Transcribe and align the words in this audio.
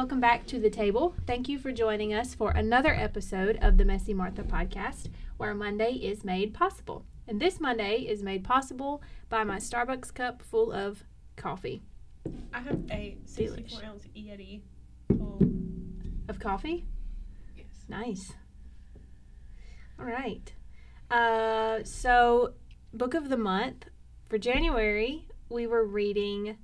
Welcome 0.00 0.18
back 0.18 0.46
to 0.46 0.58
the 0.58 0.70
table. 0.70 1.14
Thank 1.26 1.46
you 1.46 1.58
for 1.58 1.72
joining 1.72 2.14
us 2.14 2.34
for 2.34 2.52
another 2.52 2.94
episode 2.94 3.58
of 3.60 3.76
the 3.76 3.84
Messy 3.84 4.14
Martha 4.14 4.42
podcast, 4.42 5.10
where 5.36 5.52
Monday 5.52 5.92
is 5.92 6.24
made 6.24 6.54
possible. 6.54 7.04
And 7.28 7.38
this 7.38 7.60
Monday 7.60 8.06
is 8.08 8.22
made 8.22 8.42
possible 8.42 9.02
by 9.28 9.44
my 9.44 9.58
Starbucks 9.58 10.14
cup 10.14 10.40
full 10.40 10.72
of 10.72 11.04
coffee. 11.36 11.82
I 12.50 12.60
have 12.60 12.80
a 12.90 13.18
64 13.26 13.56
Delish. 13.58 13.84
ounce 13.86 14.06
Yeti. 14.16 14.62
Oh, 15.20 15.38
Of 16.30 16.38
coffee? 16.38 16.86
yes. 17.54 17.66
Nice. 17.86 18.32
All 19.98 20.06
right. 20.06 20.50
Uh, 21.10 21.84
so, 21.84 22.54
book 22.94 23.12
of 23.12 23.28
the 23.28 23.36
month 23.36 23.84
for 24.30 24.38
January, 24.38 25.28
we 25.50 25.66
were 25.66 25.84
reading 25.84 26.56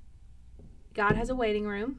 God 0.95 1.17
Has 1.17 1.29
a 1.29 1.35
Waiting 1.35 1.67
Room. 1.67 1.99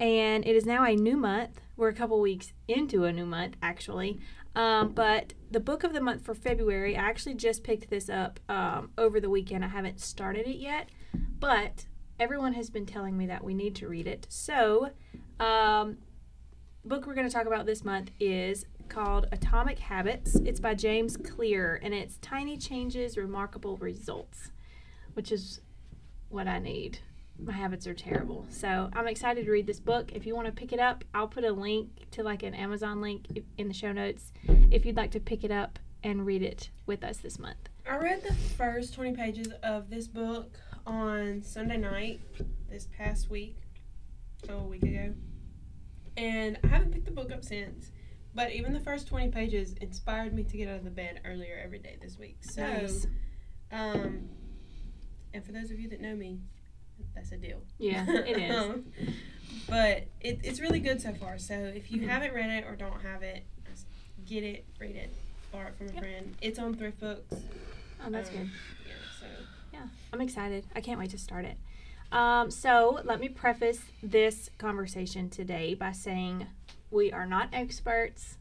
And 0.00 0.46
it 0.46 0.54
is 0.54 0.64
now 0.64 0.84
a 0.84 0.94
new 0.94 1.16
month. 1.16 1.60
We're 1.76 1.88
a 1.88 1.94
couple 1.94 2.20
weeks 2.20 2.52
into 2.66 3.04
a 3.04 3.12
new 3.12 3.26
month, 3.26 3.56
actually. 3.62 4.20
Um, 4.54 4.92
but 4.92 5.34
the 5.50 5.60
book 5.60 5.84
of 5.84 5.92
the 5.92 6.00
month 6.00 6.24
for 6.24 6.34
February, 6.34 6.96
I 6.96 7.00
actually 7.00 7.34
just 7.34 7.62
picked 7.62 7.90
this 7.90 8.08
up 8.08 8.40
um, 8.48 8.90
over 8.98 9.20
the 9.20 9.30
weekend. 9.30 9.64
I 9.64 9.68
haven't 9.68 10.00
started 10.00 10.46
it 10.46 10.56
yet, 10.56 10.88
but 11.38 11.86
everyone 12.18 12.54
has 12.54 12.70
been 12.70 12.86
telling 12.86 13.16
me 13.16 13.26
that 13.26 13.44
we 13.44 13.54
need 13.54 13.76
to 13.76 13.88
read 13.88 14.06
it. 14.06 14.26
So, 14.28 14.90
um, 15.38 15.98
book 16.84 17.06
we're 17.06 17.14
going 17.14 17.28
to 17.28 17.32
talk 17.32 17.46
about 17.46 17.66
this 17.66 17.84
month 17.84 18.10
is 18.18 18.66
called 18.88 19.28
Atomic 19.30 19.78
Habits. 19.78 20.36
It's 20.36 20.60
by 20.60 20.74
James 20.74 21.16
Clear 21.16 21.78
and 21.82 21.94
it's 21.94 22.16
Tiny 22.18 22.56
Changes, 22.56 23.16
Remarkable 23.16 23.76
Results, 23.76 24.50
which 25.14 25.30
is 25.30 25.60
what 26.30 26.48
I 26.48 26.58
need. 26.58 26.98
My 27.40 27.52
habits 27.52 27.86
are 27.86 27.94
terrible. 27.94 28.46
So 28.50 28.90
I'm 28.92 29.06
excited 29.06 29.44
to 29.46 29.50
read 29.50 29.66
this 29.66 29.78
book. 29.80 30.12
If 30.12 30.26
you 30.26 30.34
want 30.34 30.46
to 30.46 30.52
pick 30.52 30.72
it 30.72 30.80
up, 30.80 31.04
I'll 31.14 31.28
put 31.28 31.44
a 31.44 31.52
link 31.52 32.06
to 32.12 32.22
like 32.22 32.42
an 32.42 32.52
Amazon 32.54 33.00
link 33.00 33.26
in 33.56 33.68
the 33.68 33.74
show 33.74 33.92
notes 33.92 34.32
if 34.70 34.84
you'd 34.84 34.96
like 34.96 35.12
to 35.12 35.20
pick 35.20 35.44
it 35.44 35.50
up 35.50 35.78
and 36.02 36.26
read 36.26 36.42
it 36.42 36.70
with 36.86 37.04
us 37.04 37.18
this 37.18 37.38
month. 37.38 37.68
I 37.88 37.96
read 37.98 38.22
the 38.22 38.34
first 38.34 38.94
20 38.94 39.14
pages 39.14 39.48
of 39.62 39.88
this 39.88 40.08
book 40.08 40.58
on 40.86 41.42
Sunday 41.42 41.76
night 41.76 42.20
this 42.68 42.88
past 42.96 43.30
week, 43.30 43.56
oh, 44.48 44.58
a 44.58 44.64
week 44.64 44.82
ago. 44.82 45.14
And 46.16 46.58
I 46.64 46.66
haven't 46.66 46.92
picked 46.92 47.04
the 47.06 47.12
book 47.12 47.30
up 47.32 47.44
since. 47.44 47.92
But 48.34 48.52
even 48.52 48.72
the 48.72 48.80
first 48.80 49.06
20 49.08 49.28
pages 49.28 49.74
inspired 49.80 50.34
me 50.34 50.42
to 50.44 50.56
get 50.56 50.68
out 50.68 50.76
of 50.76 50.84
the 50.84 50.90
bed 50.90 51.20
earlier 51.24 51.60
every 51.62 51.78
day 51.78 51.96
this 52.02 52.18
week. 52.18 52.38
So, 52.40 52.62
Nice. 52.62 53.06
um, 53.72 54.28
and 55.32 55.44
for 55.44 55.52
those 55.52 55.70
of 55.70 55.78
you 55.80 55.88
that 55.88 56.00
know 56.00 56.14
me, 56.14 56.40
that's 57.18 57.32
a 57.32 57.36
deal. 57.36 57.60
Yeah, 57.78 58.06
it 58.08 58.38
is. 58.38 58.56
Um, 58.70 58.84
but 59.68 60.04
it, 60.20 60.40
it's 60.44 60.60
really 60.60 60.78
good 60.80 61.00
so 61.00 61.12
far. 61.14 61.38
So 61.38 61.54
if 61.54 61.90
you 61.90 62.06
haven't 62.08 62.32
read 62.32 62.48
it 62.50 62.64
or 62.66 62.74
don't 62.76 63.02
have 63.02 63.22
it, 63.22 63.44
just 63.70 63.86
get 64.24 64.42
it, 64.42 64.64
read 64.78 64.96
it, 64.96 65.12
borrow 65.52 65.66
it 65.68 65.76
from 65.76 65.88
a 65.88 65.92
Yep. 65.92 65.98
friend. 66.02 66.36
It's 66.40 66.58
on 66.58 66.74
Thrift 66.74 67.00
Books. 67.00 67.34
Oh, 68.04 68.10
that's 68.10 68.30
Um, 68.30 68.36
good. 68.36 68.50
Yeah, 68.86 68.92
so 69.20 69.26
yeah, 69.72 69.86
I'm 70.12 70.20
excited. 70.20 70.64
I 70.74 70.80
can't 70.80 70.98
wait 70.98 71.10
to 71.10 71.18
start 71.18 71.44
it. 71.44 71.56
Um, 72.12 72.50
so, 72.50 73.00
let 73.04 73.20
me 73.20 73.28
preface 73.28 73.82
this 74.02 74.48
conversation 74.56 75.28
today 75.28 75.74
by 75.74 75.92
saying 75.92 76.46
we 76.90 77.12
are 77.12 77.26
not 77.26 77.48
experts. 77.52 78.38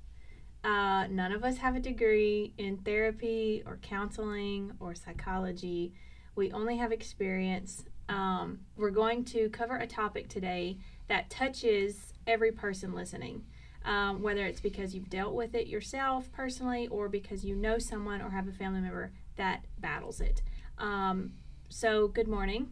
Uh, 0.64 1.08
none 1.08 1.34
of 1.34 1.44
us 1.44 1.58
have 1.58 1.76
a 1.76 1.80
degree 1.82 2.54
in 2.58 2.78
therapy 2.78 3.64
or 3.66 3.78
counseling 3.82 4.72
or 4.80 4.96
psychology. 4.96 5.94
We 6.36 6.52
only 6.54 6.78
have 6.78 6.92
experience. 6.94 7.84
Um, 8.10 8.60
we're 8.78 8.90
going 8.90 9.26
to 9.26 9.50
cover 9.50 9.78
a 9.78 9.88
topic 9.88 10.30
today 10.30 10.78
that 11.08 11.30
touches 11.30 12.14
every 12.26 12.52
person 12.52 12.94
listening, 12.94 13.44
um, 13.86 14.22
whether 14.22 14.46
it's 14.46 14.60
because 14.60 14.96
you've 14.96 15.10
dealt 15.10 15.34
with 15.34 15.56
it 15.56 15.68
yourself 15.68 16.32
personally 16.32 16.88
or 16.88 17.10
because 17.10 17.44
you 17.44 17.56
know 17.56 17.78
someone 17.78 18.22
or 18.22 18.30
have 18.30 18.48
a 18.48 18.52
family 18.52 18.82
member 18.82 19.12
that 19.36 19.64
battles 19.80 20.22
it. 20.22 20.42
Um, 20.78 21.34
so, 21.70 22.08
good 22.08 22.28
morning, 22.28 22.70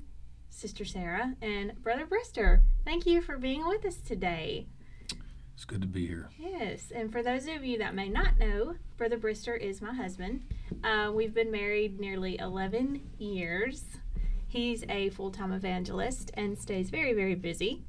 Sister 0.50 0.86
Sarah 0.86 1.36
and 1.42 1.74
Brother 1.82 2.06
Brister. 2.06 2.62
Thank 2.86 3.06
you 3.06 3.22
for 3.22 3.38
being 3.38 3.68
with 3.68 3.86
us 3.86 3.98
today. 3.98 4.68
It's 5.54 5.66
good 5.66 5.82
to 5.82 5.88
be 5.88 6.06
here. 6.06 6.30
Yes, 6.38 6.92
and 6.94 7.12
for 7.12 7.24
those 7.24 7.48
of 7.48 7.64
you 7.64 7.78
that 7.78 7.96
may 7.96 8.10
not 8.10 8.38
know, 8.38 8.76
Brother 8.98 9.18
Brister 9.18 9.58
is 9.58 9.82
my 9.82 9.94
husband. 9.94 10.44
Uh, 10.84 11.12
we've 11.14 11.34
been 11.34 11.52
married 11.52 12.00
nearly 12.00 12.38
11 12.40 13.02
years. 13.18 13.84
He's 14.56 14.86
a 14.88 15.10
full 15.10 15.32
time 15.32 15.52
evangelist 15.52 16.32
and 16.36 16.58
stays 16.58 16.90
very, 16.90 17.12
very 17.12 17.36
busy. 17.36 17.84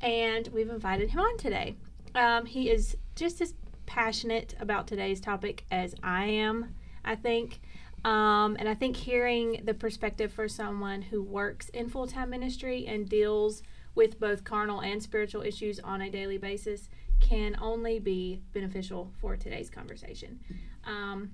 And 0.00 0.46
we've 0.52 0.70
invited 0.70 1.10
him 1.10 1.18
on 1.18 1.36
today. 1.38 1.74
Um, 2.14 2.46
he 2.46 2.70
is 2.70 2.96
just 3.16 3.40
as 3.40 3.54
passionate 3.84 4.54
about 4.60 4.86
today's 4.86 5.20
topic 5.20 5.64
as 5.72 5.96
I 6.04 6.26
am, 6.26 6.76
I 7.04 7.16
think. 7.16 7.60
Um, 8.04 8.56
and 8.60 8.68
I 8.68 8.74
think 8.74 8.94
hearing 8.94 9.62
the 9.64 9.74
perspective 9.74 10.32
for 10.32 10.46
someone 10.46 11.02
who 11.02 11.20
works 11.20 11.68
in 11.70 11.88
full 11.88 12.06
time 12.06 12.30
ministry 12.30 12.86
and 12.86 13.08
deals 13.08 13.64
with 13.96 14.20
both 14.20 14.44
carnal 14.44 14.82
and 14.82 15.02
spiritual 15.02 15.42
issues 15.42 15.80
on 15.80 16.00
a 16.00 16.08
daily 16.08 16.38
basis 16.38 16.88
can 17.18 17.56
only 17.60 17.98
be 17.98 18.40
beneficial 18.52 19.10
for 19.20 19.36
today's 19.36 19.68
conversation. 19.68 20.38
Um, 20.84 21.32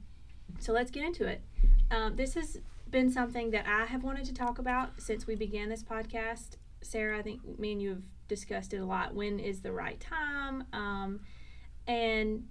so 0.58 0.72
let's 0.72 0.90
get 0.90 1.04
into 1.04 1.26
it. 1.26 1.42
Um, 1.90 2.16
this 2.16 2.32
has 2.32 2.56
been 2.90 3.10
something 3.10 3.50
that 3.50 3.66
I 3.66 3.86
have 3.86 4.02
wanted 4.02 4.24
to 4.26 4.34
talk 4.34 4.58
about 4.58 5.00
since 5.00 5.26
we 5.26 5.34
began 5.34 5.68
this 5.68 5.82
podcast. 5.82 6.56
Sarah, 6.82 7.18
I 7.18 7.22
think 7.22 7.58
me 7.58 7.72
and 7.72 7.82
you 7.82 7.88
have 7.90 8.02
discussed 8.28 8.72
it 8.74 8.78
a 8.78 8.84
lot. 8.84 9.14
When 9.14 9.38
is 9.38 9.60
the 9.60 9.72
right 9.72 10.00
time? 10.00 10.64
Um, 10.72 11.20
and 11.86 12.44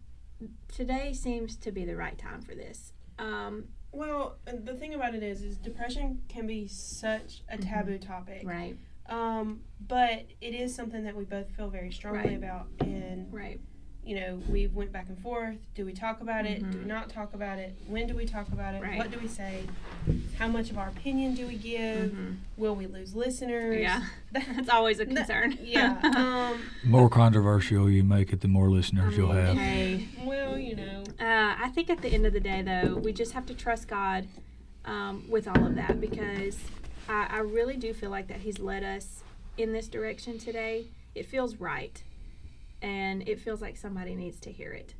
today 0.73 1.13
seems 1.13 1.55
to 1.57 1.71
be 1.71 1.85
the 1.85 1.95
right 1.95 2.17
time 2.17 2.41
for 2.41 2.55
this. 2.55 2.93
Um, 3.17 3.65
well, 3.91 4.37
the 4.45 4.75
thing 4.75 4.93
about 4.93 5.15
it 5.15 5.23
is, 5.23 5.41
is 5.41 5.57
depression 5.57 6.21
can 6.29 6.45
be 6.47 6.67
such 6.67 7.41
a 7.49 7.57
taboo 7.57 7.97
topic. 7.97 8.43
right, 8.45 8.77
Um, 9.07 9.61
but 9.87 10.25
it 10.41 10.53
is 10.53 10.73
something 10.75 11.03
that 11.03 11.15
we 11.15 11.25
both 11.25 11.49
feel 11.55 11.69
very 11.69 11.91
strongly 11.91 12.19
Right. 12.29 12.37
about, 12.37 12.67
and 12.81 13.33
right, 13.33 13.59
you 14.05 14.15
know, 14.15 14.41
we 14.49 14.65
went 14.67 14.91
back 14.91 15.05
and 15.09 15.19
forth. 15.19 15.57
Do 15.75 15.85
we 15.85 15.93
talk 15.93 16.21
about 16.21 16.45
it? 16.45 16.59
Do 16.71 16.79
we 16.79 16.83
Mhm. 16.85 16.87
not 16.87 17.09
talk 17.09 17.33
about 17.33 17.59
it? 17.59 17.75
When 17.87 18.07
do 18.07 18.15
we 18.15 18.25
talk 18.25 18.47
about 18.47 18.73
it? 18.73 18.81
Right. 18.81 18.97
What 18.97 19.11
do 19.11 19.19
we 19.19 19.27
say? 19.27 19.63
How 20.37 20.47
much 20.47 20.71
of 20.71 20.77
our 20.79 20.87
opinion 20.87 21.35
do 21.35 21.45
we 21.45 21.55
give? 21.57 22.11
Mhm. 22.11 22.37
Will 22.57 22.75
we 22.75 22.87
lose 22.87 23.13
listeners? 23.15 23.79
yeah, 23.79 24.03
that's 24.31 24.69
always 24.69 24.99
a 24.99 25.05
No- 25.05 25.15
concern. 25.15 25.57
yeah. 25.61 25.99
Um, 26.19 26.59
more 26.83 27.09
controversial 27.09 27.89
you 27.89 28.03
make 28.03 28.33
it, 28.33 28.41
the 28.41 28.47
more 28.47 28.69
listeners 28.69 29.13
I 29.13 29.17
you'll 29.17 29.31
have. 29.31 29.55
hey, 29.57 30.07
well, 30.23 30.57
you 30.57 30.75
know, 30.75 31.03
Uh, 31.19 31.55
I 31.61 31.69
think 31.75 31.89
at 31.89 32.01
the 32.01 32.09
end 32.09 32.25
of 32.25 32.33
the 32.33 32.39
day, 32.39 32.61
though, 32.61 32.95
we 32.95 33.11
just 33.13 33.33
have 33.33 33.45
to 33.47 33.53
trust 33.53 33.87
God 33.87 34.27
um, 34.85 35.29
with 35.29 35.47
all 35.47 35.65
of 35.67 35.75
that 35.75 35.99
because 36.01 36.57
I, 37.07 37.27
I 37.29 37.39
really 37.39 37.75
do 37.77 37.93
feel 37.93 38.09
like 38.09 38.27
that 38.29 38.37
He's 38.39 38.57
led 38.59 38.83
us 38.83 39.23
in 39.57 39.73
this 39.73 39.87
direction 39.87 40.39
today. 40.39 40.87
It 41.13 41.25
feels 41.25 41.57
right, 41.57 42.01
and 42.81 43.27
it 43.27 43.39
feels 43.39 43.61
like 43.61 43.77
somebody 43.77 44.15
needs 44.15 44.39
to 44.41 44.51
hear 44.51 44.71
it. 44.71 44.93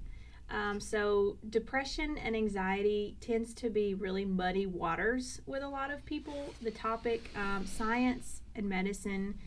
Um, 0.51 0.79
so, 0.79 1.38
depression 1.50 2.17
and 2.17 2.35
anxiety 2.35 3.16
tends 3.22 3.53
to 3.56 3.69
be 3.69 3.94
really 3.94 4.25
muddy 4.25 4.66
waters 4.66 5.41
with 5.45 5.62
a 5.62 5.67
lot 5.67 5.91
of 5.91 6.03
people. 6.06 6.53
The 6.62 6.72
topic, 6.72 7.29
um, 7.35 7.67
science 7.67 8.41
and 8.56 8.67
medicine, 8.67 9.38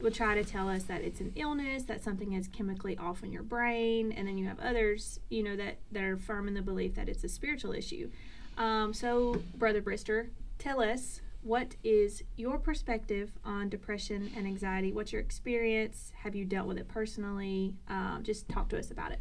will 0.00 0.10
try 0.10 0.34
to 0.34 0.44
tell 0.44 0.68
us 0.68 0.84
that 0.84 1.02
it's 1.02 1.20
an 1.20 1.32
illness, 1.36 1.84
that 1.84 2.02
something 2.02 2.32
is 2.32 2.48
chemically 2.48 2.96
off 2.98 3.22
in 3.22 3.32
your 3.32 3.42
brain, 3.42 4.10
and 4.12 4.26
then 4.26 4.36
you 4.36 4.46
have 4.46 4.58
others, 4.58 5.20
you 5.28 5.42
know, 5.42 5.56
that, 5.56 5.78
that 5.92 6.02
are 6.02 6.16
firm 6.16 6.48
in 6.48 6.54
the 6.54 6.62
belief 6.62 6.94
that 6.94 7.08
it's 7.08 7.22
a 7.22 7.28
spiritual 7.28 7.72
issue. 7.72 8.10
Um, 8.56 8.92
so, 8.92 9.40
Brother 9.56 9.80
Brister, 9.80 10.28
tell 10.58 10.80
us 10.80 11.20
what 11.42 11.76
is 11.84 12.22
your 12.36 12.58
perspective 12.58 13.30
on 13.44 13.68
depression 13.68 14.30
and 14.36 14.46
anxiety? 14.46 14.92
What's 14.92 15.12
your 15.12 15.20
experience? 15.22 16.12
Have 16.22 16.34
you 16.34 16.44
dealt 16.44 16.66
with 16.66 16.78
it 16.78 16.88
personally? 16.88 17.74
Um, 17.88 18.20
just 18.22 18.48
talk 18.48 18.68
to 18.70 18.78
us 18.78 18.90
about 18.90 19.12
it. 19.12 19.20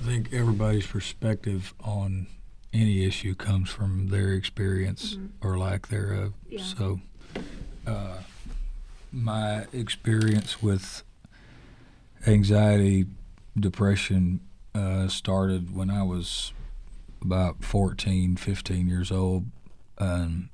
I 0.00 0.02
think 0.06 0.32
everybody's 0.32 0.86
perspective 0.86 1.74
on 1.80 2.26
any 2.72 3.04
issue 3.04 3.34
comes 3.34 3.70
from 3.70 4.08
their 4.08 4.32
experience 4.34 5.16
Mhm. 5.16 5.30
or 5.40 5.58
lack 5.58 5.88
thereof. 5.88 6.34
Yeah. 6.48 6.62
So, 6.62 7.00
uh, 7.86 8.18
my 9.10 9.66
experience 9.72 10.62
with 10.62 11.02
anxiety, 12.26 13.06
depression 13.58 14.40
uh, 14.74 15.08
started 15.08 15.74
when 15.74 15.90
I 15.90 16.02
was 16.02 16.52
about 17.22 17.64
14, 17.64 18.36
15 18.36 18.86
years 18.86 19.10
old. 19.10 19.46
And 19.98 20.50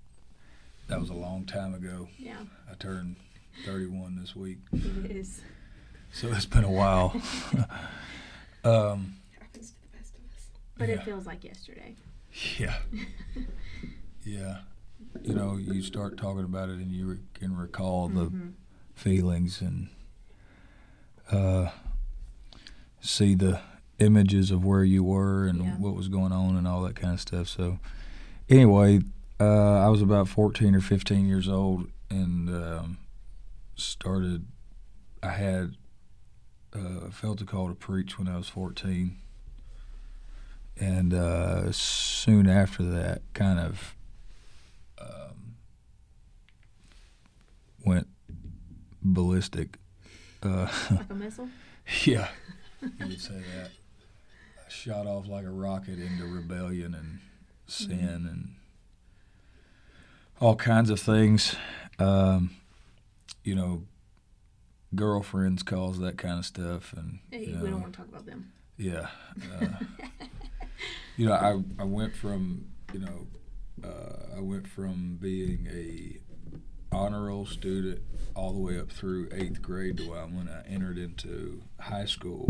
that 0.88 1.00
was 1.00 1.10
a 1.10 1.14
long 1.14 1.44
time 1.44 1.75
ago. 1.75 2.08
Yeah, 2.19 2.36
I 2.70 2.75
turned 2.75 3.16
31 3.64 4.16
this 4.20 4.34
week. 4.36 4.58
it 4.72 5.10
is. 5.10 5.40
So 6.12 6.28
it's 6.28 6.46
been 6.46 6.64
a 6.64 6.70
while. 6.70 7.12
um, 8.64 9.16
happens 9.38 9.70
to 9.70 9.76
the 9.82 9.96
best 9.98 10.14
of 10.16 10.25
us. 10.36 10.46
But 10.78 10.88
yeah. 10.88 10.94
it 10.96 11.02
feels 11.04 11.26
like 11.26 11.44
yesterday. 11.44 11.94
Yeah. 12.58 12.76
Yeah. 14.26 14.60
you 15.22 15.34
know, 15.34 15.58
you 15.58 15.82
start 15.82 16.16
talking 16.16 16.44
about 16.44 16.70
it 16.70 16.76
and 16.76 16.90
you 16.90 17.06
re- 17.06 17.19
can 17.34 17.54
recall 17.54 18.08
the 18.08 18.31
Mhm. 18.31 18.52
feelings 18.94 19.60
and 19.60 19.88
uh, 21.31 21.70
see 23.02 23.34
the 23.34 23.60
images 23.98 24.50
of 24.50 24.64
where 24.64 24.82
you 24.82 25.04
were 25.04 25.46
and 25.46 25.62
Yeah. 25.62 25.76
what 25.76 25.94
was 25.94 26.08
going 26.08 26.32
on 26.32 26.56
and 26.56 26.66
all 26.66 26.81
that 26.84 26.96
kind 26.96 27.12
of 27.12 27.20
stuff. 27.20 27.48
So, 27.48 27.81
anyway, 28.48 29.00
uh, 29.44 29.85
I 29.87 29.88
was 29.88 30.00
about 30.02 30.29
14 30.29 30.75
or 30.75 30.81
15 30.81 31.26
years 31.26 31.49
old 31.49 31.88
and 32.11 32.49
um, 32.49 32.99
started. 33.76 34.46
I 35.23 35.31
had 35.31 35.75
uh, 36.75 37.11
felt 37.11 37.41
a 37.41 37.44
call 37.44 37.69
to 37.69 37.75
preach 37.75 38.19
when 38.19 38.29
I 38.29 38.37
was 38.37 38.49
14, 38.49 39.17
and 40.79 41.14
uh, 41.14 41.73
soon 41.73 42.49
after 42.49 42.82
that, 42.82 43.23
kind 43.32 43.58
of 43.58 43.94
um, 45.00 45.56
went 47.85 48.08
ballistic. 49.02 49.79
Uh, 50.43 50.69
Like 50.91 51.11
a 51.11 51.14
missile. 51.14 51.49
yeah, 52.05 52.29
you 52.82 53.06
would 53.06 53.20
say 53.20 53.35
that. 53.56 53.70
I 54.58 54.69
shot 54.70 55.06
off 55.06 55.26
like 55.26 55.44
a 55.44 55.50
rocket 55.50 55.99
into 55.99 56.26
rebellion 56.26 56.94
and 56.94 57.20
sin 57.67 58.26
and 58.31 58.55
all 60.40 60.56
kinds 60.56 60.90
of 60.90 61.00
things. 61.00 61.56
Um, 61.98 62.50
you 63.42 63.54
know, 63.54 63.82
girlfriends 64.94 65.62
cause 65.62 65.98
that 66.00 66.19
kind 66.19 66.38
of 66.38 66.46
stuff, 66.46 66.92
and 66.96 67.20
Hey, 67.31 67.46
you 67.46 67.58
we 67.62 67.70
don't 67.70 67.81
want 67.81 67.92
to 67.92 67.98
talk 67.98 68.08
about 68.08 68.26
them. 68.26 68.52
yeah. 68.76 69.08
Uh, 69.60 69.66
you 71.16 71.26
know, 71.26 71.32
I 71.34 71.82
I 71.82 71.84
went 71.84 72.14
from 72.16 72.66
you 72.92 73.00
know, 73.00 73.26
uh, 73.82 74.36
I 74.36 74.40
went 74.40 74.69
from 74.69 75.19
being 75.20 75.69
a 75.72 76.19
honor 76.94 77.25
roll 77.25 77.44
student 77.46 78.00
all 78.34 78.52
the 78.52 78.58
way 78.60 78.78
up 78.78 78.90
through 78.90 79.28
eighth 79.32 79.60
grade 79.60 79.96
to 79.98 80.04
when 80.04 80.48
I 80.48 80.62
entered 80.69 80.96
into 80.98 81.62
high 81.81 82.04
school. 82.06 82.46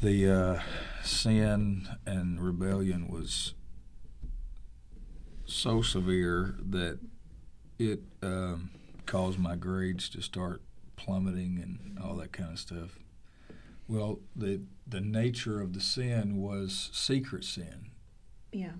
The 0.00 0.30
uh, 0.30 0.60
sin 1.02 1.88
and 2.06 2.40
rebellion 2.40 3.08
was 3.08 3.54
so 5.48 5.82
severe 5.82 6.54
that 6.70 6.98
it 7.78 8.00
um, 8.22 8.70
caused 9.06 9.38
my 9.38 9.56
grades 9.56 10.08
to 10.10 10.20
start 10.20 10.60
plummeting 10.96 11.58
and 11.62 11.98
all 12.02 12.14
that 12.16 12.32
kind 12.32 12.52
of 12.52 12.58
stuff. 12.58 12.98
Well, 13.88 14.20
the 14.36 14.60
the 14.86 15.00
nature 15.00 15.60
of 15.60 15.72
the 15.72 15.80
sin 15.80 16.36
was 16.36 16.90
secret 16.92 17.44
sin, 17.44 17.90
Yeah. 18.52 18.72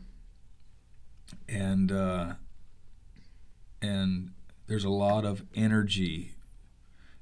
and 1.48 1.90
uh, 1.90 2.34
and 3.80 4.32
there's 4.66 4.84
a 4.84 4.90
lot 4.90 5.24
of 5.24 5.44
energy, 5.54 6.32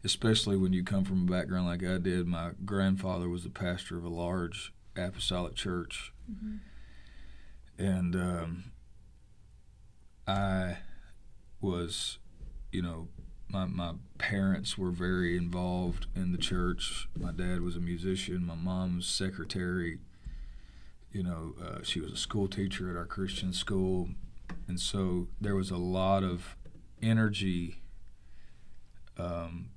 especially 0.02 0.56
when 0.56 0.72
you 0.72 0.82
come 0.82 1.04
from 1.04 1.28
a 1.28 1.31
background 1.31 1.66
like 1.66 1.84
I 1.84 1.98
did. 1.98 2.26
My 2.26 2.52
grandfather 2.64 3.28
was 3.28 3.44
the 3.44 3.50
pastor 3.50 3.96
of 3.96 4.04
a 4.04 4.08
large 4.08 4.72
apostolic 4.96 5.54
church, 5.54 6.12
Mhm. 6.31 6.58
and 7.78 8.16
um, 8.16 8.64
I 10.26 10.78
was, 11.61 12.19
you 12.73 12.82
know, 12.82 13.08
my 13.49 13.64
my 13.67 13.93
parents 14.19 14.76
were 14.76 14.90
very 14.90 15.37
involved 15.37 16.06
in 16.14 16.32
the 16.32 16.38
church. 16.38 17.08
My 17.19 17.32
dad 17.32 17.61
was 17.61 17.76
a 17.76 17.81
musician. 17.81 18.44
My 18.46 18.55
mom's 18.56 19.06
secretary. 19.06 19.99
You 21.12 21.23
know, 21.23 21.55
uh, 21.64 21.78
she 21.82 22.00
was 22.00 22.12
a 22.12 22.17
school 22.17 22.46
teacher 22.49 22.90
at 22.90 22.96
our 22.96 23.06
Christian 23.06 23.52
school, 23.52 24.11
and 24.69 24.78
so 24.81 25.28
there 25.40 25.55
was 25.55 25.70
a 25.70 25.76
lot 25.78 26.23
of 26.23 26.56
energy 27.00 27.76
um, 29.17 29.70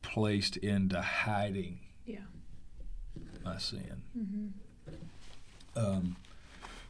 placed 0.00 0.56
into 0.58 1.00
hiding 1.02 1.80
Yeah. 2.06 2.20
my 3.44 3.58
sin 3.58 4.02
Mm-hmm. 4.16 4.46
um, 5.76 6.16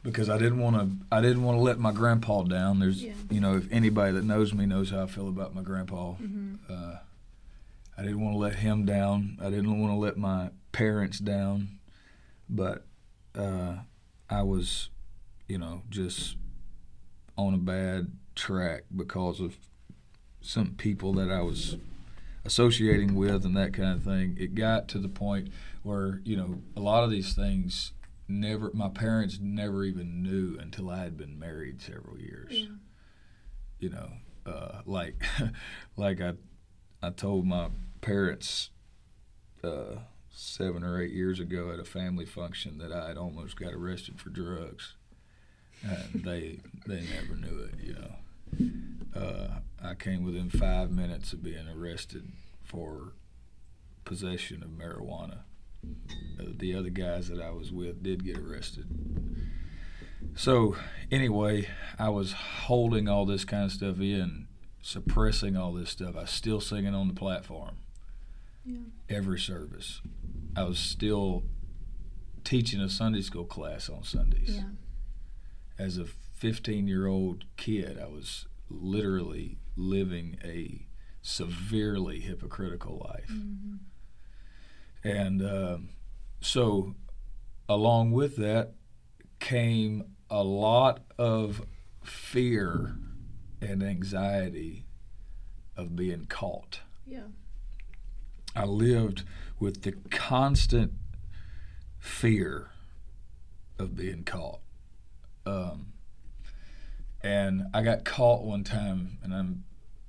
because 0.03 0.29
I 0.29 0.37
didn't 0.37 0.59
want 0.59 0.75
to. 0.77 1.05
I 1.11 1.21
didn't 1.21 1.43
want 1.43 1.57
to 1.57 1.61
let 1.61 1.79
my 1.79 1.91
grandpa 1.91 2.43
down. 2.43 2.79
There's, 2.79 3.03
Yeah. 3.03 3.13
you 3.29 3.39
know, 3.41 3.57
if 3.57 3.71
anybody 3.71 4.13
that 4.13 4.23
knows 4.23 4.53
me 4.53 4.65
knows 4.65 4.89
how 4.91 5.03
I 5.03 5.07
feel 5.07 5.27
about 5.27 5.53
my 5.55 5.61
grandpa. 5.61 6.13
Mm-hmm. 6.13 6.55
Uh, 6.69 6.97
I 7.97 8.01
didn't 8.01 8.21
want 8.21 8.33
to 8.35 8.39
let 8.39 8.55
him 8.55 8.85
down. 8.85 9.37
I 9.41 9.49
didn't 9.49 9.77
want 9.79 9.91
to 9.91 9.97
let 9.97 10.17
my 10.17 10.51
parents 10.71 11.19
down, 11.19 11.79
but 12.49 12.85
uh, 13.35 13.79
I 14.29 14.43
was, 14.43 14.89
you 15.49 15.57
know, 15.57 15.81
just 15.89 16.37
on 17.37 17.53
a 17.53 17.57
bad 17.57 18.11
track 18.35 18.83
because 18.95 19.41
of 19.41 19.57
some 20.39 20.75
people 20.75 21.11
that 21.15 21.29
I 21.29 21.41
was 21.41 21.75
associating 22.45 23.15
with 23.15 23.43
and 23.45 23.55
that 23.57 23.73
kind 23.73 23.97
of 23.97 24.03
thing. 24.03 24.37
It 24.39 24.55
got 24.55 24.87
to 24.89 24.97
the 24.99 25.09
point 25.09 25.49
where 25.83 26.21
you 26.23 26.37
know 26.37 26.61
a 26.77 26.79
lot 26.79 27.03
of 27.03 27.11
these 27.11 27.33
things 27.33 27.91
never 28.29 28.71
my 28.73 28.87
parents 28.89 29.39
never 29.41 29.83
even 29.83 30.21
knew 30.23 30.57
until 30.59 30.89
I 30.89 30.99
had 31.03 31.17
been 31.17 31.37
married 31.39 31.81
several 31.81 32.17
years 32.19 32.51
Yeah. 32.51 32.67
you 33.79 33.89
know, 33.89 34.11
uh, 34.45 34.81
like 34.85 35.21
like 35.97 36.21
I 36.21 36.33
I 37.01 37.09
told 37.11 37.45
my 37.47 37.69
parents 38.01 38.69
uh, 39.63 39.95
seven 40.29 40.83
or 40.83 41.01
eight 41.01 41.11
years 41.11 41.39
ago 41.39 41.71
at 41.71 41.79
a 41.79 41.83
family 41.85 42.25
function 42.25 42.77
that 42.77 42.91
I 42.91 43.07
had 43.09 43.17
almost 43.17 43.57
got 43.59 43.73
arrested 43.73 44.19
for 44.21 44.29
drugs, 44.29 44.95
and 45.83 46.23
they 46.23 46.59
they 46.87 47.01
never 47.13 47.35
knew 47.35 47.59
it. 47.67 47.73
You 47.81 47.93
know, 47.93 49.19
uh, 49.19 49.59
I 49.83 49.95
came 49.95 50.23
within 50.23 50.49
five 50.49 50.91
minutes 50.91 51.33
of 51.33 51.41
being 51.43 51.67
arrested 51.67 52.31
for 52.63 53.13
possession 54.05 54.61
of 54.63 54.69
marijuana. 54.69 55.39
Uh, 56.39 56.43
the 56.57 56.73
other 56.75 56.89
guys 56.89 57.27
that 57.29 57.41
I 57.41 57.51
was 57.51 57.71
with 57.71 58.01
did 58.03 58.23
get 58.23 58.37
arrested. 58.37 58.87
So 60.35 60.75
anyway, 61.11 61.67
I 61.97 62.09
was 62.09 62.33
holding 62.33 63.07
all 63.07 63.25
this 63.25 63.45
kind 63.45 63.65
of 63.65 63.71
stuff 63.71 63.99
in, 63.99 64.47
suppressing 64.81 65.55
all 65.57 65.73
this 65.73 65.89
stuff. 65.89 66.15
I 66.15 66.21
was 66.21 66.29
still 66.31 66.61
singing 66.61 66.93
on 66.95 67.07
the 67.07 67.13
platform 67.13 67.77
Yeah. 68.65 68.77
every 69.09 69.39
service. 69.39 70.01
I 70.55 70.63
was 70.63 70.79
still 70.79 71.43
teaching 72.43 72.79
a 72.81 72.89
Sunday 72.89 73.21
school 73.21 73.45
class 73.45 73.89
on 73.89 74.03
Sundays. 74.03 74.55
Yeah. 74.57 74.63
As 75.77 75.97
a 75.97 76.05
15 76.05 76.87
year 76.87 77.07
old 77.07 77.45
kid, 77.57 77.97
I 77.99 78.07
was 78.07 78.47
literally 78.69 79.57
living 79.75 80.37
a 80.43 80.87
severely 81.21 82.19
hypocritical 82.21 82.97
life. 83.05 83.29
Mm-hmm. 83.31 83.75
And 85.03 85.41
um, 85.41 85.89
so, 86.41 86.95
along 87.67 88.11
with 88.11 88.35
that, 88.37 88.73
came 89.39 90.03
a 90.29 90.43
lot 90.43 91.01
of 91.17 91.61
fear 92.03 92.95
and 93.61 93.81
anxiety 93.83 94.85
of 95.77 95.95
being 95.95 96.25
caught. 96.25 96.81
Yeah. 97.05 97.27
I 98.55 98.65
lived 98.65 99.23
with 99.59 99.83
the 99.83 99.93
constant 100.09 100.93
fear 101.97 102.71
of 103.77 103.95
being 103.95 104.23
caught. 104.23 104.59
Um, 105.45 105.93
and 107.21 107.63
I 107.73 107.81
got 107.83 108.05
caught 108.05 108.43
one 108.43 108.63
time, 108.63 109.17
and 109.23 109.33
I'm 109.33 109.63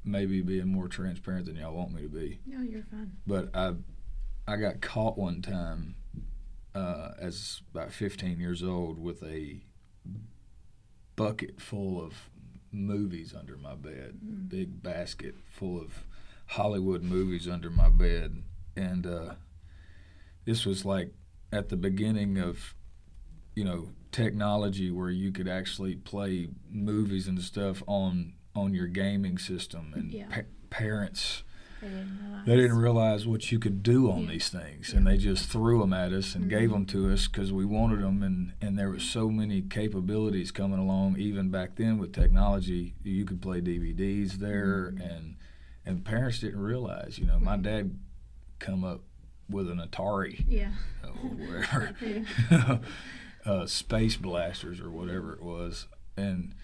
maybe 0.05 0.43
being 0.43 0.69
more 0.69 0.89
transparent 0.89 1.47
than 1.47 1.57
y'all 1.57 1.75
want 1.75 1.93
me 1.93 2.03
to 2.03 2.09
be 2.09 2.41
No, 2.47 2.63
you're 2.63 2.83
fine. 2.91 3.13
but 3.27 3.55
I 3.55 3.75
I 4.51 4.57
got 4.57 4.81
caught 4.81 5.17
one 5.17 5.43
time 5.43 5.95
uh, 6.75 7.13
as 7.21 7.63
about 7.73 7.93
15 7.93 8.41
years 8.41 8.63
old 8.65 8.99
with 8.99 9.23
a 9.23 9.61
bucket 11.17 11.61
full 11.61 12.03
of 12.03 12.31
movies 12.73 13.35
under 13.39 13.57
my 13.57 13.75
bed, 13.75 14.19
Mm. 14.25 14.49
big 14.49 14.83
basket 14.83 15.35
full 15.49 15.81
of 15.81 16.05
Hollywood 16.47 17.03
movies 17.03 17.47
under 17.49 17.71
my 17.71 17.89
bed, 17.91 18.43
and 18.77 19.07
uh, 19.07 19.35
this 20.45 20.67
was 20.67 20.85
like 20.85 21.13
at 21.53 21.69
the 21.69 21.77
beginning 21.77 22.39
of 22.39 22.75
you 23.55 23.65
know 23.65 23.91
technology 24.13 24.91
where 24.91 25.11
you 25.11 25.31
could 25.31 25.47
actually 25.49 25.95
play 25.95 26.49
movies 26.69 27.29
and 27.29 27.41
stuff 27.41 27.83
on 27.87 28.33
on 28.55 28.75
your 28.75 28.87
gaming 28.89 29.39
system 29.39 29.93
and 29.95 30.13
Yeah. 30.13 30.27
pa- 30.29 30.51
parents 30.71 31.45
They 31.81 31.89
didn't 31.89 32.19
realize. 32.23 32.47
they 32.47 32.57
didn't 32.57 32.79
realize 32.79 33.27
what 33.27 33.51
you 33.53 33.59
could 33.59 33.83
do 33.83 34.11
on 34.11 34.23
Yeah. 34.25 34.31
these 34.33 34.49
things, 34.51 34.93
and 34.93 35.07
they 35.07 35.17
just 35.17 35.49
threw 35.49 35.81
them 35.81 35.93
at 35.93 36.13
us 36.13 36.35
and 36.35 36.49
gave 36.49 36.69
Mhm. 36.71 36.73
them 36.73 36.87
to 36.87 37.11
us 37.11 37.27
because 37.29 37.53
we 37.53 37.65
wanted 37.65 38.01
them, 38.03 38.23
and 38.23 38.53
and 38.61 38.79
there 38.79 38.91
was 38.91 39.03
so 39.03 39.31
many 39.31 39.63
capabilities 39.63 40.51
coming 40.51 40.79
along. 40.79 41.19
Even 41.19 41.51
back 41.51 41.77
then 41.77 41.99
with 41.99 42.13
technology, 42.13 42.95
you 43.03 43.25
could 43.25 43.41
play 43.43 43.61
DVDs 43.61 44.39
there, 44.39 44.93
Mhm. 44.93 45.11
and 45.17 45.37
and 45.87 46.05
parents 46.05 46.41
didn't 46.41 46.61
realize. 46.61 47.19
You 47.19 47.27
know, 47.27 47.39
my 47.41 47.57
dad 47.57 47.99
come 48.59 48.85
up 48.85 49.01
with 49.49 49.69
an 49.71 49.79
Atari 49.81 50.45
Yeah. 50.47 50.73
or 51.05 51.11
whatever, 51.31 51.95
Yeah. 52.51 52.79
uh, 53.47 53.67
Space 53.67 54.17
Blasters 54.17 54.81
or 54.81 54.91
whatever 54.91 55.33
it 55.33 55.43
was, 55.43 55.87
and 56.17 56.55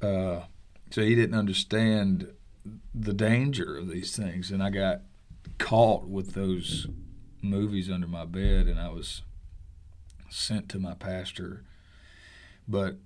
uh, 0.00 0.42
so 0.90 1.02
he 1.02 1.14
didn't 1.16 1.34
understand 1.36 2.28
the 2.94 3.12
danger 3.14 3.76
of 3.76 3.88
these 3.88 4.16
things, 4.16 4.50
and 4.50 4.62
I 4.62 4.70
got 4.70 5.02
caught 5.58 6.06
with 6.08 6.34
those 6.34 6.86
movies 7.42 7.90
under 7.90 8.06
my 8.06 8.24
bed, 8.24 8.66
and 8.66 8.78
I 8.80 8.88
was 8.88 9.22
sent 10.30 10.68
to 10.70 10.78
my 10.78 10.94
pastor. 10.94 11.64
But 12.68 12.96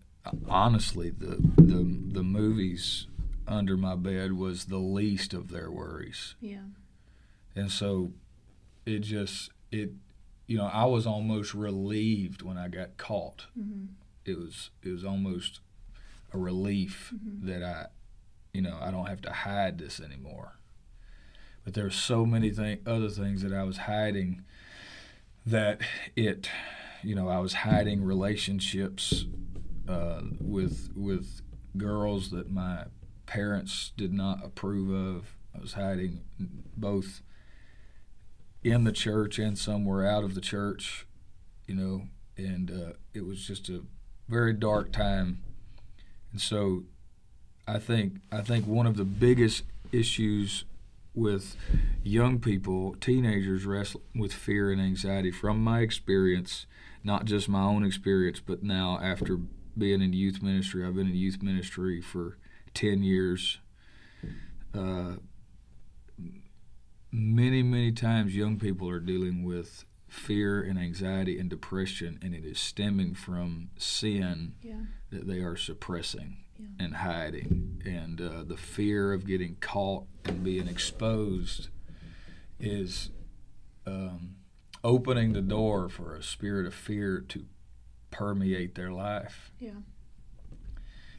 honestly, 0.49 1.11
the 1.11 1.37
the 1.57 1.83
the 2.13 2.23
movies 2.23 3.07
under 3.47 3.77
my 3.77 3.97
bed 3.97 4.33
was 4.33 4.67
the 4.67 4.79
least 4.79 5.35
of 5.35 5.49
their 5.51 5.71
worries, 5.71 6.35
Yeah. 6.41 6.63
and 7.55 7.71
so 7.71 8.13
it 8.87 9.01
just 9.01 9.51
it 9.73 9.91
you 10.47 10.57
know 10.57 10.67
I 10.67 10.85
was 10.85 11.07
almost 11.07 11.53
relieved 11.55 12.43
when 12.43 12.57
I 12.57 12.69
got 12.69 12.97
caught. 12.97 13.47
Mm-hmm. 13.59 13.87
It 14.25 14.39
was 14.39 14.71
it 14.83 14.91
was 14.91 15.05
almost 15.05 15.61
a 16.33 16.39
relief 16.39 17.13
Mhm. 17.15 17.43
that 17.47 17.63
I 17.63 17.87
you 18.53 18.63
know 18.63 18.79
I 18.81 18.91
don't 18.91 19.07
have 19.07 19.23
to 19.23 19.33
hide 19.33 19.79
this 19.79 20.01
anymore. 20.01 20.57
But 21.65 21.75
there's 21.75 21.95
so 21.95 22.25
many 22.25 22.51
other 22.87 23.11
things 23.11 23.43
that 23.43 23.53
I 23.53 23.65
was 23.65 23.79
hiding 23.79 24.45
that 25.47 25.81
it 26.17 26.49
you 27.03 27.15
know 27.15 27.29
I 27.29 27.39
was 27.39 27.55
hiding 27.55 28.03
relationships 28.05 29.27
uh, 29.89 30.23
with 30.41 30.91
with 30.95 31.43
girls 31.77 32.31
that 32.31 32.51
my 32.51 32.85
parents 33.27 33.93
did 33.97 34.13
not 34.13 34.45
approve 34.45 34.91
of. 34.91 35.37
I 35.55 35.61
was 35.61 35.75
hiding 35.75 36.21
both 36.77 37.23
in 38.63 38.85
the 38.85 38.93
church 38.93 39.39
and 39.39 39.59
somewhere 39.59 40.07
out 40.07 40.25
of 40.25 40.35
the 40.35 40.41
church, 40.41 41.07
you 41.67 41.75
know, 41.75 42.03
and 42.37 42.71
uh, 42.71 42.93
it 43.15 43.25
was 43.25 43.47
just 43.47 43.69
a 43.69 43.83
very 44.29 44.53
dark 44.53 44.93
time. 44.93 45.43
And 46.33 46.41
so 46.41 46.85
I 47.75 47.79
think 47.79 48.15
I 48.33 48.41
think 48.41 48.67
one 48.67 48.87
of 48.87 48.97
the 48.97 49.05
biggest 49.05 49.63
issues 49.93 50.65
with 51.15 51.57
young 52.03 52.39
people, 52.39 52.95
teenagers 53.01 53.65
wrestling 53.65 54.05
with 54.15 54.33
fear 54.33 54.71
and 54.73 54.81
anxiety 54.81 55.31
from 55.31 55.63
my 55.63 55.81
experience, 55.81 56.67
not 57.05 57.25
just 57.25 57.49
my 57.49 57.63
own 57.63 57.85
experience, 57.85 58.41
but 58.41 58.63
now 58.63 58.99
after 59.03 59.39
being 59.77 60.03
in 60.03 60.13
youth 60.13 60.43
ministry, 60.43 60.85
I've 60.85 60.95
been 60.95 61.09
in 61.09 61.15
youth 61.17 61.43
ministry 61.43 62.01
for 62.01 62.39
10 62.75 63.03
years. 63.03 63.59
Uh, 64.75 65.17
many, 67.11 67.63
many 67.63 67.93
times 67.93 68.37
young 68.37 68.59
people 68.59 68.89
are 68.89 69.01
dealing 69.01 69.43
with 69.43 69.85
fear 70.09 70.61
and 70.63 70.79
anxiety 70.79 71.39
and 71.39 71.49
depression, 71.51 72.19
and 72.23 72.35
it 72.35 72.45
is 72.45 72.59
stemming 72.59 73.15
from 73.15 73.71
sin 73.77 74.55
Yeah. 74.63 74.83
that 75.11 75.27
they 75.27 75.39
are 75.41 75.57
suppressing 75.57 76.40
Yeah. 76.61 76.85
and 76.85 76.97
hiding. 76.97 77.83
And 77.85 78.21
uh, 78.21 78.45
the 78.45 78.57
fear 78.57 79.13
of 79.13 79.27
getting 79.27 79.57
caught 79.61 80.05
and 80.25 80.45
being 80.45 80.69
exposed 80.69 81.69
is 82.59 83.11
um, 83.87 84.37
opening 84.85 85.33
the 85.33 85.41
door 85.41 85.89
for 85.89 86.15
a 86.15 86.23
spirit 86.23 86.67
of 86.67 86.75
fear 86.75 87.25
to 87.29 87.47
permeate 88.11 88.75
their 88.75 88.93
life. 88.93 89.53
Yeah. 89.59 89.71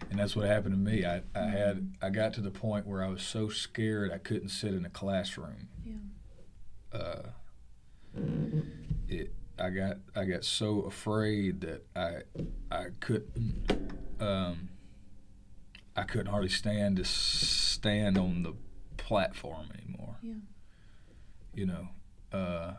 And 0.09 0.19
that's 0.19 0.35
what 0.35 0.47
happened 0.47 0.73
to 0.73 0.79
me. 0.79 1.05
I, 1.05 1.21
I 1.35 1.45
had 1.45 1.95
I 2.01 2.09
got 2.09 2.33
to 2.33 2.41
the 2.41 2.51
point 2.51 2.85
where 2.87 3.03
I 3.03 3.07
was 3.07 3.21
so 3.21 3.49
scared 3.49 4.11
I 4.11 4.17
couldn't 4.17 4.49
sit 4.49 4.73
in 4.73 4.85
a 4.85 4.89
classroom. 4.89 5.69
Yeah. 5.85 6.99
Uh, 6.99 7.21
it 9.07 9.33
I 9.59 9.69
got 9.69 9.97
I 10.15 10.25
got 10.25 10.43
so 10.43 10.81
afraid 10.81 11.61
that 11.61 11.85
I 11.95 12.23
I 12.71 12.87
couldn't 12.99 13.91
um, 14.19 14.69
I 15.95 16.03
couldn't 16.03 16.27
hardly 16.27 16.49
stand 16.49 16.97
to 16.97 17.05
stand 17.05 18.17
on 18.17 18.43
the 18.43 18.53
platform 18.97 19.69
anymore. 19.77 20.15
Yeah. 20.21 20.33
You 21.53 21.65
know, 21.65 21.87
uh, 22.31 22.73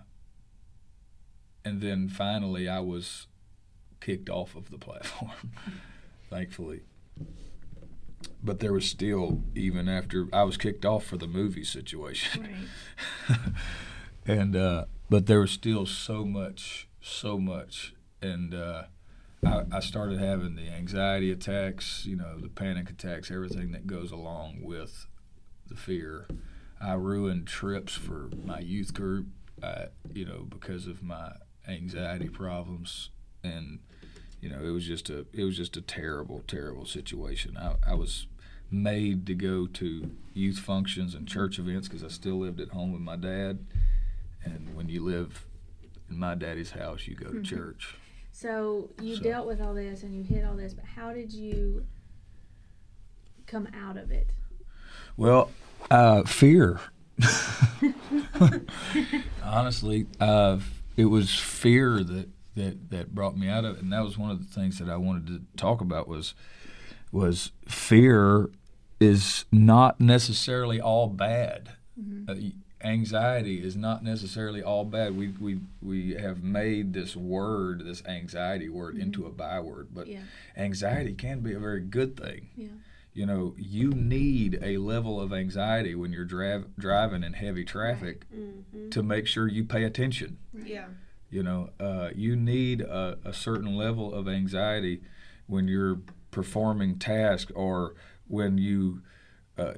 and 1.64 1.80
then 1.80 2.08
finally 2.08 2.68
I 2.68 2.80
was 2.80 3.26
kicked 4.00 4.30
off 4.30 4.56
of 4.56 4.70
the 4.70 4.78
platform, 4.78 5.52
thankfully. 6.30 6.80
But 8.42 8.60
there 8.60 8.72
was 8.72 8.86
still 8.86 9.42
even 9.54 9.88
after 9.88 10.26
I 10.32 10.44
was 10.44 10.56
kicked 10.56 10.84
off 10.84 11.04
for 11.04 11.16
the 11.16 11.26
movie 11.26 11.64
situation 11.64 12.68
Right. 13.28 13.38
and 14.26 14.56
uh, 14.56 14.86
but 15.10 15.26
there 15.26 15.40
was 15.40 15.50
still 15.50 15.86
so 15.86 16.24
much, 16.24 16.88
so 17.00 17.38
much, 17.38 17.94
and 18.20 18.54
uh, 18.54 18.84
I, 19.44 19.62
I 19.72 19.80
started 19.80 20.18
having 20.20 20.54
the 20.54 20.68
anxiety 20.68 21.30
attacks, 21.32 22.04
you 22.06 22.16
know, 22.16 22.38
the 22.38 22.48
panic 22.48 22.90
attacks, 22.90 23.30
everything 23.30 23.72
that 23.72 23.86
goes 23.86 24.12
along 24.12 24.58
with 24.62 25.06
the 25.66 25.74
fear. 25.74 26.26
I 26.80 26.94
ruined 26.94 27.46
trips 27.46 27.94
for 27.94 28.30
my 28.44 28.60
youth 28.60 28.94
group, 28.94 29.26
uh, 29.62 29.86
you 30.12 30.24
know, 30.24 30.46
because 30.48 30.86
of 30.86 31.02
my 31.02 31.32
anxiety 31.68 32.28
problems, 32.28 33.10
and 33.44 33.80
you 34.40 34.48
know, 34.48 34.58
it 34.62 34.70
was 34.70 34.84
just 34.86 35.08
a 35.10 35.26
it 35.32 35.44
was 35.44 35.56
just 35.56 35.76
a 35.76 35.80
terrible, 35.80 36.42
terrible 36.46 36.84
situation. 36.86 37.56
I, 37.56 37.74
I 37.86 37.94
was 37.94 38.26
made 38.70 39.26
to 39.26 39.34
go 39.34 39.66
to 39.66 40.10
youth 40.34 40.58
functions 40.58 41.14
and 41.14 41.28
church 41.28 41.58
events 41.58 41.88
because 41.88 42.02
I 42.02 42.08
still 42.08 42.38
lived 42.38 42.60
at 42.60 42.70
home 42.70 42.92
with 42.92 43.02
my 43.02 43.16
dad. 43.16 43.64
And 44.44 44.74
when 44.74 44.88
you 44.88 45.04
live 45.04 45.44
in 46.10 46.18
my 46.18 46.34
daddy's 46.34 46.72
house, 46.72 47.06
you 47.06 47.14
go 47.14 47.26
to 47.30 47.38
Mhm. 47.38 47.44
church. 47.44 47.94
So 48.32 48.90
you 49.00 49.16
So- 49.16 49.22
dealt 49.22 49.46
with 49.46 49.60
all 49.60 49.74
this 49.74 50.02
and 50.02 50.14
you 50.14 50.22
hit 50.22 50.44
all 50.44 50.56
this, 50.56 50.74
but 50.74 50.84
how 50.84 51.12
did 51.12 51.32
you 51.32 51.86
come 53.46 53.68
out 53.74 53.96
of 53.96 54.10
it? 54.10 54.30
Well, 55.16 55.50
uh, 55.90 56.22
fear. 56.24 56.80
Honestly, 59.44 60.06
uh, 60.20 60.58
it 60.96 61.04
was 61.06 61.34
fear 61.34 62.02
that, 62.02 62.28
that, 62.56 62.90
that 62.90 63.14
brought 63.14 63.36
me 63.36 63.48
out 63.48 63.64
of 63.64 63.76
it, 63.76 63.82
and 63.82 63.92
that 63.92 64.02
was 64.02 64.16
one 64.18 64.30
of 64.30 64.38
the 64.38 64.52
things 64.52 64.78
that 64.78 64.88
I 64.88 64.96
wanted 64.96 65.26
to 65.28 65.42
talk 65.56 65.80
about 65.80 66.08
was 66.08 66.34
was 67.10 67.52
fear 67.68 68.48
is 68.98 69.44
not 69.52 70.00
necessarily 70.00 70.80
all 70.80 71.08
bad. 71.08 71.72
Mhm. 72.00 72.26
Uh, 72.28 72.54
anxiety 72.84 73.62
is 73.62 73.76
not 73.76 74.02
necessarily 74.04 74.62
all 74.62 74.84
bad. 74.84 75.16
We 75.16 75.28
we 75.28 75.60
we 75.80 76.14
have 76.14 76.42
made 76.42 76.92
this 76.92 77.16
word, 77.16 77.84
this 77.84 78.02
anxiety 78.06 78.68
word, 78.68 78.96
into 78.96 79.26
a 79.26 79.30
byword, 79.30 79.88
but 79.94 80.06
Yeah. 80.06 80.20
anxiety 80.56 81.14
can 81.14 81.40
be 81.40 81.52
a 81.52 81.58
very 81.60 81.80
good 81.80 82.16
thing. 82.16 82.48
Yeah. 82.56 82.68
You 83.14 83.26
know, 83.26 83.54
you 83.58 83.90
need 83.90 84.58
a 84.62 84.78
level 84.78 85.20
of 85.20 85.32
anxiety 85.32 85.94
when 85.94 86.12
you're 86.12 86.24
driv- 86.24 86.74
driving 86.78 87.22
in 87.22 87.34
heavy 87.34 87.64
traffic 87.64 88.24
Mm-hmm. 88.34 88.88
to 88.90 89.02
make 89.02 89.26
sure 89.26 89.46
you 89.48 89.64
pay 89.64 89.84
attention. 89.84 90.38
Yeah. 90.54 90.86
You 91.30 91.42
know, 91.42 91.70
uh, 91.80 92.10
you 92.14 92.36
need 92.36 92.80
a, 92.80 93.18
a 93.24 93.32
certain 93.34 93.76
level 93.76 94.12
of 94.14 94.28
anxiety 94.28 95.02
when 95.46 95.68
you're 95.68 96.00
performing 96.30 96.98
tasks 96.98 97.52
or 97.54 97.94
when 98.28 98.56
you 98.58 99.02
uh, 99.58 99.74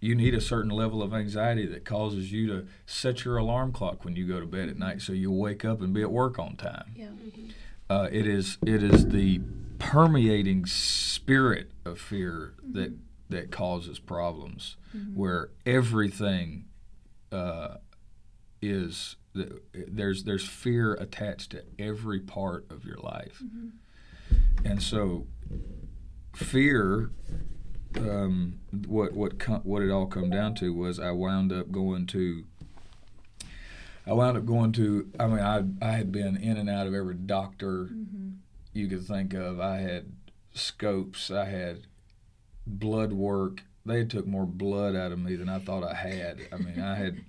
you 0.00 0.14
need 0.14 0.34
a 0.34 0.40
certain 0.40 0.70
level 0.70 1.02
of 1.02 1.14
anxiety 1.14 1.66
that 1.66 1.84
causes 1.84 2.30
you 2.30 2.46
to 2.46 2.66
set 2.84 3.24
your 3.24 3.36
alarm 3.38 3.72
clock 3.72 4.04
when 4.04 4.14
you 4.14 4.26
go 4.26 4.40
to 4.40 4.46
bed 4.46 4.68
at 4.68 4.78
night 4.78 5.00
so 5.00 5.12
you'll 5.12 5.38
wake 5.38 5.64
up 5.64 5.80
and 5.80 5.92
be 5.94 6.02
at 6.02 6.10
work 6.10 6.38
on 6.38 6.56
time. 6.56 6.92
Yeah. 6.94 7.08
Uh, 7.88 8.08
it 8.10 8.26
is 8.26 8.58
it 8.66 8.82
is 8.82 9.08
the 9.08 9.40
permeating 9.78 10.66
spirit 10.66 11.70
of 11.84 12.00
fear 12.00 12.54
that 12.72 12.92
that 13.28 13.50
causes 13.50 13.98
problems 13.98 14.76
where 15.14 15.50
everything 15.64 16.64
uh, 17.32 17.76
is 18.62 19.16
th- 19.34 19.52
there's 19.72 20.24
there's 20.24 20.46
fear 20.48 20.94
attached 20.94 21.50
to 21.50 21.62
every 21.78 22.20
part 22.20 22.66
of 22.70 22.84
your 22.84 22.98
life. 22.98 23.42
And 24.64 24.82
so 24.82 25.26
fear 26.34 27.10
um, 27.98 28.58
what 28.86 29.12
what 29.14 29.64
what 29.64 29.82
it 29.82 29.90
all 29.90 30.06
come 30.06 30.30
down 30.30 30.54
to 30.56 30.72
was 30.72 30.98
I 30.98 31.10
wound 31.12 31.52
up 31.52 31.70
going 31.70 32.06
to 32.08 32.44
I 34.06 34.12
wound 34.12 34.36
up 34.36 34.44
going 34.46 34.72
to 34.72 35.10
I 35.18 35.26
mean 35.26 35.40
I 35.40 35.64
I 35.82 35.92
had 35.92 36.12
been 36.12 36.36
in 36.36 36.56
and 36.56 36.68
out 36.70 36.86
of 36.86 36.94
every 36.94 37.14
doctor 37.14 37.84
Mm-hmm. 37.92 38.28
you 38.72 38.88
could 38.88 39.04
think 39.06 39.34
of. 39.34 39.60
I 39.60 39.78
had 39.78 40.12
scopes, 40.54 41.30
I 41.30 41.46
had 41.46 41.86
blood 42.66 43.12
work. 43.12 43.62
They 43.84 44.04
took 44.04 44.26
more 44.26 44.46
blood 44.46 44.96
out 44.96 45.12
of 45.12 45.18
me 45.18 45.36
than 45.36 45.48
I 45.48 45.58
thought 45.60 45.84
I 45.84 45.94
had. 45.94 46.40
I 46.52 46.56
mean, 46.56 46.80
I 46.80 46.96
had 46.96 47.24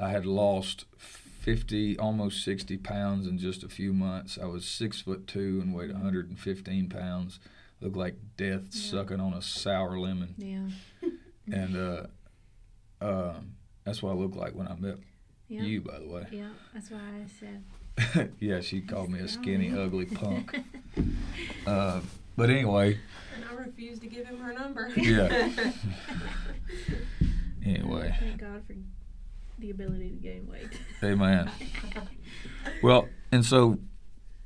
I 0.00 0.10
had 0.10 0.26
lost 0.26 0.86
50 0.98 1.98
almost 1.98 2.44
60 2.44 2.76
pounds 2.78 3.26
in 3.26 3.38
just 3.38 3.62
a 3.62 3.68
few 3.68 3.92
months. 3.92 4.38
I 4.40 4.46
was 4.46 4.64
6 4.66 5.02
foot 5.02 5.26
2 5.26 5.60
and 5.62 5.74
weighed 5.74 5.92
115 5.92 6.88
pounds. 6.88 7.38
Looked 7.80 7.96
like 7.96 8.16
death 8.36 8.62
Yeah. 8.72 8.90
sucking 8.90 9.20
on 9.20 9.32
a 9.34 9.42
sour 9.42 9.98
lemon. 9.98 10.34
Yeah. 10.38 11.08
And 11.52 11.76
uh 11.76 12.06
um 13.00 13.54
that's 13.84 14.02
what 14.02 14.10
I 14.12 14.14
look 14.14 14.36
like 14.36 14.54
when 14.54 14.68
I 14.68 14.74
met 14.76 14.98
Yeah. 15.48 15.62
you, 15.62 15.80
by 15.80 15.98
the 15.98 16.06
way. 16.08 16.26
Yeah. 16.30 16.50
That's 16.72 16.90
why 16.90 17.00
I 17.00 17.26
said. 17.40 18.30
yeah, 18.40 18.60
she 18.60 18.80
called 18.82 19.10
me 19.10 19.18
a 19.20 19.26
skinny, 19.28 19.72
ugly 19.76 20.06
punk. 20.20 20.56
Uh, 21.66 22.00
but 22.36 22.50
anyway, 22.50 22.98
And 23.34 23.44
I 23.50 23.54
refused 23.54 24.00
to 24.02 24.06
give 24.08 24.26
him 24.26 24.38
her 24.38 24.52
number. 24.52 24.90
Yeah. 24.96 25.50
Anyway, 27.64 28.14
Thank 28.18 28.40
God 28.40 28.62
for 28.66 28.74
the 29.58 29.70
ability 29.70 30.10
to 30.10 30.16
gain 30.16 30.48
weight. 30.50 30.68
amen. 31.02 31.50
Well, 32.82 33.08
and 33.32 33.44
so, 33.44 33.78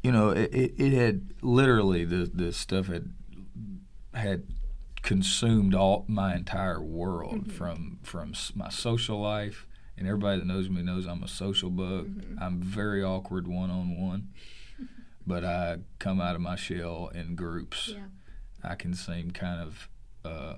you 0.03 0.11
know, 0.11 0.31
it, 0.31 0.53
it, 0.55 0.75
it 0.79 0.93
had 0.93 1.31
literally 1.43 2.05
the 2.05 2.31
the 2.33 2.53
stuff 2.53 2.87
had 2.87 3.13
had 4.15 4.45
consumed 5.03 5.75
all 5.75 6.05
my 6.09 6.35
entire 6.35 6.81
world 6.83 7.49
Mhm. 7.49 7.53
from 7.53 7.99
from 8.03 8.33
my 8.55 8.71
social 8.71 9.21
life. 9.21 9.67
And 9.97 10.09
everybody 10.09 10.41
that 10.41 10.47
knows 10.47 10.69
me 10.69 10.83
knows 10.83 11.07
I'm 11.07 11.23
a 11.23 11.29
social 11.29 11.71
bug. 11.71 12.07
Mhm. 12.09 12.41
I'm 12.41 12.61
very 12.61 13.03
awkward 13.03 13.47
one 13.47 13.71
on 13.71 13.97
one, 14.01 14.29
but 15.27 15.45
I 15.45 15.79
come 15.99 16.21
out 16.21 16.35
of 16.35 16.41
my 16.41 16.57
shell 16.57 17.09
in 17.15 17.37
groups. 17.37 17.91
Yeah. 17.93 18.07
I 18.63 18.75
can 18.77 18.95
seem 18.95 19.31
kind 19.31 19.61
of 19.61 19.89
uh, 20.25 20.57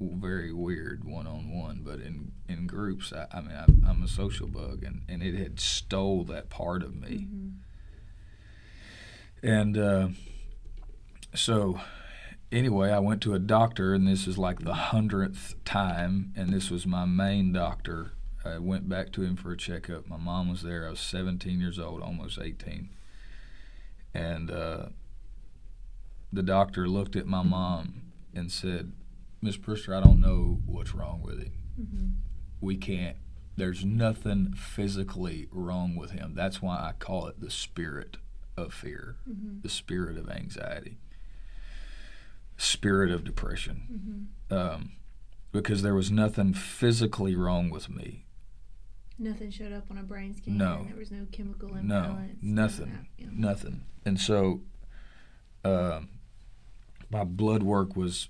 very 0.00 0.52
weird 0.52 1.04
one 1.04 1.26
on 1.26 1.50
one, 1.50 1.82
but 1.84 2.00
in 2.00 2.32
in 2.48 2.66
groups, 2.66 3.12
I, 3.12 3.26
I 3.30 3.40
mean, 3.40 3.52
I, 3.56 3.64
I'm 3.88 4.02
a 4.02 4.08
social 4.08 4.48
bug, 4.48 4.82
and, 4.84 5.02
and 5.08 5.22
it 5.22 5.34
had 5.34 5.60
stole 5.60 6.24
that 6.24 6.50
part 6.50 6.82
of 6.82 6.94
me. 6.96 7.26
Mhm. 7.30 7.52
And 9.42 9.76
uh, 9.78 10.08
so, 11.34 11.80
anyway, 12.52 12.90
I 12.90 12.98
went 12.98 13.20
to 13.22 13.34
a 13.34 13.38
doctor, 13.38 13.94
and 13.94 14.06
this 14.06 14.26
is 14.26 14.38
like 14.38 14.60
the 14.60 14.74
hundredth 14.74 15.54
time, 15.64 16.32
and 16.36 16.50
this 16.52 16.70
was 16.70 16.86
my 16.86 17.04
main 17.04 17.52
doctor. 17.52 18.12
I 18.44 18.58
went 18.58 18.88
back 18.88 19.10
to 19.12 19.22
him 19.22 19.36
for 19.36 19.52
a 19.52 19.56
checkup. 19.56 20.06
My 20.06 20.18
mom 20.18 20.50
was 20.50 20.62
there. 20.62 20.86
I 20.86 20.90
was 20.90 21.00
17 21.00 21.60
years 21.60 21.78
old, 21.78 22.02
almost 22.02 22.38
18. 22.38 22.90
And 24.12 24.50
uh, 24.50 24.86
the 26.32 26.42
doctor 26.42 26.86
looked 26.88 27.16
at 27.16 27.26
my 27.26 27.42
mom 27.42 28.02
and 28.34 28.52
said, 28.52 28.92
Miss 29.40 29.56
Brister, 29.56 29.96
I 29.96 30.02
don't 30.04 30.20
know 30.20 30.60
what's 30.66 30.94
wrong 30.94 31.22
with 31.22 31.38
him. 31.38 31.52
Mhm. 31.80 32.12
We 32.60 32.76
can't, 32.76 33.16
there's 33.56 33.84
nothing 33.84 34.52
physically 34.54 35.48
wrong 35.50 35.96
with 35.96 36.12
him. 36.12 36.34
That's 36.34 36.60
why 36.62 36.76
I 36.76 36.92
call 36.98 37.26
it 37.26 37.40
the 37.40 37.50
spirit 37.50 38.16
of 38.56 38.72
fear 38.72 39.16
Mhm. 39.28 39.62
the 39.62 39.68
spirit 39.68 40.16
of 40.16 40.30
anxiety, 40.30 40.98
spirit 42.56 43.10
of 43.10 43.24
depression, 43.24 44.28
Mhm. 44.50 44.56
um, 44.56 44.92
because 45.52 45.82
there 45.82 45.94
was 45.94 46.10
nothing 46.10 46.52
physically 46.54 47.34
wrong 47.36 47.70
with 47.70 47.88
me. 47.88 48.24
Nothing 49.18 49.50
showed 49.50 49.72
up 49.72 49.90
on 49.90 49.98
a 49.98 50.02
brain 50.02 50.34
scan. 50.34 50.56
No. 50.56 50.84
There 50.88 50.96
was 50.96 51.10
no 51.12 51.26
chemical 51.30 51.68
No, 51.68 51.78
imbalance. 51.78 52.32
of 52.38 52.42
nothing, 52.42 53.08
yeah. 53.18 53.26
nothing. 53.30 53.84
And 54.04 54.18
so, 54.20 54.62
um 55.64 56.08
my 57.10 57.22
blood 57.24 57.62
work 57.62 57.94
was 57.96 58.28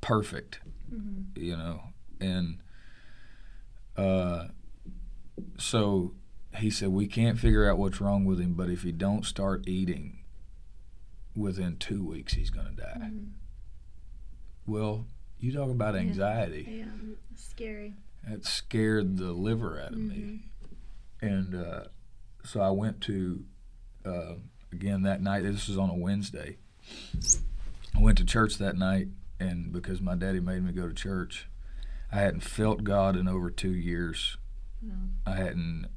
perfect, 0.00 0.60
Mhm. 0.92 1.36
you 1.38 1.56
know, 1.56 1.92
and 2.20 2.58
uh, 3.96 4.48
so 5.56 6.14
he 6.56 6.68
said 6.70 6.88
we 6.88 7.06
can't 7.06 7.38
figure 7.38 7.68
out 7.70 7.78
what's 7.78 8.00
wrong 8.00 8.24
with 8.24 8.40
him, 8.40 8.54
but 8.54 8.70
if 8.70 8.82
he 8.82 8.90
don't 8.92 9.24
start 9.24 9.68
eating 9.68 10.24
within 11.36 11.76
two 11.76 12.04
weeks, 12.04 12.34
he's 12.34 12.50
going 12.50 12.66
to 12.66 12.82
die. 12.82 12.98
Mhm. 13.00 13.30
Well, 14.66 15.06
you 15.38 15.52
talk 15.52 15.70
about 15.70 15.94
anxiety. 15.94 16.66
Yeah. 16.78 17.12
It's 17.32 17.44
scary. 17.44 17.94
It 18.26 18.46
scared 18.46 19.18
the 19.18 19.32
liver 19.32 19.78
out 19.78 19.92
of 19.92 19.98
me. 19.98 20.44
And 21.20 21.54
uh, 21.54 21.84
so 22.44 22.60
I 22.60 22.70
went 22.70 23.00
to, 23.02 23.44
uh, 24.06 24.34
again 24.72 25.02
that 25.02 25.20
night, 25.20 25.42
this 25.42 25.68
was 25.68 25.76
on 25.76 25.90
a 25.90 25.94
Wednesday. 25.94 26.56
I 27.94 28.00
went 28.00 28.18
to 28.18 28.24
church 28.24 28.56
that 28.56 28.76
night, 28.76 29.08
and 29.38 29.72
because 29.72 30.00
my 30.00 30.14
daddy 30.14 30.40
made 30.40 30.64
me 30.64 30.72
go 30.72 30.88
to 30.88 30.94
church, 30.94 31.48
I 32.10 32.16
hadn't 32.16 32.42
felt 32.42 32.84
God 32.84 33.16
in 33.16 33.28
over 33.28 33.50
two 33.50 33.74
years. 33.74 34.38
No. 34.80 34.94
I 35.26 35.34
hadn't, 35.36 35.88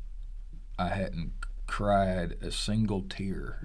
I 0.77 0.89
hadn't 0.89 1.31
cried 1.67 2.37
a 2.41 2.51
single 2.51 3.03
tear 3.03 3.59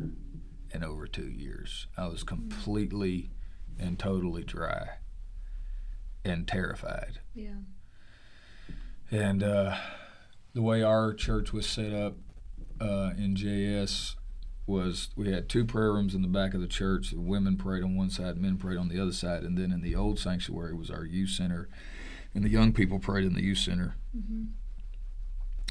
in 0.73 0.85
over 0.85 1.07
two 1.07 1.29
years. 1.29 1.87
I 1.97 2.07
was 2.07 2.23
completely 2.23 3.31
and 3.79 3.99
totally 3.99 4.45
dry 4.45 4.91
and 6.25 6.47
terrified. 6.47 7.21
Yeah. 7.35 7.61
And 9.11 9.43
uh, 9.43 9.77
the 10.55 10.63
way 10.63 10.83
our 10.83 11.13
church 11.13 11.53
was 11.53 11.67
set 11.67 11.93
up 11.93 12.15
uh, 12.81 13.11
in 13.17 13.37
JS 13.37 14.17
was 14.67 15.11
we 15.17 15.31
had 15.33 15.49
two 15.49 15.65
prayer 15.65 15.93
rooms 15.93 16.15
in 16.15 16.23
the 16.23 16.29
back 16.29 16.55
of 16.55 16.61
the 16.61 16.67
church. 16.67 17.11
The 17.11 17.21
women 17.21 17.57
prayed 17.57 17.83
on 17.83 17.97
one 17.97 18.11
side, 18.11 18.37
men 18.37 18.57
prayed 18.57 18.79
on 18.79 18.89
the 18.89 19.01
other 19.01 19.13
side, 19.13 19.43
and 19.43 19.59
then 19.59 19.73
in 19.73 19.83
the 19.83 19.95
old 19.95 20.19
sanctuary 20.19 20.75
was 20.75 20.91
our 20.91 21.05
youth 21.05 21.31
center, 21.31 21.69
and 22.35 22.45
the 22.45 22.49
young 22.49 22.73
people 22.73 22.99
prayed 22.99 23.25
in 23.25 23.35
the 23.35 23.43
youth 23.43 23.59
center. 23.59 23.97
Mhm. 24.17 24.49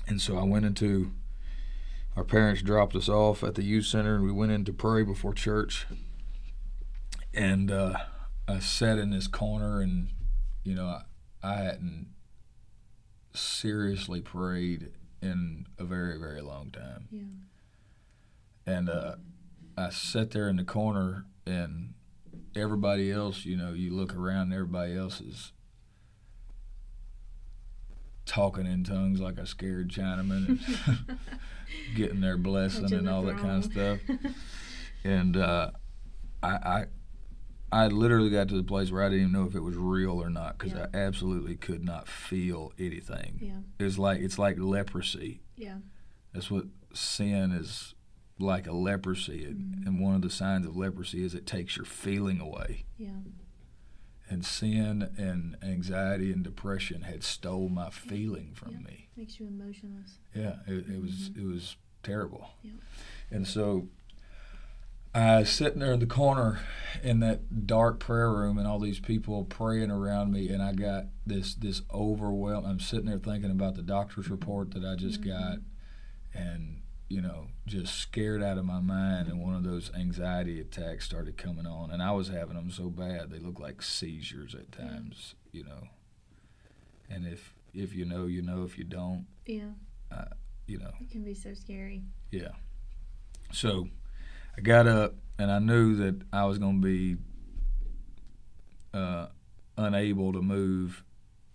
And 0.08 0.22
so 0.22 0.38
I 0.38 0.44
went 0.44 0.66
into. 0.66 1.14
Our 2.18 2.26
parents 2.26 2.62
dropped 2.62 2.94
us 2.98 3.08
off 3.08 3.42
at 3.42 3.56
the 3.56 3.64
youth 3.64 3.86
center, 3.86 4.16
and 4.16 4.26
we 4.26 4.34
went 4.34 4.52
in 4.52 4.66
to 4.66 4.74
pray 4.74 5.02
before 5.02 5.34
church. 5.34 5.88
And 7.34 7.72
uh, 7.72 7.94
I 8.50 8.60
sat 8.60 8.98
in 8.98 9.12
this 9.12 9.28
corner, 9.28 9.80
and 9.80 10.10
you 10.64 10.76
know, 10.76 10.86
I, 10.86 11.04
I 11.44 11.56
hadn't 11.56 12.08
seriously 13.34 14.22
prayed 14.22 14.92
in 15.22 15.68
a 15.78 15.84
very, 15.84 16.18
very 16.18 16.42
long 16.42 16.72
time. 16.72 17.08
Yeah. 17.12 18.74
And 18.74 18.90
uh, 18.90 19.16
I 19.78 19.90
sat 19.90 20.32
there 20.32 20.50
in 20.50 20.58
the 20.58 20.64
corner, 20.64 21.26
and 21.46 21.94
everybody 22.56 23.12
else, 23.12 23.46
you 23.46 23.58
know, 23.58 23.74
you 23.74 23.94
look 23.94 24.16
around, 24.16 24.44
and 24.44 24.54
everybody 24.54 24.96
else 24.96 25.20
is 25.22 25.52
talking 28.26 28.66
in 28.66 28.84
tongues 28.84 29.20
like 29.20 29.38
a 29.38 29.46
scared 29.46 29.90
Chinaman, 29.90 30.48
and 30.48 31.18
getting 31.96 32.22
their 32.22 32.38
blessing 32.50 32.94
and 32.94 33.10
all 33.10 33.24
that 33.24 33.38
kind 33.38 33.64
of 33.64 33.72
stuff. 33.72 34.00
And 35.04 35.36
uh, 35.36 35.72
I, 36.44 36.48
I, 36.48 36.86
I 37.72 37.88
literally 37.88 38.30
got 38.30 38.50
to 38.50 38.56
the 38.56 38.64
place 38.64 38.92
where 38.92 39.02
I 39.04 39.08
didn't 39.10 39.22
even 39.22 39.32
know 39.34 39.46
if 39.48 39.56
it 39.56 39.62
was 39.62 39.76
real 39.78 40.22
or 40.22 40.30
not 40.30 40.58
because 40.58 40.74
Yeah. 40.74 40.88
I 40.94 40.98
absolutely 40.98 41.56
could 41.56 41.84
not 41.86 42.08
feel 42.08 42.74
anything. 42.78 43.40
yeah. 43.42 43.60
It 43.80 43.84
was 43.84 43.98
like 43.98 44.20
it's 44.22 44.38
like 44.38 44.58
leprosy. 44.60 45.42
Yeah. 45.56 45.78
That's 46.34 46.52
what 46.52 46.66
sin 46.94 47.52
is 47.52 47.94
like 48.40 48.68
a 48.68 48.74
leprosy. 48.74 49.44
It, 49.46 49.58
Mhm. 49.58 49.86
And 49.88 50.00
one 50.00 50.16
of 50.16 50.22
the 50.22 50.30
signs 50.30 50.66
of 50.66 50.76
leprosy 50.76 51.24
is 51.24 51.34
it 51.34 51.46
takes 51.46 51.78
your 51.78 51.86
feeling 51.86 52.40
away. 52.42 52.86
Yeah. 52.98 53.22
And 54.30 54.46
sin 54.46 55.10
and 55.18 55.58
anxiety 55.62 56.32
and 56.32 56.44
depression 56.44 57.02
had 57.04 57.24
stole 57.24 57.70
my 57.70 57.90
feeling 57.90 58.54
from 58.54 58.72
Yeah. 58.74 58.80
me. 58.80 59.10
Makes 59.18 59.40
you 59.40 59.48
emotionless. 59.48 60.20
Yeah, 60.34 60.60
it, 60.68 60.88
it 60.90 61.02
was 61.02 61.30
Mhm. 61.30 61.38
it 61.38 61.46
was 61.46 61.76
terrible. 62.04 62.50
Yeah. 62.64 62.72
And 63.30 63.46
so 63.48 63.88
I 65.14 65.40
was 65.40 65.50
sitting 65.50 65.80
there 65.80 65.92
in 65.94 66.00
the 66.00 66.06
corner 66.06 66.60
in 67.04 67.20
that 67.20 67.68
dark 67.68 68.00
prayer 68.00 68.32
room 68.32 68.58
and 68.58 68.66
all 68.68 68.80
these 68.80 69.00
people 69.00 69.44
praying 69.44 69.92
around 69.92 70.32
me 70.32 70.50
and 70.50 70.62
I 70.62 70.74
got 70.74 71.06
this 71.26 71.54
this 71.56 71.82
overwhelm 71.94 72.66
I'm 72.66 72.80
sitting 72.80 73.06
there 73.08 73.18
thinking 73.18 73.52
about 73.52 73.76
the 73.76 73.82
doctor's 73.82 74.30
report 74.30 74.72
that 74.72 74.86
I 74.86 74.96
just 74.96 75.22
Mhm. 75.22 75.26
got 75.28 75.58
and 76.34 76.82
you 77.10 77.22
know 77.22 77.48
just 77.66 77.96
scared 77.96 78.42
out 78.42 78.58
of 78.58 78.64
my 78.66 78.80
mind 78.80 79.28
and 79.28 79.42
one 79.42 79.56
of 79.56 79.64
those 79.64 79.92
anxiety 79.94 80.60
attacks 80.62 81.06
started 81.06 81.38
coming 81.38 81.66
on 81.66 81.92
and 81.92 82.02
I 82.02 82.12
was 82.12 82.30
having 82.30 82.56
them 82.56 82.72
so 82.72 82.90
bad 82.90 83.30
they 83.32 83.40
looked 83.40 83.60
like 83.60 83.82
seizures 83.82 84.56
at 84.56 84.68
Yeah. 84.80 84.88
times 84.88 85.36
you 85.52 85.64
know 85.66 85.90
and 87.10 87.26
if 87.28 87.54
if 87.74 87.94
you 87.94 88.06
know 88.06 88.28
you 88.28 88.42
know 88.42 88.64
if 88.64 88.78
you 88.78 88.86
don't 88.86 89.26
Yeah. 89.46 89.72
you 90.68 90.78
know 90.78 90.94
It 91.02 91.10
can 91.10 91.24
be 91.24 91.34
so 91.34 91.54
scary. 91.54 92.04
yeah. 92.32 92.52
So 93.52 93.90
I 94.58 94.62
got 94.62 94.88
up 94.88 95.16
and 95.38 95.52
I 95.52 95.60
knew 95.60 95.96
that 95.96 96.22
I 96.32 96.46
was 96.46 96.58
going 96.58 96.82
to 96.82 96.88
be 96.88 97.18
uh, 98.94 99.28
unable 99.78 100.34
to 100.34 100.42
move 100.42 101.04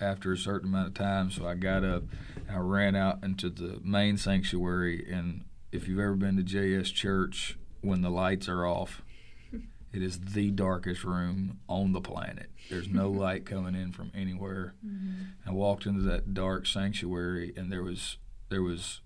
after 0.00 0.32
a 0.32 0.36
certain 0.36 0.68
amount 0.68 0.88
of 0.88 0.94
time. 0.94 1.30
So 1.30 1.46
I 1.46 1.54
got 1.54 1.84
up, 1.84 2.04
I 2.50 2.58
ran 2.58 2.94
out 2.94 3.22
into 3.22 3.48
the 3.48 3.80
main 3.82 4.16
sanctuary. 4.16 5.06
And 5.10 5.44
if 5.72 5.88
you've 5.88 6.00
ever 6.00 6.16
been 6.16 6.36
to 6.36 6.42
JS 6.42 6.92
Church, 6.92 7.58
when 7.80 8.02
the 8.02 8.10
lights 8.10 8.48
are 8.48 8.66
off, 8.66 9.02
it 9.92 10.02
is 10.02 10.18
the 10.20 10.50
darkest 10.50 11.04
room 11.04 11.60
on 11.68 11.92
the 11.92 12.00
planet. 12.00 12.50
There's 12.68 12.88
no 12.88 13.10
light 13.10 13.46
coming 13.46 13.74
in 13.74 13.92
from 13.92 14.10
anywhere. 14.14 14.74
Mm-hmm. 14.84 15.48
I 15.48 15.52
walked 15.52 15.86
into 15.86 16.02
that 16.02 16.34
dark 16.34 16.66
sanctuary, 16.66 17.52
and 17.56 17.70
there 17.70 17.82
was 17.82 18.18
there 18.48 18.62
was 18.62 19.00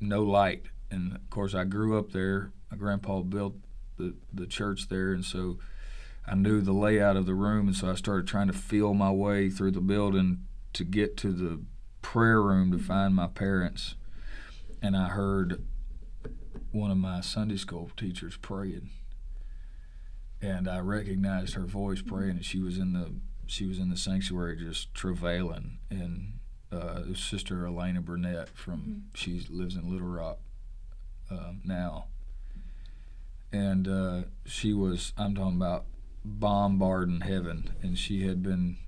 no 0.00 0.22
light. 0.22 0.66
And 0.92 1.14
of 1.14 1.30
course, 1.30 1.54
I 1.54 1.64
grew 1.64 1.98
up 1.98 2.12
there. 2.12 2.52
My 2.70 2.76
grandpa 2.76 3.22
built 3.22 3.54
the 3.96 4.14
the 4.32 4.46
church 4.46 4.88
there, 4.88 5.12
and 5.12 5.24
so 5.24 5.58
I 6.26 6.34
knew 6.34 6.60
the 6.60 6.72
layout 6.72 7.16
of 7.16 7.26
the 7.26 7.34
room. 7.34 7.66
And 7.66 7.76
so 7.76 7.90
I 7.90 7.94
started 7.94 8.26
trying 8.28 8.46
to 8.48 8.52
feel 8.52 8.94
my 8.94 9.10
way 9.10 9.50
through 9.50 9.72
the 9.72 9.80
building 9.80 10.44
to 10.74 10.84
get 10.84 11.16
to 11.18 11.32
the 11.32 11.60
prayer 12.02 12.40
room 12.42 12.70
to 12.72 12.78
find 12.78 13.14
my 13.14 13.26
parents. 13.26 13.94
And 14.82 14.96
I 14.96 15.08
heard 15.08 15.64
one 16.72 16.90
of 16.90 16.98
my 16.98 17.20
Sunday 17.20 17.56
school 17.56 17.90
teachers 17.96 18.36
praying. 18.36 18.90
and 20.40 20.68
I 20.68 20.80
recognized 20.80 21.54
her 21.54 21.66
voice 21.66 22.02
praying, 22.02 22.32
and 22.32 22.44
she 22.44 22.58
was 22.58 22.78
in 22.78 22.92
the 22.92 23.14
she 23.46 23.66
was 23.66 23.78
in 23.78 23.90
the 23.90 23.96
sanctuary 23.96 24.56
just 24.56 24.92
travailing. 24.94 25.78
And 25.90 26.38
uh, 26.72 27.02
it 27.02 27.08
was 27.08 27.20
Sister 27.20 27.66
Elena 27.66 28.00
Burnett 28.00 28.48
from 28.50 29.04
she 29.14 29.46
lives 29.50 29.76
in 29.76 29.90
Little 29.90 30.08
Rock 30.08 30.38
um, 31.32 31.60
now, 31.64 32.06
and 33.52 33.88
uh, 33.88 34.22
she 34.44 34.72
was 34.72 35.12
I'm 35.16 35.34
talking 35.34 35.56
about 35.56 35.84
bombarding 36.24 37.22
heaven, 37.22 37.74
and 37.82 37.98
she 37.98 38.26
had 38.26 38.42
been 38.42 38.78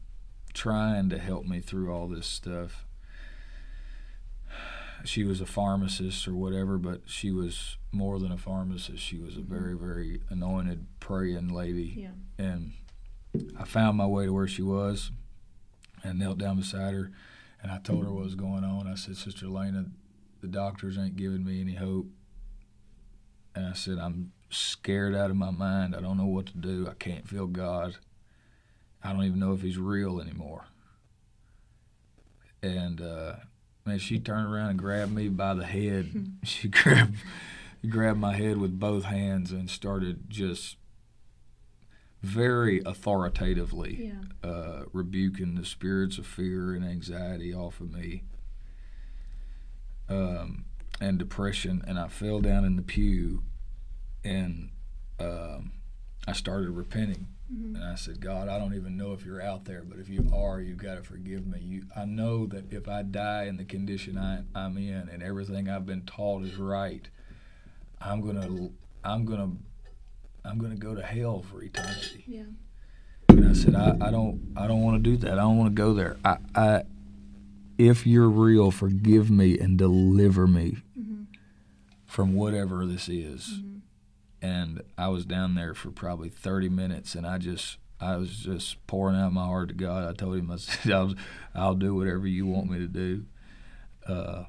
trying 0.52 1.08
to 1.10 1.18
help 1.18 1.46
me 1.46 1.60
through 1.60 1.92
all 1.92 2.08
this 2.08 2.26
stuff. 2.26 2.86
She 5.04 5.24
was 5.24 5.40
a 5.40 5.46
pharmacist 5.46 6.26
or 6.26 6.34
whatever, 6.34 6.78
but 6.78 7.02
she 7.06 7.30
was 7.30 7.76
more 7.92 8.18
than 8.18 8.32
a 8.32 8.38
pharmacist. 8.38 9.02
She 9.02 9.18
was 9.18 9.36
a 9.36 9.42
very, 9.42 9.74
very 9.76 10.20
anointed, 10.30 10.86
praying 10.98 11.48
lady. 11.48 11.94
Yeah. 11.96 12.44
And 12.44 12.72
I 13.58 13.64
found 13.64 13.98
my 13.98 14.06
way 14.06 14.24
to 14.24 14.32
where 14.32 14.48
she 14.48 14.62
was 14.62 15.10
and 16.02 16.18
knelt 16.18 16.38
down 16.38 16.56
beside 16.56 16.94
her. 16.94 17.10
And 17.62 17.70
I 17.70 17.78
told 17.78 18.04
her 18.04 18.12
what 18.12 18.24
was 18.24 18.34
going 18.34 18.64
on. 18.64 18.86
I 18.86 18.94
said, 18.94 19.16
Sister 19.16 19.46
Elena, 19.46 19.86
the 20.40 20.46
doctors 20.46 20.96
ain't 20.96 21.16
giving 21.16 21.44
me 21.44 21.60
any 21.60 21.74
hope. 21.74 22.06
And 23.54 23.66
I 23.66 23.72
said, 23.72 23.98
I'm 23.98 24.32
scared 24.50 25.14
out 25.14 25.30
of 25.30 25.36
my 25.36 25.50
mind. 25.50 25.94
I 25.94 26.00
don't 26.00 26.16
know 26.16 26.26
what 26.26 26.46
to 26.46 26.56
do. 26.56 26.88
I 26.90 26.94
can't 26.94 27.28
feel 27.28 27.46
God. 27.46 27.96
I 29.02 29.12
don't 29.12 29.24
even 29.24 29.38
know 29.38 29.52
if 29.52 29.62
He's 29.62 29.78
real 29.78 30.20
anymore. 30.20 30.64
And 32.62 33.00
uh, 33.00 33.34
man, 33.84 33.98
she 33.98 34.18
turned 34.18 34.52
around 34.52 34.70
and 34.70 34.78
grabbed 34.78 35.12
me 35.12 35.28
by 35.28 35.54
the 35.54 35.66
head. 35.66 36.32
she 36.44 36.68
grabbed 36.68 37.16
grabbed 37.88 38.18
my 38.18 38.34
head 38.34 38.56
with 38.56 38.78
both 38.80 39.04
hands 39.04 39.52
and 39.52 39.68
started 39.68 40.30
just 40.30 40.76
very 42.22 42.80
authoritatively 42.86 44.10
Yeah. 44.42 44.48
uh, 44.48 44.84
rebuking 44.94 45.54
the 45.56 45.66
spirits 45.66 46.16
of 46.16 46.26
fear 46.26 46.72
and 46.74 46.82
anxiety 46.82 47.52
off 47.52 47.80
of 47.82 47.92
me 47.92 48.22
um, 50.08 50.64
and 51.00 51.18
depression. 51.18 51.82
And 51.86 51.98
I 51.98 52.08
fell 52.08 52.40
down 52.40 52.64
in 52.64 52.76
the 52.76 52.82
pew 52.82 53.42
and 54.24 54.70
um, 55.20 55.72
I 56.26 56.32
started 56.32 56.70
repenting. 56.70 57.28
Mhm. 57.52 57.74
And 57.74 57.84
I 57.84 57.94
said, 57.94 58.20
God, 58.20 58.48
I 58.48 58.58
don't 58.58 58.74
even 58.74 58.96
know 58.96 59.12
if 59.12 59.24
you're 59.24 59.42
out 59.42 59.64
there, 59.66 59.82
but 59.82 59.98
if 59.98 60.08
you 60.08 60.30
are, 60.34 60.60
you've 60.60 60.78
got 60.78 60.94
to 60.94 61.02
forgive 61.02 61.46
me. 61.46 61.60
You, 61.60 61.82
I 61.94 62.06
know 62.06 62.46
that 62.46 62.72
if 62.72 62.88
I 62.88 63.02
die 63.02 63.44
in 63.44 63.58
the 63.58 63.64
condition 63.64 64.16
I, 64.16 64.44
I'm 64.54 64.78
in 64.78 65.08
and 65.12 65.22
everything 65.22 65.68
I've 65.68 65.84
been 65.86 66.02
taught 66.02 66.44
is 66.44 66.56
right, 66.56 67.06
I'm 68.00 68.22
gonna, 68.22 68.70
I'm 69.04 69.24
gonna, 69.26 69.50
I'm 70.44 70.58
gonna 70.58 70.76
go 70.76 70.94
to 70.94 71.02
hell 71.02 71.42
for 71.42 71.62
eternity. 71.62 72.24
Yeah. 72.26 72.42
And 73.28 73.48
I 73.48 73.52
said, 73.52 73.74
I, 73.74 73.96
I 74.00 74.10
don't, 74.10 74.52
I 74.56 74.66
don't 74.66 74.82
want 74.82 75.02
to 75.02 75.10
do 75.10 75.16
that. 75.18 75.32
I 75.32 75.42
don't 75.42 75.58
want 75.58 75.74
to 75.74 75.74
go 75.74 75.92
there. 75.92 76.16
I, 76.24 76.36
I, 76.54 76.82
if 77.78 78.06
you're 78.06 78.28
real, 78.28 78.70
forgive 78.70 79.30
me 79.30 79.58
and 79.58 79.76
deliver 79.78 80.46
me 80.46 80.78
Mhm. 80.98 81.26
from 82.06 82.34
whatever 82.34 82.86
this 82.86 83.08
is. 83.08 83.60
Mhm. 83.62 83.80
And 84.42 84.82
I 84.98 85.08
was 85.08 85.24
down 85.24 85.54
there 85.54 85.74
for 85.74 85.90
probably 85.90 86.28
30 86.28 86.68
minutes, 86.68 87.14
and 87.14 87.26
I 87.26 87.38
just, 87.38 87.78
I 88.00 88.16
was 88.16 88.38
just 88.40 88.86
pouring 88.86 89.16
out 89.16 89.32
my 89.32 89.46
heart 89.46 89.68
to 89.70 89.74
God. 89.74 90.06
I 90.08 90.12
told 90.12 90.36
him, 90.36 90.50
I 90.50 90.56
said, 90.56 90.92
I'll, 90.92 91.14
I'll 91.54 91.74
do 91.74 91.94
whatever 91.94 92.26
you 92.26 92.46
want 92.46 92.70
me 92.70 92.78
to 92.78 92.88
do. 92.88 93.24
Uh, 94.06 94.44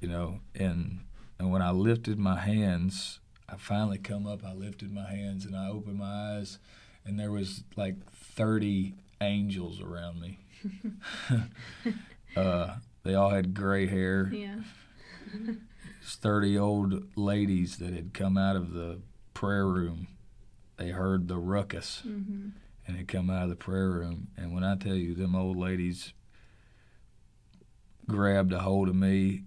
you 0.00 0.08
know, 0.08 0.40
and 0.54 1.00
and 1.38 1.50
when 1.50 1.62
I 1.62 1.70
lifted 1.70 2.18
my 2.18 2.38
hands, 2.38 3.18
I 3.48 3.56
finally 3.56 3.98
come 3.98 4.26
up. 4.26 4.44
I 4.44 4.52
lifted 4.52 4.92
my 4.92 5.10
hands 5.10 5.44
and 5.46 5.56
I 5.56 5.68
opened 5.68 5.98
my 5.98 6.36
eyes, 6.36 6.58
and 7.04 7.18
there 7.18 7.32
was 7.32 7.64
like 7.76 7.96
30 8.12 8.94
angels 9.20 9.80
around 9.80 10.20
me. 10.20 10.38
uh, 12.36 12.74
they 13.02 13.14
all 13.14 13.30
had 13.30 13.54
gray 13.54 13.86
hair. 13.86 14.30
Yeah. 14.32 14.60
It's 16.02 16.16
30 16.16 16.58
old 16.58 17.16
ladies 17.16 17.76
that 17.78 17.92
had 17.92 18.12
come 18.14 18.36
out 18.38 18.56
of 18.56 18.72
the 18.72 19.00
prayer 19.34 19.66
room. 19.66 20.08
They 20.76 20.90
heard 20.90 21.28
the 21.28 21.36
ruckus 21.38 22.02
Mhm. 22.06 22.52
and 22.86 22.96
had 22.96 23.06
come 23.08 23.30
out 23.30 23.44
of 23.44 23.48
the 23.50 23.56
prayer 23.56 23.90
room. 23.90 24.28
And 24.36 24.52
when 24.52 24.64
I 24.64 24.76
tell 24.76 24.94
you, 24.94 25.14
them 25.14 25.34
old 25.34 25.56
ladies 25.56 26.12
grabbed 28.08 28.52
a 28.52 28.60
hold 28.60 28.88
of 28.88 28.94
me 28.96 29.44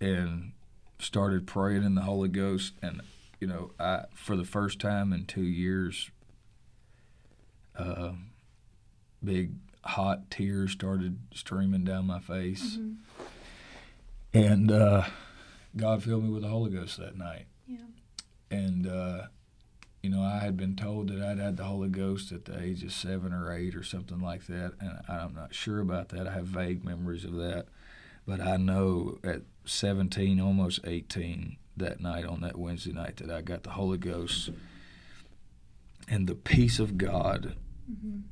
and 0.00 0.52
started 0.98 1.46
praying 1.46 1.82
in 1.82 1.94
the 1.94 2.02
Holy 2.02 2.28
Ghost. 2.28 2.74
And, 2.80 3.02
you 3.40 3.46
know, 3.46 3.72
I, 3.78 4.04
for 4.14 4.36
the 4.36 4.44
first 4.44 4.78
time 4.80 5.12
in 5.12 5.26
two 5.26 5.42
years, 5.44 6.10
uh, 7.76 8.12
big 9.22 9.52
hot 9.86 10.30
tears 10.30 10.72
started 10.72 11.18
streaming 11.34 11.84
down 11.84 12.06
my 12.06 12.20
face. 12.20 12.76
Mhm. 12.76 12.96
And 14.34 14.70
uh, 14.70 15.04
God 15.76 16.02
filled 16.02 16.24
me 16.24 16.30
with 16.30 16.42
the 16.42 16.48
Holy 16.48 16.70
Ghost 16.70 16.98
that 16.98 17.16
night. 17.16 17.46
Yeah. 17.66 17.78
And, 18.50 18.86
uh, 18.86 19.26
you 20.02 20.10
know, 20.10 20.22
I 20.22 20.38
had 20.38 20.56
been 20.56 20.76
told 20.76 21.08
that 21.08 21.22
I'd 21.22 21.38
had 21.38 21.56
the 21.56 21.64
Holy 21.64 21.88
Ghost 21.88 22.32
at 22.32 22.44
the 22.44 22.60
age 22.62 22.82
of 22.82 22.92
seven 22.92 23.32
or 23.32 23.52
eight 23.52 23.74
or 23.74 23.82
something 23.82 24.20
like 24.20 24.46
that. 24.46 24.74
And 24.80 24.98
I'm 25.08 25.34
not 25.34 25.54
sure 25.54 25.80
about 25.80 26.10
that. 26.10 26.26
I 26.26 26.32
have 26.32 26.46
vague 26.46 26.84
memories 26.84 27.24
of 27.24 27.34
that. 27.36 27.66
But 28.26 28.40
I 28.40 28.56
know 28.56 29.18
at 29.24 29.42
17, 29.64 30.40
almost 30.40 30.80
18, 30.84 31.56
that 31.76 32.00
night 32.00 32.24
on 32.24 32.40
that 32.40 32.56
Wednesday 32.58 32.92
night 32.92 33.16
that 33.18 33.30
I 33.30 33.40
got 33.42 33.62
the 33.62 33.70
Holy 33.70 33.98
Ghost. 33.98 34.50
And 36.08 36.26
the 36.26 36.34
peace 36.34 36.78
of 36.78 36.98
God 36.98 37.56
Mhm. 37.90 38.22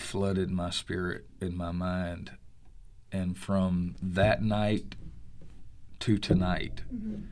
Flooded 0.00 0.50
my 0.50 0.70
spirit 0.70 1.26
and 1.40 1.54
my 1.56 1.72
mind. 1.72 2.32
And 3.12 3.36
from 3.36 3.94
that 4.02 4.42
night 4.42 4.96
to 6.00 6.18
tonight, 6.18 6.82
Mhm. 6.92 7.26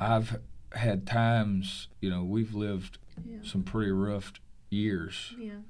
I've 0.00 0.40
had 0.72 1.06
times, 1.06 1.88
you 2.00 2.10
know, 2.10 2.24
we've 2.24 2.54
lived 2.54 2.98
Yeah. 3.24 3.38
some 3.42 3.62
pretty 3.62 3.90
rough 3.92 4.32
years, 4.70 5.34
Yeah. 5.38 5.60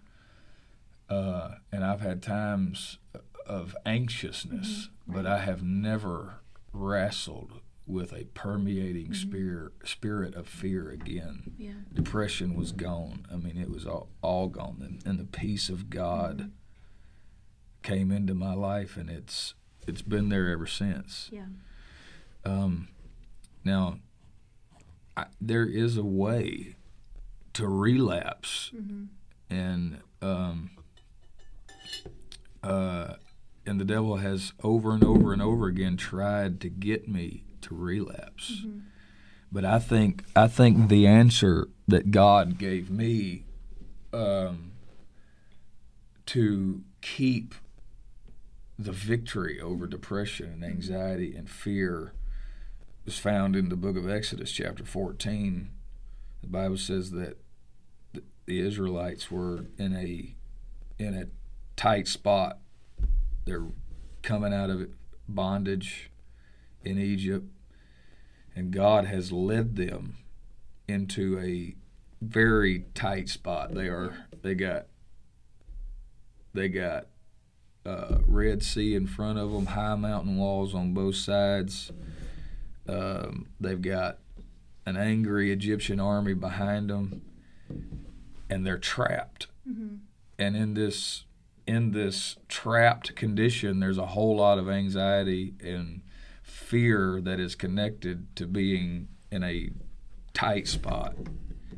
uh, 1.09 1.57
and 1.71 1.85
I've 1.85 2.01
had 2.01 2.23
times 2.23 2.99
of 3.47 3.77
anxiousness, 3.85 4.89
but 5.07 5.27
I 5.27 5.39
have 5.41 5.63
never 5.63 6.37
wrestled 6.73 7.61
with 7.93 8.13
a 8.13 8.25
permeating 8.35 9.13
spirit 9.15 9.73
spirit 9.85 10.35
of 10.35 10.47
fear 10.49 10.91
again. 10.91 11.53
Yeah. 11.59 11.73
Depression 11.93 12.55
was 12.55 12.73
gone. 12.73 13.27
I 13.33 13.37
mean, 13.37 13.57
it 13.59 13.71
was 13.71 13.87
all, 13.87 14.09
all 14.23 14.49
gone, 14.49 14.79
and, 14.81 15.03
and 15.07 15.19
the 15.19 15.25
peace 15.39 15.69
of 15.69 15.91
God 15.91 16.51
came 17.83 18.11
into 18.11 18.35
my 18.35 18.55
life, 18.55 18.97
and 18.97 19.11
it's 19.11 19.55
it's 19.87 20.03
been 20.03 20.29
there 20.29 20.49
ever 20.49 20.67
since. 20.67 21.29
Yeah. 21.33 21.47
Um, 22.45 22.89
now, 23.65 23.99
I, 25.17 25.27
there 25.41 25.67
is 25.67 25.97
a 25.97 26.05
way 26.05 26.77
to 27.53 27.67
relapse, 27.69 28.71
Mhm. 28.75 29.09
and 29.51 29.99
um, 30.23 30.71
uh, 32.63 33.15
and 33.67 33.81
the 33.81 33.85
devil 33.85 34.17
has 34.17 34.53
over 34.63 34.93
and 34.93 35.05
over 35.05 35.33
and 35.33 35.43
over 35.43 35.67
again 35.67 35.97
tried 35.97 36.61
to 36.61 36.69
get 36.69 37.09
me 37.09 37.45
to 37.63 37.75
relapse. 37.75 38.63
Mhm. 38.65 38.83
But 39.51 39.65
I 39.65 39.79
think 39.79 40.25
I 40.35 40.49
think 40.49 40.89
the 40.89 41.07
answer 41.07 41.69
that 41.87 42.11
God 42.11 42.59
gave 42.59 42.91
me 42.91 43.45
um, 44.13 44.73
to 46.27 46.83
keep 47.01 47.55
the 48.79 48.93
victory 48.93 49.61
over 49.61 49.87
depression 49.87 50.53
and 50.53 50.65
anxiety 50.65 51.35
and 51.35 51.49
fear 51.49 52.13
was 53.05 53.19
found 53.19 53.57
in 53.57 53.69
the 53.69 53.77
book 53.77 53.97
of 53.97 54.09
Exodus, 54.09 54.51
chapter 54.53 54.85
14. 54.85 55.71
The 56.41 56.49
Bible 56.49 56.79
says 56.79 57.11
that 57.11 57.39
the, 58.13 58.23
the 58.47 58.61
Israelites 58.61 59.31
were 59.31 59.67
in 59.79 59.95
a 59.95 60.35
in 60.99 61.15
a 61.15 61.27
tight 61.77 62.09
spot. 62.09 62.59
They're 63.45 63.67
coming 64.23 64.55
out 64.55 64.71
of 64.71 64.89
bondage 65.29 66.11
in 66.85 66.99
Egypt, 66.99 67.47
and 68.55 68.71
God 68.71 69.07
has 69.07 69.33
led 69.33 69.77
them 69.77 70.19
into 70.89 71.39
a 71.39 71.75
very 72.21 72.85
tight 72.95 73.29
spot. 73.29 73.75
They 73.75 73.89
are 73.89 74.27
they 74.43 74.55
got 74.55 74.87
they 76.55 76.69
got 76.69 77.07
uh, 77.85 78.19
Red 78.27 78.63
Sea 78.63 78.95
in 78.95 79.07
front 79.07 79.39
of 79.39 79.53
them, 79.53 79.67
high 79.67 79.97
mountain 79.97 80.37
walls 80.37 80.75
on 80.75 80.95
both 80.95 81.17
sides. 81.17 81.91
Um, 82.89 83.47
they've 83.61 83.81
got 83.81 84.19
an 84.87 84.97
angry 84.97 85.51
Egyptian 85.53 85.99
army 85.99 86.35
behind 86.35 86.91
them, 86.91 87.23
and 88.51 88.67
they're 88.67 88.79
trapped. 88.79 89.47
Mhm. 89.69 90.01
And 90.39 90.57
in 90.57 90.75
this 90.75 91.25
in 91.67 91.93
this 91.93 92.37
trapped 92.49 93.15
condition, 93.15 93.81
there's 93.81 93.99
a 93.99 94.07
whole 94.07 94.37
lot 94.37 94.59
of 94.59 94.69
anxiety 94.69 95.55
and 95.61 96.02
fear 96.73 97.21
that 97.21 97.39
is 97.39 97.55
connected 97.55 98.35
to 98.35 98.47
being 98.47 99.07
in 99.31 99.45
a 99.45 99.69
tight 100.33 100.67
spot. 100.67 101.15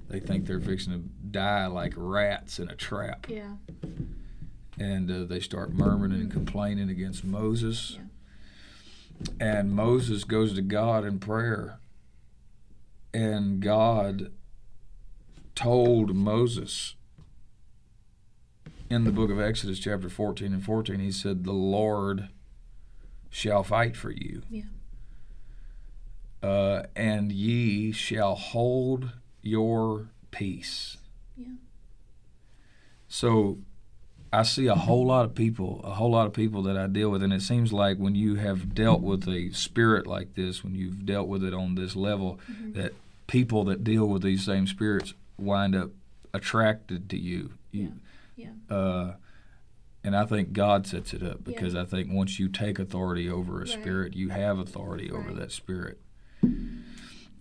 they 0.08 0.20
think 0.20 0.46
they're 0.46 0.60
fixing 0.60 0.92
to 0.92 0.98
die 1.32 1.66
like 1.66 1.92
rats 1.96 2.60
in 2.60 2.70
a 2.70 2.76
trap. 2.76 3.26
Yeah. 3.28 3.54
And 4.78 5.10
uh, 5.10 5.24
they 5.24 5.40
start 5.40 5.72
murmuring 5.72 6.12
and 6.12 6.30
complaining 6.30 6.90
against 6.90 7.24
Moses. 7.24 7.98
Yeah. 7.98 9.32
And 9.40 9.72
Moses 9.72 10.22
goes 10.22 10.54
to 10.54 10.62
God 10.62 11.04
in 11.04 11.18
prayer. 11.18 11.80
And 13.12 13.58
God 13.58 14.30
told 15.56 16.14
Moses 16.14 16.94
in 18.88 19.02
the 19.02 19.10
book 19.10 19.32
of 19.32 19.40
Exodus, 19.40 19.80
chapter 19.80 20.08
14 20.08 20.52
and 20.52 20.64
14, 20.64 21.00
he 21.00 21.10
said, 21.10 21.42
The 21.42 21.50
Lord 21.50 22.28
shall 23.28 23.64
fight 23.64 23.96
for 23.96 24.12
you. 24.12 24.42
Yeah. 24.48 24.62
Uh, 26.44 26.82
and 26.94 27.32
ye 27.32 27.90
shall 27.92 28.34
hold 28.34 29.12
your 29.42 30.08
peace. 30.30 30.98
Yeah. 31.36 31.46
So 33.08 33.58
I 34.32 34.42
see 34.42 34.66
a 34.66 34.74
whole 34.74 35.06
lot 35.06 35.24
of 35.24 35.34
people, 35.34 35.80
a 35.84 35.92
whole 35.94 36.10
lot 36.10 36.26
of 36.26 36.32
people 36.32 36.62
that 36.64 36.76
I 36.76 36.86
deal 36.86 37.08
with, 37.10 37.22
and 37.22 37.32
it 37.32 37.40
seems 37.42 37.72
like 37.72 37.96
when 37.98 38.14
you 38.14 38.34
have 38.34 38.74
dealt 38.74 39.00
with 39.00 39.28
a 39.28 39.50
spirit 39.52 40.06
like 40.06 40.34
this, 40.34 40.62
when 40.64 40.74
you've 40.74 41.06
dealt 41.06 41.28
with 41.28 41.44
it 41.44 41.54
on 41.54 41.76
this 41.76 41.94
level, 41.96 42.38
Mm-hmm. 42.50 42.72
that 42.72 42.92
people 43.26 43.64
that 43.64 43.82
deal 43.84 44.06
with 44.06 44.22
these 44.22 44.44
same 44.44 44.66
spirits 44.66 45.14
wind 45.38 45.74
up 45.74 45.90
attracted 46.34 47.08
to 47.10 47.18
you. 47.18 47.52
you 47.72 47.92
Yeah. 48.36 48.50
Uh, 48.68 49.14
and 50.02 50.14
I 50.14 50.26
think 50.26 50.52
God 50.52 50.86
sets 50.86 51.14
it 51.14 51.22
up 51.22 51.38
Yeah. 51.38 51.54
because 51.54 51.74
I 51.74 51.84
think 51.86 52.12
once 52.12 52.38
you 52.38 52.48
take 52.48 52.78
authority 52.78 53.30
over 53.30 53.56
a 53.56 53.58
Right. 53.60 53.68
spirit, 53.68 54.14
you 54.14 54.28
have 54.28 54.58
authority 54.58 55.10
over 55.10 55.28
Right. 55.28 55.36
that 55.36 55.52
spirit. 55.52 56.00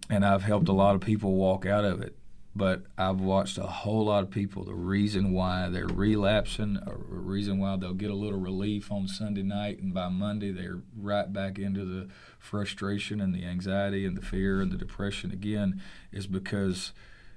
And 0.10 0.26
I've 0.26 0.44
helped 0.44 0.68
a 0.68 0.74
lot 0.74 0.96
of 0.96 1.02
people 1.02 1.34
walk 1.34 1.66
out 1.66 1.86
of 1.86 2.02
it, 2.02 2.16
but 2.56 2.84
I've 2.98 3.20
watched 3.20 3.58
a 3.58 3.64
whole 3.64 4.06
lot 4.06 4.24
of 4.24 4.30
people. 4.30 4.64
The 4.64 4.76
reason 4.76 5.32
why 5.32 5.70
they're 5.70 5.88
relapsing, 5.88 6.78
or 6.86 6.98
the 7.10 7.18
reason 7.18 7.58
why 7.58 7.78
they'll 7.78 7.94
get 7.94 8.12
a 8.12 8.16
little 8.16 8.40
relief 8.40 8.92
on 8.92 9.08
Sunday 9.08 9.44
night, 9.44 9.80
and 9.80 9.94
by 9.94 10.10
Monday 10.10 10.52
they're 10.52 10.82
right 10.96 11.32
back 11.32 11.58
into 11.58 11.86
the 11.86 12.10
frustration 12.38 13.22
and 13.22 13.34
the 13.34 13.46
anxiety 13.46 14.06
and 14.06 14.16
the 14.16 14.22
fear 14.22 14.62
and 14.62 14.72
the 14.72 14.78
depression 14.78 15.32
again, 15.32 15.82
is 16.12 16.28
because 16.28 16.92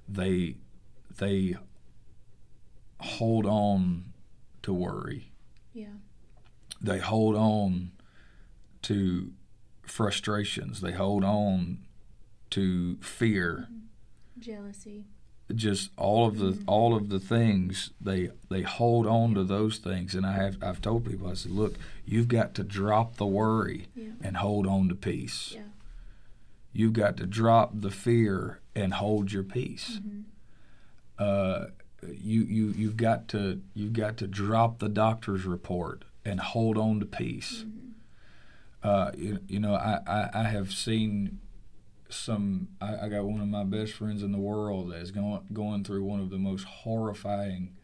they 0.09 0.57
they 1.19 1.57
hold 3.01 3.47
on 3.47 4.13
to 4.63 4.73
worry. 4.73 5.31
Yeah. 5.73 5.87
They 6.81 6.99
hold 6.99 7.37
on 7.37 7.93
to 8.83 9.33
frustrations. 9.87 10.81
They 10.81 10.93
hold 10.93 11.25
on 11.25 11.79
to 12.51 12.97
fear. 12.99 13.69
Jealousy. 14.39 15.05
Just 15.55 15.91
all 15.97 16.27
of 16.27 16.39
the 16.39 16.53
Mhm. 16.53 16.65
all 16.67 16.97
of 16.97 17.09
the 17.09 17.21
things 17.21 17.91
they 18.01 18.31
they 18.51 18.63
hold 18.63 19.07
on 19.07 19.35
to 19.35 19.45
those 19.45 19.79
things. 19.79 20.15
And 20.15 20.27
I 20.27 20.33
have 20.33 20.61
I've 20.63 20.81
told 20.81 21.05
people 21.07 21.29
I 21.29 21.35
said, 21.35 21.53
look, 21.53 21.77
you've 22.05 22.27
got 22.29 22.53
to 22.55 22.65
drop 22.65 23.17
the 23.17 23.27
worry 23.27 23.87
Yeah. 23.95 24.11
and 24.21 24.37
hold 24.39 24.67
on 24.67 24.89
to 24.89 24.95
peace. 24.97 25.53
Yeah. 25.55 25.63
You've 26.73 26.93
got 26.95 27.17
to 27.19 27.27
drop 27.27 27.81
the 27.81 27.91
fear 27.93 28.61
and 28.75 28.95
hold 28.95 29.33
your 29.33 29.45
peace. 29.45 30.01
Mm-hmm. 30.01 30.21
uh, 31.19 31.67
you 32.13 32.43
you 32.43 32.67
you've 32.77 32.97
got 32.97 33.27
to 33.29 33.63
you've 33.75 33.95
got 33.95 34.17
to 34.19 34.27
drop 34.27 34.81
the 34.81 34.89
doctor's 34.89 35.45
report 35.45 36.05
and 36.25 36.41
hold 36.41 36.77
on 36.77 37.01
to 37.01 37.07
peace. 37.07 37.65
Mm-hmm. 37.65 37.86
Uh, 38.83 39.11
you, 39.17 39.39
you 39.49 39.59
know, 39.61 39.75
I, 39.75 39.99
I, 40.07 40.31
I 40.35 40.43
have 40.45 40.73
seen 40.73 41.41
some. 42.09 42.69
I, 42.81 43.07
I 43.07 43.09
got 43.09 43.25
one 43.25 43.41
of 43.41 43.49
my 43.49 43.65
best 43.65 43.93
friends 43.95 44.23
in 44.23 44.31
the 44.33 44.39
world 44.39 44.93
that 44.93 44.99
is 44.99 45.11
going 45.11 45.41
going 45.53 45.83
through 45.85 46.05
one 46.05 46.21
of 46.21 46.31
the 46.31 46.39
most 46.39 46.65
horrifying 46.65 47.75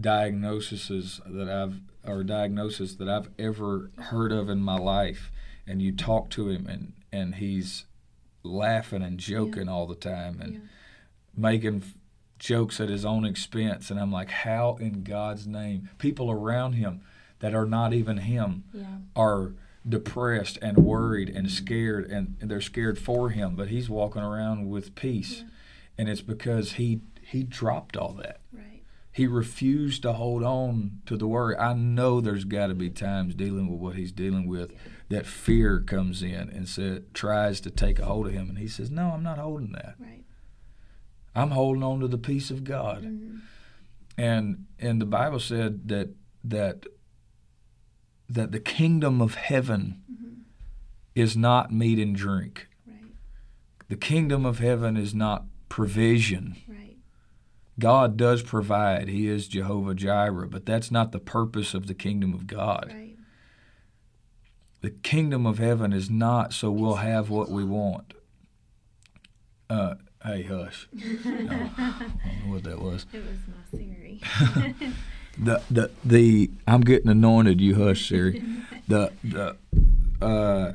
diagnoses 0.00 1.20
that 1.26 1.48
I've 1.48 1.80
or 2.06 2.22
diagnosis 2.24 2.94
that 2.96 3.08
I've 3.08 3.30
ever 3.38 3.90
heard 3.98 4.32
of 4.32 4.48
in 4.50 4.58
my 4.60 4.76
life. 4.76 5.30
And 5.66 5.80
you 5.80 5.92
talk 5.92 6.30
to 6.30 6.48
him, 6.48 6.66
and 6.66 6.92
and 7.12 7.36
he's 7.36 7.86
laughing 8.42 9.02
and 9.02 9.18
joking 9.18 9.68
all 9.68 9.86
the 9.86 9.94
time, 9.94 10.40
and 10.40 10.54
Yeah. 10.54 10.60
making 11.36 11.82
jokes 12.38 12.78
at 12.80 12.88
his 12.90 13.04
own 13.06 13.24
expense 13.24 13.90
and 13.90 13.98
i'm 13.98 14.12
like 14.12 14.28
how 14.28 14.76
in 14.78 15.02
god's 15.02 15.46
name 15.46 15.88
people 15.98 16.30
around 16.30 16.72
him 16.74 17.00
that 17.40 17.54
are 17.54 17.66
not 17.66 17.92
even 17.92 18.18
him 18.18 18.64
Yeah. 18.72 18.98
are 19.16 19.52
depressed 19.86 20.58
and 20.62 20.78
worried 20.78 21.28
and 21.28 21.50
scared 21.50 22.10
and, 22.10 22.36
and 22.40 22.50
they're 22.50 22.60
scared 22.60 22.98
for 22.98 23.30
him 23.30 23.54
but 23.54 23.68
he's 23.68 23.90
walking 23.90 24.22
around 24.22 24.68
with 24.70 24.94
peace 24.94 25.40
Yeah. 25.40 25.44
and 25.98 26.08
it's 26.08 26.22
because 26.22 26.72
he 26.72 27.00
he 27.22 27.42
dropped 27.42 27.96
all 27.96 28.12
that 28.14 28.40
Right. 28.52 28.82
he 29.12 29.26
refused 29.26 30.02
to 30.02 30.14
hold 30.14 30.42
on 30.42 31.00
to 31.06 31.16
the 31.18 31.26
worry 31.26 31.56
i 31.58 31.74
know 31.74 32.20
there's 32.22 32.44
got 32.46 32.68
to 32.68 32.74
be 32.74 32.88
times 32.88 33.34
dealing 33.34 33.68
with 33.70 33.78
what 33.80 33.96
he's 33.96 34.12
dealing 34.12 34.46
with 34.46 34.72
that 35.10 35.26
fear 35.26 35.80
comes 35.80 36.22
in 36.22 36.48
and 36.48 36.66
said 36.68 37.12
tries 37.12 37.60
to 37.60 37.70
take 37.70 37.98
a 37.98 38.06
hold 38.06 38.26
of 38.26 38.32
him 38.32 38.48
and 38.48 38.58
he 38.58 38.68
says 38.68 38.90
no 38.90 39.10
i'm 39.10 39.22
not 39.22 39.38
holding 39.38 39.72
that 39.72 39.96
Right. 39.98 40.24
i'm 41.34 41.50
holding 41.50 41.82
on 41.82 42.00
to 42.00 42.08
the 42.08 42.16
peace 42.18 42.50
of 42.50 42.64
god 42.64 43.02
Mm-hmm. 43.02 43.36
and 44.16 44.64
and 44.78 44.98
the 45.00 45.06
bible 45.06 45.40
said 45.40 45.88
that 45.88 46.08
that 46.42 46.86
that 48.28 48.52
the 48.52 48.60
kingdom 48.60 49.20
of 49.20 49.34
heaven 49.34 50.00
Mm-hmm. 50.10 50.40
is 51.14 51.36
not 51.36 51.72
meat 51.72 51.98
and 51.98 52.14
drink 52.16 52.68
Right. 52.86 53.12
the 53.88 53.96
kingdom 53.96 54.44
of 54.46 54.58
heaven 54.58 54.96
is 54.96 55.14
not 55.14 55.44
provision 55.68 56.56
Right. 56.68 56.96
god 57.78 58.16
does 58.16 58.42
provide 58.42 59.08
he 59.08 59.26
is 59.28 59.48
jehovah 59.48 59.94
jireh 59.94 60.48
but 60.48 60.64
that's 60.66 60.90
not 60.90 61.12
the 61.12 61.18
purpose 61.20 61.74
of 61.74 61.86
the 61.86 61.94
kingdom 61.94 62.32
of 62.34 62.46
god 62.46 62.92
Right. 62.94 63.16
the 64.80 64.90
kingdom 64.90 65.46
of 65.46 65.58
heaven 65.58 65.92
is 65.92 66.08
not 66.10 66.52
so 66.52 66.70
we'll 66.70 66.96
have 66.96 67.30
what 67.30 67.50
we 67.50 67.64
want 67.64 68.14
uh 69.70 69.94
hey 70.24 70.42
hush 70.44 70.88
no, 70.92 71.00
i 71.02 71.96
don't 71.98 72.46
know 72.46 72.52
what 72.52 72.62
that 72.64 72.80
was 72.80 73.06
It 73.12 73.22
was 73.24 73.38
my 73.48 73.78
Siri. 73.78 74.20
the 75.38 75.62
the 75.70 75.90
the 76.04 76.50
I'm 76.66 76.80
getting 76.82 77.10
anointed. 77.10 77.60
You 77.60 77.74
hush, 77.76 78.08
Siri. 78.08 78.42
The 78.86 79.12
the 79.24 79.56
uh 80.20 80.74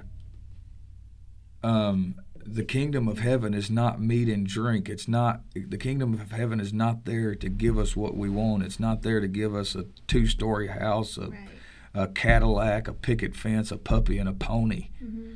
um 1.64 2.16
the 2.44 2.64
kingdom 2.64 3.08
of 3.08 3.20
heaven 3.20 3.54
is 3.54 3.70
not 3.70 4.02
meat 4.02 4.28
and 4.28 4.48
drink. 4.48 4.90
It's 4.90 5.08
not 5.08 5.42
the 5.54 5.78
kingdom 5.78 6.16
of 6.16 6.32
heaven 6.32 6.60
is 6.60 6.74
not 6.74 7.06
there 7.06 7.36
to 7.36 7.50
give 7.50 7.78
us 7.78 7.96
what 7.96 8.18
we 8.18 8.28
want. 8.30 8.64
It's 8.64 8.80
not 8.80 9.04
there 9.04 9.20
to 9.20 9.28
give 9.28 9.54
us 9.54 9.76
a 9.76 9.86
two-story 10.08 10.68
house, 10.70 11.18
a, 11.18 11.30
right. 11.30 11.48
a 11.94 12.08
Cadillac, 12.08 12.88
a 12.88 12.94
picket 12.94 13.36
fence, 13.36 13.70
a 13.72 13.78
puppy, 13.78 14.18
and 14.18 14.28
a 14.28 14.34
pony. 14.34 14.88
Mm-hmm. 15.04 15.34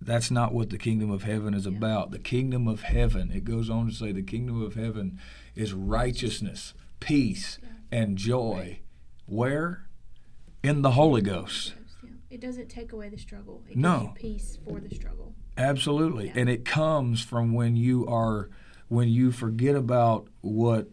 That's 0.00 0.32
not 0.32 0.52
what 0.52 0.70
the 0.70 0.78
kingdom 0.78 1.12
of 1.12 1.22
heaven 1.22 1.54
is 1.54 1.64
Yeah. 1.66 1.76
about. 1.76 2.10
The 2.10 2.18
kingdom 2.18 2.66
of 2.66 2.80
heaven, 2.82 3.30
it 3.32 3.44
goes 3.44 3.70
on 3.70 3.86
to 3.88 3.94
say, 3.94 4.10
the 4.10 4.22
kingdom 4.24 4.60
of 4.60 4.74
heaven 4.74 5.20
is 5.54 5.72
righteousness, 5.72 6.74
peace, 6.98 7.60
Yeah. 7.62 7.68
And 7.92 8.16
joy. 8.16 8.80
Where? 9.26 9.86
In 10.62 10.82
the 10.82 10.92
Holy 10.92 11.20
Ghost. 11.22 11.74
It 12.30 12.40
doesn't 12.40 12.68
take 12.68 12.92
away 12.92 13.08
the 13.10 13.18
struggle. 13.18 13.62
It 13.68 13.76
No. 13.76 14.14
gives 14.14 14.24
you 14.24 14.32
peace 14.34 14.58
for 14.66 14.80
the 14.80 14.94
struggle. 14.94 15.34
Absolutely. 15.58 16.26
Yeah. 16.28 16.32
And 16.36 16.48
it 16.48 16.64
comes 16.64 17.20
from 17.22 17.52
when 17.52 17.76
you 17.76 18.06
are 18.06 18.48
when 18.88 19.08
you 19.08 19.32
forget 19.32 19.74
about 19.74 20.28
what 20.40 20.88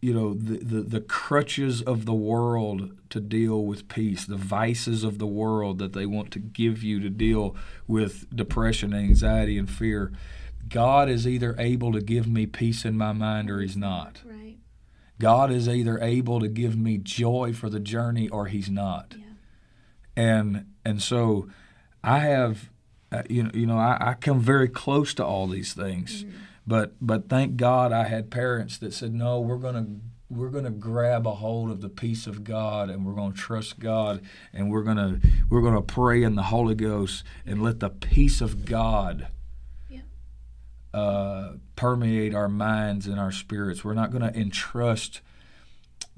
you 0.00 0.14
know 0.14 0.32
the, 0.34 0.58
the 0.58 0.80
the 0.82 1.00
crutches 1.00 1.82
of 1.82 2.06
the 2.06 2.14
world 2.14 2.92
to 3.10 3.20
deal 3.20 3.64
with 3.66 3.88
peace, 3.88 4.24
the 4.24 4.36
vices 4.36 5.02
of 5.04 5.18
the 5.18 5.26
world 5.26 5.78
that 5.78 5.92
they 5.92 6.06
want 6.06 6.30
to 6.32 6.38
give 6.38 6.82
you 6.84 7.00
to 7.00 7.10
deal 7.10 7.56
with 7.88 8.34
depression, 8.34 8.94
anxiety 8.94 9.58
and 9.58 9.68
fear. 9.68 10.12
God 10.68 11.08
is 11.08 11.26
either 11.26 11.56
able 11.58 11.92
to 11.92 12.00
give 12.00 12.28
me 12.28 12.46
peace 12.46 12.84
in 12.84 12.96
my 12.96 13.12
mind 13.12 13.50
or 13.50 13.60
he's 13.60 13.76
not. 13.76 14.22
Right. 14.24 14.39
God 15.20 15.52
is 15.52 15.68
either 15.68 16.00
able 16.02 16.40
to 16.40 16.48
give 16.48 16.76
me 16.76 16.98
joy 16.98 17.52
for 17.52 17.70
the 17.70 17.78
journey 17.78 18.28
or 18.28 18.46
he's 18.46 18.68
not. 18.68 19.14
Yeah. 19.16 19.24
and 20.16 20.66
and 20.84 21.00
so 21.00 21.48
I 22.02 22.18
have 22.20 22.70
uh, 23.12 23.22
you 23.30 23.44
know 23.44 23.50
you 23.54 23.66
know 23.66 23.78
I, 23.78 23.96
I 24.00 24.14
come 24.14 24.40
very 24.40 24.68
close 24.68 25.14
to 25.14 25.24
all 25.24 25.46
these 25.46 25.72
things 25.74 26.24
Mhm. 26.24 26.32
but 26.66 26.94
but 27.00 27.28
thank 27.28 27.56
God 27.56 27.92
I 27.92 28.04
had 28.08 28.30
parents 28.30 28.78
that 28.78 28.92
said 28.94 29.12
no 29.14 29.40
we're 29.40 29.58
gonna 29.58 29.86
we're 30.28 30.48
gonna 30.50 30.70
grab 30.70 31.26
a 31.26 31.34
hold 31.34 31.70
of 31.70 31.80
the 31.80 31.88
peace 31.88 32.26
of 32.26 32.44
God 32.44 32.88
and 32.88 33.04
we're 33.04 33.14
gonna 33.14 33.34
trust 33.34 33.78
God 33.80 34.22
and 34.52 34.70
we're 34.70 34.84
gonna 34.84 35.20
we're 35.50 35.62
gonna 35.62 35.82
pray 35.82 36.22
in 36.22 36.34
the 36.36 36.44
Holy 36.44 36.74
Ghost 36.76 37.24
and 37.44 37.62
let 37.62 37.80
the 37.80 37.90
peace 37.90 38.40
of 38.40 38.64
God. 38.64 39.26
Uh, 40.92 41.52
permeate 41.76 42.34
our 42.34 42.48
minds 42.48 43.06
and 43.06 43.18
our 43.20 43.30
spirits 43.32 43.84
we're 43.84 43.94
not 43.94 44.10
gonna 44.10 44.32
entrust 44.34 45.20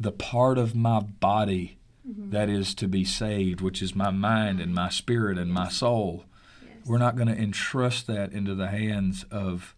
the 0.01 0.13
part 0.13 0.57
of 0.59 0.75
my 0.75 1.01
body 1.01 1.77
Mhm. 2.09 2.31
that 2.33 2.49
is 2.49 2.75
to 2.75 2.89
be 2.89 3.05
saved, 3.05 3.61
which 3.61 3.81
is 3.83 3.95
my 3.95 4.11
mind 4.11 4.59
and 4.61 4.75
my 4.75 4.89
spirit 4.89 5.39
and 5.39 5.53
my 5.53 5.69
soul. 5.69 6.25
Yes. 6.61 6.87
We're 6.87 6.99
not 6.99 7.15
going 7.15 7.29
to 7.29 7.39
entrust 7.41 8.09
that 8.09 8.33
into 8.33 8.57
the 8.57 8.67
hands 8.69 9.23
of 9.31 9.77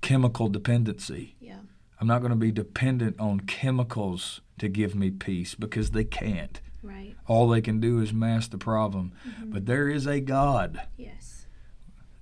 chemical 0.00 0.48
dependency. 0.48 1.34
Yeah. 1.40 1.58
I'm 2.00 2.06
not 2.06 2.20
going 2.20 2.30
to 2.30 2.36
be 2.36 2.52
dependent 2.52 3.18
on 3.18 3.40
chemicals 3.40 4.40
to 4.58 4.68
give 4.68 4.94
me 4.94 5.10
peace 5.10 5.56
because 5.56 5.90
they 5.90 6.04
can't. 6.04 6.60
Right. 6.84 7.16
All 7.26 7.48
they 7.48 7.60
can 7.60 7.80
do 7.80 7.98
is 8.00 8.12
mask 8.12 8.52
the 8.52 8.58
problem. 8.58 9.10
Mhm. 9.26 9.52
But 9.52 9.66
there 9.66 9.88
is 9.88 10.06
a 10.06 10.20
God. 10.20 10.80
Yes. 10.96 11.27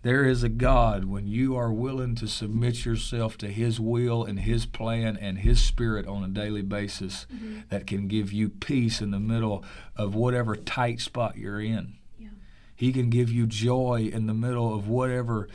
There 0.06 0.24
is 0.24 0.44
a 0.44 0.48
God 0.48 1.06
when 1.06 1.26
you 1.26 1.56
are 1.56 1.72
willing 1.72 2.14
to 2.14 2.28
submit 2.28 2.84
yourself 2.84 3.36
to 3.38 3.48
His 3.48 3.80
will 3.80 4.22
and 4.22 4.38
His 4.38 4.64
plan 4.64 5.18
and 5.20 5.38
His 5.38 5.60
Spirit 5.60 6.06
on 6.06 6.22
a 6.22 6.28
daily 6.28 6.62
basis 6.62 7.26
Mhm. 7.34 7.68
that 7.70 7.88
can 7.88 8.06
give 8.06 8.32
you 8.32 8.48
peace 8.48 9.02
in 9.02 9.10
the 9.10 9.18
middle 9.18 9.64
of 9.96 10.14
whatever 10.14 10.54
tight 10.54 11.00
spot 11.00 11.36
you're 11.36 11.60
in. 11.60 11.94
Yeah. 12.20 12.28
He 12.76 12.92
can 12.92 13.10
give 13.10 13.32
you 13.32 13.48
joy 13.48 14.08
in 14.12 14.28
the 14.28 14.32
middle 14.32 14.72
of 14.72 14.86
whatever 14.86 15.48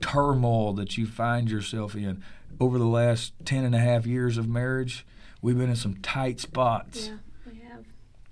turmoil 0.00 0.72
that 0.74 0.96
you 0.96 1.04
find 1.04 1.50
yourself 1.50 1.96
in. 1.96 2.22
Over 2.60 2.78
the 2.78 2.86
last 2.86 3.32
10 3.44 3.64
and 3.64 3.74
a 3.74 3.80
half 3.80 4.06
years 4.06 4.38
of 4.38 4.48
marriage, 4.48 5.04
we've 5.42 5.58
been 5.58 5.70
in 5.70 5.74
some 5.74 5.96
tight 5.96 6.38
spots. 6.38 7.08
Yeah. 7.08 7.14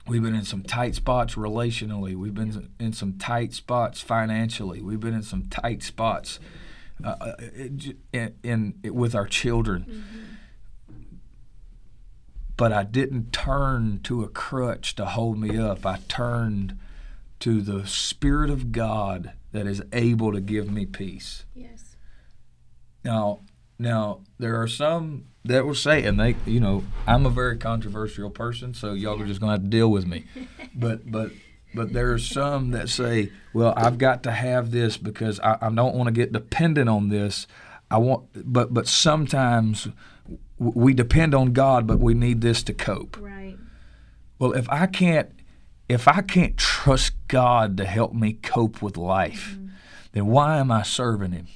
We 0.08 0.16
have. 0.16 0.24
Been 0.24 0.34
in 0.34 0.44
some 0.44 0.62
tight 0.62 0.94
spots 0.94 1.34
relationally. 1.34 2.14
We've 2.16 2.34
been 2.34 2.70
in 2.80 2.92
some 2.92 3.18
tight 3.18 3.52
spots 3.52 4.00
financially. 4.00 4.80
We've 4.82 5.00
been 5.00 5.14
in 5.14 5.22
some 5.22 5.48
tight 5.48 5.82
spots 5.82 6.40
uh, 7.04 7.08
uh, 7.20 7.32
in, 8.12 8.34
in, 8.42 8.74
with 8.84 9.14
our 9.14 9.26
children. 9.26 9.86
Mhm. 9.88 10.34
But 12.56 12.72
I 12.72 12.82
didn't 12.82 13.32
turn 13.32 14.00
to 14.02 14.24
a 14.24 14.28
crutch 14.28 14.96
to 14.96 15.06
hold 15.06 15.38
me 15.38 15.56
up. 15.56 15.86
I 15.86 16.00
turned 16.08 16.76
to 17.40 17.62
the 17.62 17.86
Spirit 17.86 18.50
of 18.50 18.72
God 18.72 19.32
that 19.52 19.66
is 19.66 19.80
able 19.92 20.32
to 20.32 20.40
give 20.40 20.68
me 20.70 20.84
peace. 20.84 21.44
Yes. 21.54 21.96
Now, 23.04 23.40
now 23.78 24.20
there 24.38 24.60
are 24.60 24.68
some 24.68 25.26
that 25.44 25.64
will 25.64 25.74
say, 25.74 26.04
and 26.04 26.18
they, 26.18 26.36
you 26.46 26.60
know, 26.60 26.84
I'm 27.06 27.24
a 27.24 27.30
very 27.30 27.56
controversial 27.56 28.30
person, 28.30 28.74
so 28.74 28.92
y'all 28.92 29.20
are 29.20 29.26
just 29.26 29.40
gonna 29.40 29.52
have 29.52 29.62
to 29.62 29.68
deal 29.68 29.90
with 29.90 30.06
me. 30.06 30.24
But, 30.74 31.10
but, 31.10 31.32
but 31.74 31.92
there 31.92 32.12
are 32.12 32.20
some 32.20 32.70
that 32.70 32.88
say, 32.88 33.32
well, 33.52 33.74
I've 33.76 33.98
got 33.98 34.22
to 34.24 34.30
have 34.30 34.70
this 34.70 34.96
because 34.96 35.40
I, 35.40 35.58
I 35.60 35.70
don't 35.70 35.96
want 35.96 36.06
to 36.06 36.12
get 36.12 36.30
dependent 36.30 36.88
on 36.88 37.08
this. 37.08 37.48
I 37.90 37.98
want, 37.98 38.26
but, 38.32 38.72
but 38.72 38.86
sometimes 38.86 39.88
we 40.56 40.94
depend 40.94 41.34
on 41.34 41.52
God, 41.52 41.88
but 41.88 41.98
we 41.98 42.14
need 42.14 42.42
this 42.42 42.62
to 42.64 42.72
cope. 42.72 43.16
Right. 43.18 43.56
Well, 44.38 44.52
if 44.52 44.70
I 44.70 44.86
can't, 44.86 45.30
if 45.88 46.06
I 46.06 46.20
can't 46.20 46.56
trust 46.56 47.14
God 47.26 47.76
to 47.78 47.84
help 47.84 48.12
me 48.12 48.34
cope 48.34 48.80
with 48.80 48.96
life, 48.96 49.54
mm-hmm. 49.54 49.68
then 50.12 50.26
why 50.26 50.58
am 50.58 50.70
I 50.70 50.82
serving 50.82 51.32
Him? 51.32 51.48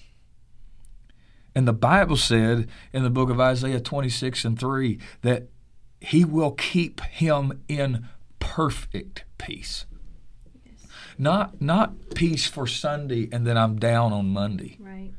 And 1.55 1.69
the 1.69 1.73
Bible 1.73 2.17
said 2.17 2.69
in 2.93 3.03
the 3.03 3.11
book 3.11 3.31
of 3.31 3.41
Isaiah 3.41 3.81
26 3.81 4.45
and 4.45 4.59
3 4.59 4.99
that 5.23 5.49
He 6.01 6.25
will 6.25 6.53
keep 6.53 7.01
him 7.03 7.62
in 7.69 8.09
perfect 8.38 9.25
peace. 9.38 9.87
Yes. 10.65 10.88
Not 11.19 11.61
not 11.61 12.11
peace 12.15 12.47
for 12.47 12.67
Sunday 12.67 13.29
and 13.31 13.47
then 13.47 13.57
I'm 13.57 13.79
down 13.79 14.12
on 14.12 14.29
Monday. 14.29 14.79
Right. 14.81 15.12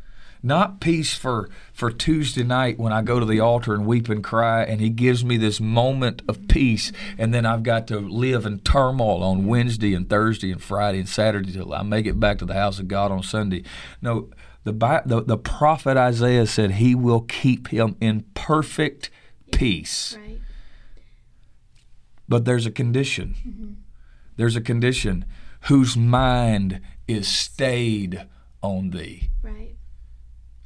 Not 0.46 0.82
peace 0.82 1.16
for 1.16 1.50
for 1.72 1.90
Tuesday 1.90 2.44
night 2.44 2.78
when 2.78 2.92
I 2.92 3.02
go 3.02 3.18
to 3.20 3.26
the 3.26 3.40
altar 3.40 3.74
and 3.74 3.86
weep 3.86 4.10
and 4.10 4.22
cry 4.22 4.64
and 4.64 4.82
he 4.82 4.90
gives 4.90 5.24
me 5.24 5.38
this 5.38 5.62
moment 5.62 6.22
of 6.28 6.50
peace 6.50 6.92
and 7.18 7.34
then 7.34 7.46
I've 7.46 7.64
got 7.64 7.88
to 7.88 8.00
live 8.00 8.46
in 8.46 8.60
turmoil 8.60 9.24
on 9.24 9.48
Wednesday 9.48 9.94
and 9.94 10.10
Thursday 10.10 10.52
and 10.52 10.62
Friday 10.62 11.00
and 11.00 11.08
Saturday 11.08 11.54
till 11.54 11.74
I 11.74 11.82
make 11.84 12.06
it 12.06 12.20
back 12.20 12.40
to 12.40 12.46
the 12.46 12.56
house 12.56 12.78
of 12.78 12.90
God 12.90 13.10
on 13.10 13.24
Sunday. 13.24 13.64
No, 14.02 14.30
the 14.64 14.72
the, 15.06 15.24
the 15.24 15.38
prophet 15.38 15.98
Isaiah 15.98 16.48
said 16.48 16.72
he 16.72 16.96
will 16.96 17.22
keep 17.22 17.68
him 17.70 17.96
in 18.00 18.26
perfect 18.34 19.10
peace. 19.52 20.18
Right. 20.20 20.40
But 22.28 22.46
there's 22.46 22.66
a 22.66 22.72
condition. 22.72 23.36
Mhm. 23.46 23.76
There's 24.38 24.56
a 24.56 24.62
condition 24.62 25.26
whose 25.68 25.96
mind 25.96 26.82
is 27.08 27.28
stayed 27.28 28.26
on 28.62 28.90
thee. 28.92 29.30
Right. 29.42 29.76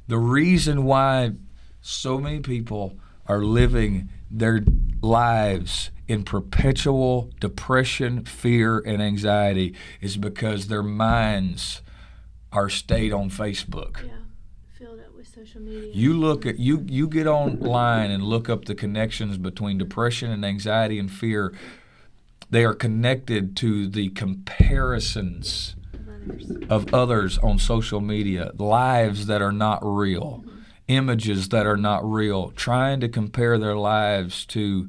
The 0.06 0.18
reason 0.18 0.84
why 0.84 1.32
so 1.80 2.18
many 2.18 2.40
people 2.40 2.98
are 3.26 3.42
living 3.42 4.08
their 4.30 4.62
lives 5.02 5.90
in 6.06 6.22
perpetual 6.24 7.30
depression, 7.40 8.24
fear, 8.24 8.78
and 8.78 9.02
anxiety 9.02 9.74
is 10.00 10.16
because 10.16 10.68
their 10.68 10.82
minds 10.82 11.82
are 12.52 12.68
stayed 12.68 13.12
on 13.12 13.30
Facebook. 13.30 14.02
Yeah. 14.04 14.12
Filled 14.78 15.00
up 15.00 15.14
with 15.16 15.26
social 15.26 15.60
media. 15.60 15.90
You 15.92 16.14
look 16.14 16.46
at 16.46 16.58
you 16.58 16.84
you 16.88 17.08
get 17.08 17.26
online 17.26 18.10
and 18.10 18.22
look 18.22 18.48
up 18.48 18.64
the 18.64 18.74
connections 18.74 19.38
between 19.38 19.78
depression 19.78 20.30
and 20.30 20.44
anxiety 20.44 20.98
and 20.98 21.10
fear. 21.10 21.52
They 22.50 22.64
are 22.64 22.74
connected 22.74 23.56
to 23.58 23.88
the 23.88 24.08
comparisons 24.10 25.76
of 25.92 26.08
others. 26.08 26.66
of 26.70 26.94
others 26.94 27.38
on 27.38 27.58
social 27.58 28.00
media, 28.00 28.52
lives 28.56 29.26
that 29.26 29.42
are 29.42 29.52
not 29.52 29.80
real, 29.82 30.42
mm-hmm. 30.46 30.60
images 30.88 31.50
that 31.50 31.66
are 31.66 31.76
not 31.76 32.10
real, 32.10 32.50
trying 32.52 33.00
to 33.00 33.08
compare 33.08 33.58
their 33.58 33.76
lives 33.76 34.46
to 34.46 34.88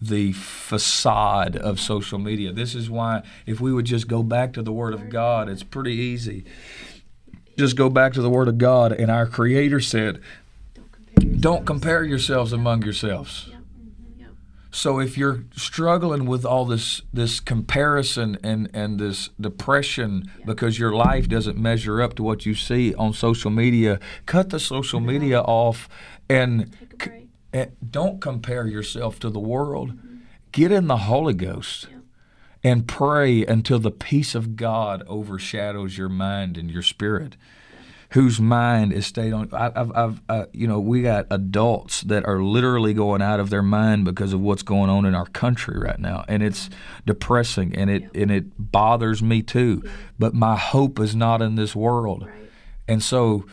the 0.00 0.32
facade 0.32 1.56
of 1.56 1.78
social 1.80 2.18
media. 2.18 2.52
This 2.52 2.74
is 2.74 2.90
why, 2.90 3.22
if 3.46 3.60
we 3.60 3.72
would 3.72 3.84
just 3.84 4.08
go 4.08 4.22
back 4.22 4.52
to 4.54 4.62
the 4.62 4.72
Word 4.72 4.94
of 4.94 5.08
God, 5.10 5.48
it's 5.48 5.62
pretty 5.62 5.94
easy. 5.94 6.44
Just 7.56 7.76
go 7.76 7.88
back 7.90 8.12
to 8.14 8.22
the 8.22 8.30
Word 8.30 8.48
of 8.48 8.58
God, 8.58 8.92
and 8.92 9.10
our 9.10 9.26
Creator 9.26 9.80
said, 9.80 10.20
Don't 10.74 10.90
compare. 10.92 11.22
Yourselves. 11.24 11.40
Don't 11.42 11.66
compare 11.66 12.04
yourselves 12.04 12.52
among 12.52 12.82
yourselves. 12.82 13.46
Yep. 13.50 13.60
Yep. 14.18 14.30
So 14.70 14.98
if 15.00 15.18
you're 15.18 15.44
struggling 15.54 16.24
with 16.26 16.44
all 16.46 16.64
this 16.64 17.02
this 17.12 17.40
comparison 17.40 18.38
and 18.42 18.70
and 18.72 18.98
this 18.98 19.28
depression 19.40 20.24
Yeah. 20.38 20.44
because 20.46 20.78
your 20.78 20.92
life 20.92 21.28
doesn't 21.28 21.58
measure 21.58 22.00
up 22.00 22.14
to 22.14 22.22
what 22.22 22.46
you 22.46 22.54
see 22.54 22.94
on 22.94 23.12
social 23.12 23.50
media, 23.50 24.00
cut 24.26 24.48
the 24.50 24.58
social 24.60 25.00
media 25.00 25.40
off 25.42 25.88
and, 26.30 26.74
c- 27.02 27.28
and 27.52 27.72
don't 27.90 28.20
compare 28.20 28.66
yourself 28.66 29.18
to 29.20 29.28
the 29.30 29.40
world. 29.40 29.92
Get 30.52 30.72
in 30.72 30.86
the 30.86 30.96
Holy 30.98 31.34
Ghost 31.34 31.88
Yep. 31.90 32.01
And 32.64 32.86
pray 32.86 33.44
until 33.44 33.78
the 33.78 33.90
peace 33.90 34.34
of 34.34 34.56
God 34.56 35.02
overshadows 35.08 35.98
your 35.98 36.08
mind 36.08 36.56
and 36.56 36.70
your 36.70 36.82
spirit. 36.82 37.36
Whose 38.10 38.38
mind 38.38 38.92
is 38.92 39.06
stayed 39.06 39.32
on? 39.32 39.48
I, 39.54 39.72
I've, 39.74 39.90
I've, 39.96 40.20
uh, 40.28 40.44
you 40.52 40.66
know, 40.68 40.78
we 40.78 41.00
got 41.02 41.26
adults 41.30 42.02
that 42.02 42.26
are 42.26 42.42
literally 42.42 42.92
going 42.92 43.22
out 43.22 43.40
of 43.40 43.48
their 43.48 43.62
mind 43.62 44.04
because 44.04 44.34
of 44.34 44.40
what's 44.42 44.62
going 44.62 44.90
on 44.90 45.06
in 45.06 45.14
our 45.14 45.24
country 45.26 45.78
right 45.78 45.98
now, 45.98 46.22
and 46.28 46.42
it's 46.42 46.68
depressing, 47.06 47.74
and 47.74 47.88
it 47.88 48.10
and 48.14 48.30
it 48.30 48.44
bothers 48.70 49.22
me 49.22 49.40
too. 49.42 49.82
But 50.18 50.34
my 50.34 50.56
hope 50.58 51.00
is 51.00 51.16
not 51.16 51.40
in 51.40 51.54
this 51.54 51.74
world, 51.74 52.24
Right. 52.26 52.50
and 52.86 53.02
so 53.02 53.46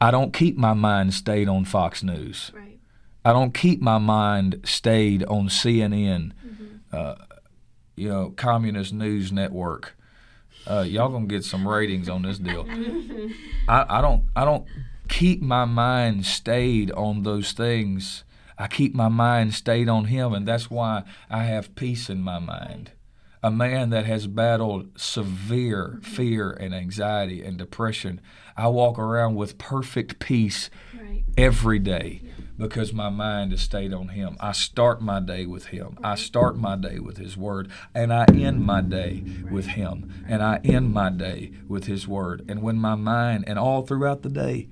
I 0.00 0.12
don't 0.12 0.32
keep 0.32 0.56
my 0.56 0.74
mind 0.74 1.12
stayed 1.12 1.48
on 1.48 1.64
Fox 1.64 2.04
News. 2.04 2.52
Right. 2.54 2.78
I 3.24 3.32
don't 3.32 3.54
keep 3.54 3.80
my 3.80 3.98
mind 3.98 4.60
stayed 4.64 5.24
on 5.24 5.48
CNN, 5.48 6.32
Mhm. 6.46 6.66
uh, 6.92 7.14
you 7.96 8.08
know, 8.08 8.30
Communist 8.30 8.92
News 8.92 9.32
Network. 9.32 9.96
Uh, 10.66 10.84
y'all 10.86 11.08
gonna 11.10 11.26
get 11.26 11.44
some 11.44 11.66
ratings 11.68 12.08
on 12.08 12.22
this 12.22 12.38
deal. 12.38 12.66
I, 13.68 13.98
I 13.98 14.00
don't 14.00 14.24
I 14.34 14.44
don't 14.44 14.66
keep 15.08 15.42
my 15.42 15.64
mind 15.64 16.24
stayed 16.26 16.90
on 16.92 17.22
those 17.22 17.52
things. 17.52 18.24
I 18.56 18.68
keep 18.68 18.94
my 18.94 19.08
mind 19.08 19.52
stayed 19.54 19.88
on 19.88 20.06
Him, 20.06 20.32
and 20.32 20.46
that's 20.46 20.70
why 20.70 21.02
I 21.28 21.44
have 21.44 21.74
peace 21.74 22.08
in 22.08 22.20
my 22.20 22.38
mind. 22.38 22.92
A 23.42 23.50
man 23.50 23.90
that 23.90 24.06
has 24.06 24.26
battled 24.26 24.98
severe 24.98 26.00
fear 26.02 26.50
and 26.52 26.74
anxiety 26.74 27.42
and 27.42 27.58
depression, 27.58 28.20
I 28.56 28.68
walk 28.68 28.98
around 28.98 29.34
with 29.34 29.58
perfect 29.58 30.18
peace 30.18 30.70
Right. 30.98 31.24
every 31.36 31.78
day 31.78 32.22
because 32.56 32.92
my 32.92 33.08
mind 33.08 33.52
is 33.52 33.60
stayed 33.60 33.92
on 33.92 34.08
him. 34.08 34.36
I 34.40 34.52
start 34.52 35.02
my 35.02 35.20
day 35.20 35.46
with 35.46 35.66
him. 35.66 35.98
I 36.02 36.14
start 36.14 36.56
my 36.56 36.76
day 36.76 36.98
with 36.98 37.16
his 37.16 37.36
word 37.36 37.70
and 37.94 38.12
I 38.12 38.26
end 38.32 38.64
my 38.64 38.80
day 38.80 39.24
with 39.50 39.66
him 39.66 40.24
and 40.28 40.42
I 40.42 40.60
end 40.64 40.92
my 40.92 41.10
day 41.10 41.52
with 41.68 41.86
his 41.86 42.06
word. 42.06 42.44
And 42.48 42.62
when 42.62 42.76
my 42.76 42.94
mind 42.94 43.44
and 43.46 43.58
all 43.58 43.82
throughout 43.82 44.22
the 44.22 44.28
day, 44.28 44.68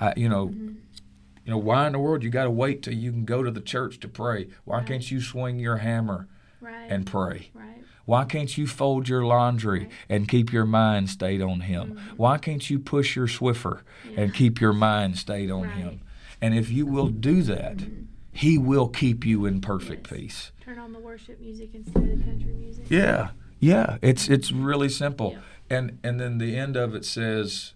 I 0.00 0.14
you 0.16 0.28
know, 0.28 0.50
you 0.50 1.50
know, 1.50 1.58
why 1.58 1.86
in 1.86 1.92
the 1.92 1.98
world 1.98 2.22
you 2.22 2.30
got 2.30 2.44
to 2.44 2.50
wait 2.50 2.82
till 2.82 2.94
you 2.94 3.10
can 3.10 3.24
go 3.24 3.42
to 3.42 3.50
the 3.50 3.60
church 3.60 4.00
to 4.00 4.08
pray? 4.08 4.48
Why 4.64 4.78
Right. 4.78 4.86
can't 4.86 5.10
you 5.10 5.20
swing 5.20 5.58
your 5.58 5.78
hammer 5.78 6.28
Right. 6.60 6.90
and 6.90 7.06
pray? 7.06 7.50
right. 7.52 7.70
Why 8.06 8.24
can't 8.26 8.56
you 8.58 8.66
fold 8.66 9.08
your 9.08 9.24
laundry 9.24 9.88
and 10.10 10.28
keep 10.28 10.52
your 10.52 10.66
mind 10.66 11.08
stayed 11.08 11.40
on 11.40 11.60
Him? 11.60 11.94
Mm-hmm. 11.94 12.16
Why 12.16 12.36
can't 12.36 12.68
you 12.68 12.78
push 12.78 13.16
your 13.16 13.26
Swiffer 13.26 13.80
and 14.14 14.34
keep 14.34 14.60
your 14.60 14.74
mind 14.74 15.16
stayed 15.18 15.50
on 15.50 15.62
Right. 15.62 15.72
Him? 15.72 16.00
And 16.44 16.54
if 16.54 16.70
you 16.70 16.84
will 16.84 17.08
do 17.08 17.40
that, 17.44 17.84
He 18.30 18.58
will 18.58 18.88
keep 18.88 19.24
you 19.24 19.46
in 19.46 19.62
perfect 19.62 20.10
Yes. 20.10 20.20
peace. 20.20 20.52
Turn 20.60 20.78
on 20.78 20.92
the 20.92 20.98
worship 20.98 21.40
music 21.40 21.70
instead 21.72 22.02
of 22.04 22.22
country 22.22 22.52
music. 22.52 22.84
Yeah, 22.90 23.30
yeah. 23.60 23.96
It's 24.02 24.28
it's 24.28 24.52
really 24.52 24.90
simple. 24.90 25.30
Yeah. 25.32 25.76
And 25.78 25.98
and 26.04 26.20
then 26.20 26.36
the 26.36 26.54
end 26.54 26.76
of 26.76 26.94
it 26.94 27.06
says, 27.06 27.72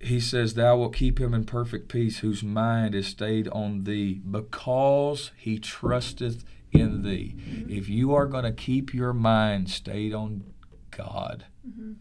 he 0.00 0.18
says, 0.18 0.54
Thou 0.54 0.78
wilt 0.78 0.94
keep 0.96 1.20
him 1.20 1.34
in 1.34 1.44
perfect 1.44 1.90
peace, 1.90 2.20
whose 2.20 2.42
mind 2.42 2.94
is 2.94 3.06
stayed 3.08 3.48
on 3.48 3.84
thee, 3.84 4.14
because 4.30 5.30
he 5.36 5.58
trusteth 5.58 6.42
in 6.72 7.02
thee. 7.02 7.36
If 7.68 7.86
you 7.86 8.14
are 8.14 8.26
going 8.26 8.44
to 8.44 8.52
keep 8.52 8.94
your 8.94 9.12
mind 9.12 9.68
stayed 9.68 10.14
on 10.14 10.44
God, 10.90 11.44
hmm 11.62 11.92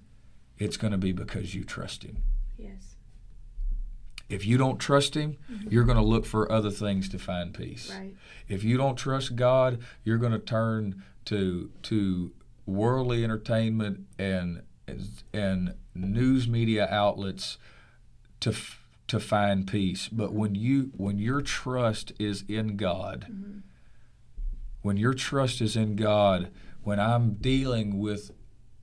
it's 0.57 0.77
going 0.77 0.91
to 0.91 0.97
be 0.97 1.11
because 1.11 1.53
you 1.53 1.65
trust 1.65 2.03
him. 2.03 2.19
If 4.29 4.45
you 4.45 4.57
don't 4.57 4.79
trust 4.79 5.13
him, 5.15 5.37
Mhm. 5.51 5.71
you're 5.71 5.83
going 5.83 5.97
to 5.97 6.03
look 6.03 6.25
for 6.25 6.51
other 6.51 6.71
things 6.71 7.07
to 7.09 7.19
find 7.19 7.53
peace. 7.53 7.91
Right. 7.91 8.15
If 8.47 8.63
you 8.63 8.75
don't 8.77 8.95
trust 8.95 9.35
God, 9.35 9.79
you're 10.03 10.17
going 10.17 10.31
to 10.31 10.39
turn 10.39 11.03
to 11.25 11.69
to 11.83 12.31
worldly 12.65 13.23
entertainment 13.23 14.07
and 14.17 14.61
and 15.33 15.73
news 15.93 16.47
media 16.47 16.87
outlets 16.89 17.57
to 18.39 18.49
f- 18.51 18.81
to 19.07 19.19
find 19.19 19.67
peace. 19.67 20.09
But 20.09 20.33
when 20.33 20.55
you 20.55 20.91
when 20.95 21.17
your 21.19 21.41
trust 21.41 22.11
is 22.19 22.43
in 22.47 22.77
God, 22.77 23.25
hmm 23.29 23.59
when 24.81 24.97
your 24.97 25.15
trust 25.15 25.61
is 25.61 25.75
in 25.75 25.95
God, 25.95 26.51
when 26.83 26.99
I'm 26.99 27.33
dealing 27.33 27.97
with 27.97 28.29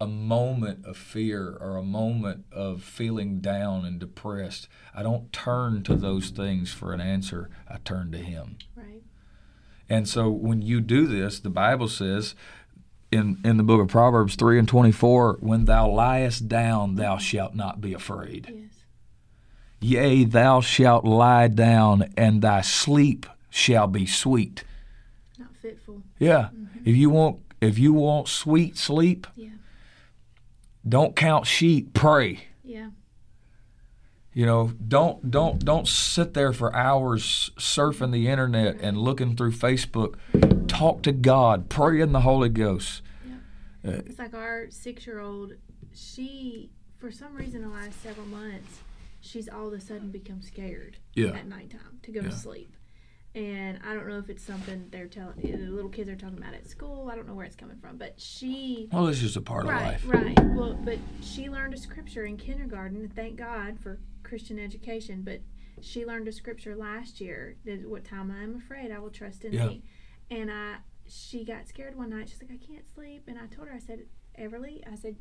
a 0.03 0.07
moment 0.09 0.85
of 0.85 0.97
fear 0.97 1.57
or 1.61 1.77
a 1.77 1.83
moment 1.83 2.45
of 2.51 2.83
feeling 2.83 3.39
down 3.39 3.85
and 3.85 4.01
depressed, 4.01 4.67
I 4.93 5.05
don't 5.05 5.33
turn 5.33 5.85
to 5.85 5.95
those 5.95 6.31
things 6.31 6.73
for 6.73 6.93
an 6.93 7.01
answer. 7.01 7.49
I 7.71 7.77
turn 7.85 8.11
to 8.11 8.19
Him. 8.19 8.57
Right. 8.75 9.03
And 9.89 10.09
so 10.09 10.29
when 10.29 10.61
you 10.61 10.81
do 10.81 11.07
this, 11.07 11.39
the 11.39 11.51
Bible 11.51 11.87
says 11.87 12.35
in, 13.13 13.39
in 13.45 13.59
the 13.59 13.63
book 13.63 13.81
of 13.81 13.87
Proverbs 13.87 14.35
3 14.35 14.59
and 14.59 14.67
24, 14.67 15.37
when 15.39 15.67
thou 15.67 15.89
liest 15.89 16.49
down, 16.49 16.97
thou 16.97 17.17
shalt 17.19 17.55
not 17.55 17.81
be 17.81 17.95
afraid. 17.95 18.49
Yes. 18.53 18.75
Yea, 19.81 20.25
thou 20.25 20.61
shalt 20.61 21.05
lie 21.05 21.47
down, 21.47 22.13
and 22.17 22.43
thy 22.43 22.61
sleep 22.61 23.25
shall 23.51 23.87
be 23.87 24.07
sweet. 24.07 24.65
Not 25.39 25.55
fitful. 25.61 26.03
Yeah. 26.19 26.49
hmm 26.49 26.67
If 26.85 26.97
you 26.97 27.11
want 27.11 27.39
if 27.61 27.79
you 27.79 27.93
want 27.93 28.27
sweet 28.27 28.77
sleep, 28.77 29.29
Yeah. 29.37 29.51
Don't 30.89 31.15
count 31.17 31.47
sheep, 31.47 31.95
pray. 31.95 32.45
Yeah. 32.65 32.91
You 34.35 34.47
know, 34.47 34.73
don't 34.89 35.31
don't 35.31 35.63
don't 35.63 35.87
sit 35.87 36.33
there 36.33 36.53
for 36.53 36.75
hours 36.75 37.51
surfing 37.59 38.13
the 38.13 38.29
internet 38.29 38.81
and 38.81 38.97
looking 38.97 39.37
through 39.37 39.53
Facebook. 39.53 40.15
Talk 40.69 41.03
to 41.03 41.13
God, 41.13 41.69
pray 41.69 42.01
in 42.01 42.13
the 42.13 42.21
Holy 42.23 42.49
Ghost. 42.49 43.03
Yeah. 43.85 43.91
Uh, 43.93 43.97
it's 44.07 44.19
like 44.19 44.33
our 44.35 44.69
six 44.71 45.07
year 45.07 45.21
old, 45.21 45.53
she, 45.95 46.71
for 46.99 47.11
some 47.11 47.35
reason, 47.35 47.61
the 47.61 47.69
last 47.69 48.03
several 48.03 48.27
months, 48.27 48.81
she's 49.21 49.49
all 49.51 49.67
of 49.67 49.75
a 49.75 49.81
sudden 49.81 50.11
become 50.11 50.41
scared 50.41 50.97
Yeah. 51.15 51.29
at 51.33 51.47
nighttime 51.47 51.99
to 52.03 52.11
go 52.11 52.21
Yeah. 52.23 52.31
to 52.31 52.35
sleep. 52.35 52.75
And 53.35 53.79
I 53.83 53.95
don't 53.95 54.07
know 54.09 54.19
if 54.19 54.29
it's 54.29 54.45
something 54.45 54.89
they're 54.91 55.07
telling 55.07 55.37
the 55.41 55.57
little 55.71 55.89
kids 55.89 56.11
are 56.11 56.17
talking 56.17 56.37
about 56.37 56.53
at 56.53 56.69
school. 56.69 57.09
I 57.11 57.17
don't 57.17 57.27
know 57.27 57.33
where 57.35 57.47
it's 57.47 57.57
coming 57.57 57.79
from, 57.79 57.97
but 57.97 58.21
she 58.21 58.89
Well, 58.93 59.07
it's 59.09 59.21
just 59.21 59.37
a 59.37 59.41
part 59.41 59.65
right, 59.65 59.81
of 59.81 59.87
life. 59.87 60.05
right. 60.07 60.39
Well, 60.55 60.77
but 60.85 60.99
she 61.23 61.49
learned 61.49 61.73
a 61.73 61.79
scripture 61.79 62.27
in 62.27 62.37
kindergarten. 62.37 63.09
Thank 63.15 63.37
God 63.37 63.81
for 63.81 63.99
Christian 64.23 64.59
education. 64.59 65.23
But 65.23 65.41
she 65.81 66.05
learned 66.05 66.29
a 66.29 66.33
scripture 66.33 66.77
last 66.77 67.23
year. 67.23 67.57
That 67.65 67.89
what 67.89 68.05
time 68.05 68.31
I 68.31 68.43
am 68.43 68.57
afraid, 68.57 68.91
I 68.93 68.99
will 68.99 69.11
trust 69.11 69.47
in 69.47 69.55
Yeah. 69.55 69.69
thee. 69.69 69.83
And 70.31 70.51
I, 70.51 70.77
she 71.09 71.43
got 71.45 71.67
scared 71.67 71.97
one 71.97 72.11
night. 72.11 72.29
She's 72.29 72.43
like, 72.43 72.53
I 72.53 72.67
can't 72.67 72.85
sleep. 72.95 73.25
And 73.29 73.39
I 73.39 73.47
told 73.47 73.67
her, 73.69 73.75
I 73.75 73.79
said, 73.79 74.01
Everly, 74.39 74.83
I 74.91 74.95
said, 74.95 75.17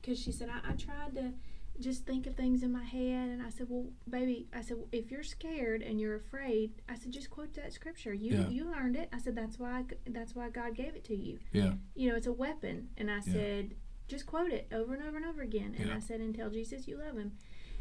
because 0.00 0.18
she 0.18 0.32
said 0.32 0.48
I, 0.48 0.70
I 0.70 0.72
tried 0.72 1.14
to 1.16 1.32
just 1.80 2.04
think 2.06 2.26
of 2.26 2.34
things 2.36 2.62
in 2.62 2.72
my 2.72 2.84
head, 2.84 3.28
and 3.30 3.42
I 3.42 3.50
said, 3.50 3.66
well, 3.68 3.86
baby, 4.08 4.46
I 4.54 4.60
said, 4.60 4.76
if 4.92 5.10
you're 5.10 5.22
scared 5.22 5.82
and 5.82 6.00
you're 6.00 6.14
afraid, 6.16 6.72
I 6.88 6.94
said, 6.96 7.12
just 7.12 7.30
quote 7.30 7.54
that 7.54 7.72
scripture. 7.72 8.12
You 8.14 8.34
Yeah. 8.36 8.48
you 8.48 8.64
learned 8.70 8.96
it. 8.96 9.08
I 9.12 9.18
said, 9.18 9.34
that's 9.34 9.58
why 9.58 9.84
that's 10.06 10.34
why 10.34 10.50
God 10.50 10.74
gave 10.74 10.94
it 10.94 11.04
to 11.04 11.16
you 11.16 11.38
Yeah. 11.52 11.74
you 11.94 12.10
know, 12.10 12.16
it's 12.16 12.26
a 12.26 12.32
weapon. 12.32 12.88
And 12.96 13.10
I 13.10 13.16
Yeah. 13.16 13.32
said, 13.32 13.74
just 14.08 14.26
quote 14.26 14.50
it 14.52 14.66
over 14.72 14.94
and 14.94 15.02
over 15.02 15.16
and 15.16 15.26
over 15.26 15.42
again. 15.42 15.74
And 15.78 15.88
Yeah. 15.88 15.96
I 15.96 16.00
said, 16.00 16.20
and 16.20 16.34
tell 16.34 16.50
Jesus 16.50 16.86
you 16.88 16.98
love 16.98 17.16
him. 17.16 17.32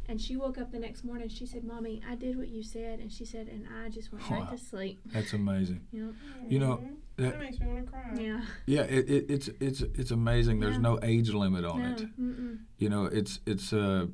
And 0.10 0.20
she 0.20 0.36
woke 0.36 0.58
up 0.58 0.72
the 0.72 0.80
next 0.80 1.04
morning. 1.04 1.30
She 1.30 1.46
said, 1.46 1.64
Mommy, 1.64 2.02
I 2.10 2.16
did 2.16 2.36
what 2.38 2.48
you 2.50 2.64
said. 2.64 3.00
And 3.00 3.12
she 3.12 3.24
said, 3.26 3.48
and 3.48 3.66
I 3.86 3.90
just 3.90 4.12
went 4.12 4.28
right 4.30 4.50
to 4.50 4.58
sleep. 4.58 5.00
That's 5.14 5.34
amazing. 5.34 5.82
You 5.92 6.02
know? 6.08 6.14
You 6.50 6.60
know, 6.60 6.76
that- 7.18 7.32
that 7.34 7.40
makes 7.40 7.60
me 7.60 7.68
want 7.68 7.86
to 7.86 7.92
cry. 7.92 8.12
Yeah. 8.20 8.42
Yeah, 8.66 8.82
it, 8.84 9.10
it, 9.10 9.26
it's 9.30 9.48
it's 9.60 9.82
it's 9.82 10.12
amazing. 10.12 10.62
There's 10.62 10.76
Yeah. 10.76 10.82
no 10.82 11.00
age 11.04 11.30
limit 11.32 11.64
on 11.66 11.82
No. 11.84 11.92
it. 11.92 12.20
Mm-mm. 12.20 12.60
You 12.78 12.90
know, 12.90 13.06
it's 13.06 13.40
it's 13.46 13.72
uh, 13.74 14.08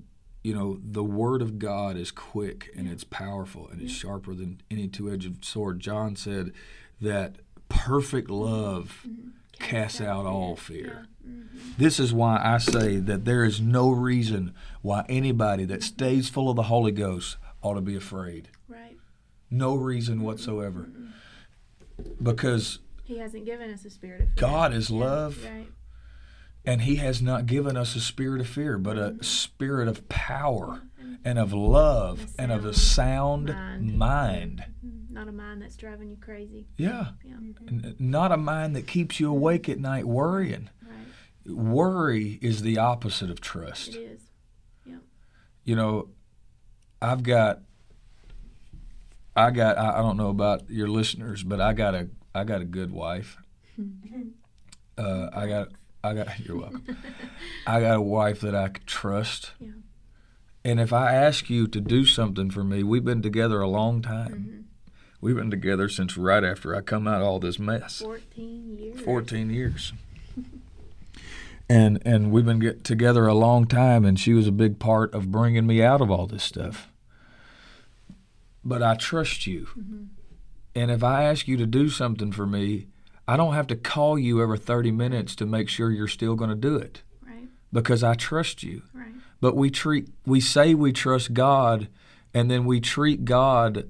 you 0.43 0.53
know, 0.55 0.79
the 0.83 1.03
word 1.03 1.41
of 1.43 1.57
God 1.59 1.97
is 1.97 2.11
quick 2.11 2.69
and 2.75 2.87
Yeah. 2.87 2.93
it's 2.93 3.03
powerful 3.03 3.67
and 3.69 3.79
it's 3.81 3.91
sharper 3.93 4.33
than 4.33 4.59
any 4.71 4.87
two-edged 4.87 5.45
sword. 5.45 5.79
John 5.79 6.15
said 6.15 6.51
that 6.99 7.35
perfect 7.69 8.29
love 8.31 9.05
Mhm. 9.07 9.31
casts 9.59 10.01
out 10.01 10.25
all 10.25 10.55
fear. 10.55 11.07
Yeah. 11.23 11.29
Mm-hmm. 11.31 11.57
This 11.77 11.99
is 11.99 12.11
why 12.13 12.39
I 12.43 12.57
say 12.59 12.97
that 12.97 13.25
there 13.25 13.43
is 13.45 13.59
no 13.61 13.89
reason 13.91 14.53
why 14.85 15.03
anybody 15.09 15.65
that 15.65 15.81
stays 15.81 16.29
full 16.29 16.47
of 16.47 16.55
the 16.55 16.63
Holy 16.63 16.91
Ghost 16.91 17.37
ought 17.63 17.73
to 17.73 17.81
be 17.81 17.95
afraid. 17.95 18.49
Right. 18.67 18.97
No 19.49 19.73
reason 19.73 20.21
whatsoever. 20.21 20.89
Mm-mm. 20.91 21.11
Because 22.21 22.79
He 23.03 23.17
hasn't 23.17 23.45
given 23.45 23.71
us 23.71 23.83
a 23.85 23.89
spirit 23.89 24.21
of 24.21 24.27
fear. 24.27 24.35
God 24.37 24.73
is 24.75 24.89
Yeah, 24.91 24.97
love. 24.99 25.43
Right. 25.43 25.67
and 26.67 26.81
he 26.81 26.95
has 26.97 27.21
not 27.21 27.45
given 27.47 27.75
us 27.77 27.95
a 27.95 27.99
spirit 27.99 28.41
of 28.41 28.47
fear, 28.47 28.77
but 28.79 28.97
a 28.97 29.11
Mhm. 29.11 29.23
spirit 29.25 29.87
of 29.87 30.07
power 30.09 30.81
And 30.99 31.17
and 31.23 31.39
of 31.39 31.51
love 31.53 32.27
and 32.39 32.51
of 32.51 32.63
a 32.65 32.73
sound 32.73 33.47
mind. 33.49 33.97
mind. 33.97 34.65
mhm. 34.85 35.09
Not 35.11 35.27
a 35.27 35.31
mind 35.31 35.61
that's 35.63 35.77
driving 35.77 36.09
you 36.11 36.17
crazy. 36.17 36.67
Yeah. 36.77 37.11
Yeah. 37.23 37.35
N- 37.67 37.95
Not 37.99 38.31
a 38.31 38.37
mind 38.37 38.75
that 38.75 38.85
keeps 38.87 39.19
you 39.19 39.29
awake 39.31 39.67
at 39.69 39.79
night 39.79 40.05
worrying. 40.07 40.69
Right. 40.83 41.55
Worry 41.55 42.37
is 42.41 42.61
the 42.61 42.77
opposite 42.77 43.29
of 43.31 43.41
trust. 43.41 43.95
is. 43.95 44.21
You 45.65 45.75
know, 45.75 46.09
I've 47.01 47.23
got 47.23 47.59
I 49.35 49.51
got 49.51 49.77
I 49.77 49.99
I 49.99 50.01
don't 50.01 50.15
know 50.17 50.29
about 50.29 50.69
your 50.69 50.87
listeners, 50.87 51.43
but 51.43 51.59
I 51.59 51.73
got 51.73 51.93
a 51.95 52.07
I 52.33 52.43
got 52.45 52.61
a 52.61 52.65
good 52.65 52.91
wife. 52.91 53.37
Uh, 54.97 55.29
I 55.33 55.45
got 55.47 55.67
I 56.05 56.13
got 56.13 56.39
you're 56.47 56.55
welcome. 56.57 56.85
I 57.67 57.81
got 57.81 57.97
a 57.97 58.01
wife 58.01 58.39
that 58.39 58.55
I 58.55 58.69
could 58.69 58.87
trust. 58.87 59.51
Yeah. 59.59 59.71
And 60.63 60.79
if 60.79 60.93
I 60.93 61.13
ask 61.13 61.49
you 61.49 61.67
to 61.67 61.81
do 61.81 62.05
something 62.05 62.49
for 62.49 62.63
me, 62.63 62.81
we've 62.81 63.03
been 63.03 63.21
together 63.21 63.59
a 63.59 63.67
long 63.67 64.01
time. 64.01 64.31
hmm 64.31 64.61
We've 65.19 65.35
been 65.35 65.51
together 65.51 65.89
since 65.89 66.15
right 66.15 66.45
after 66.45 66.73
I 66.75 66.79
come 66.79 67.07
out 67.09 67.21
of 67.21 67.27
all 67.27 67.39
this 67.39 67.59
mess. 67.59 67.99
14 67.99 68.77
years. 68.77 69.01
14 69.01 69.49
years. 69.49 69.91
And 71.67 71.99
and 72.05 72.31
we've 72.31 72.45
been 72.45 72.59
get 72.59 72.83
together 72.83 73.25
a 73.27 73.33
long 73.33 73.65
time 73.65 74.05
and 74.05 74.19
she 74.19 74.33
was 74.33 74.47
a 74.47 74.51
big 74.51 74.77
part 74.79 75.13
of 75.13 75.31
bringing 75.31 75.65
me 75.65 75.81
out 75.81 75.99
of 76.01 76.11
all 76.11 76.27
this 76.27 76.43
stuff. 76.43 76.91
But 78.63 78.81
I 78.83 78.95
trust 78.95 79.47
you. 79.47 79.65
hmm 79.73 80.03
And 80.75 80.91
if 80.91 81.03
I 81.03 81.23
ask 81.23 81.47
you 81.47 81.57
to 81.57 81.65
do 81.65 81.89
something 81.89 82.31
for 82.31 82.45
me, 82.45 82.87
I 83.27 83.37
don't 83.37 83.53
have 83.55 83.67
to 83.67 83.75
call 83.75 84.19
you 84.19 84.41
every 84.41 84.59
30 84.59 84.91
minutes 84.91 85.35
to 85.37 85.45
make 85.45 85.69
sure 85.69 85.89
you're 85.91 86.07
still 86.07 86.35
going 86.35 86.49
to 86.51 86.55
do 86.55 86.75
it 86.75 87.01
Right. 87.25 87.47
because 87.73 88.03
I 88.03 88.13
trust 88.13 88.61
you. 88.61 88.83
Right. 88.93 89.13
But 89.41 89.55
we 89.55 89.69
treat 89.71 90.09
we 90.25 90.39
say 90.39 90.73
we 90.75 90.91
trust 90.91 91.33
God 91.33 91.87
and 92.33 92.51
then 92.51 92.65
we 92.65 92.79
treat 92.79 93.25
God 93.25 93.87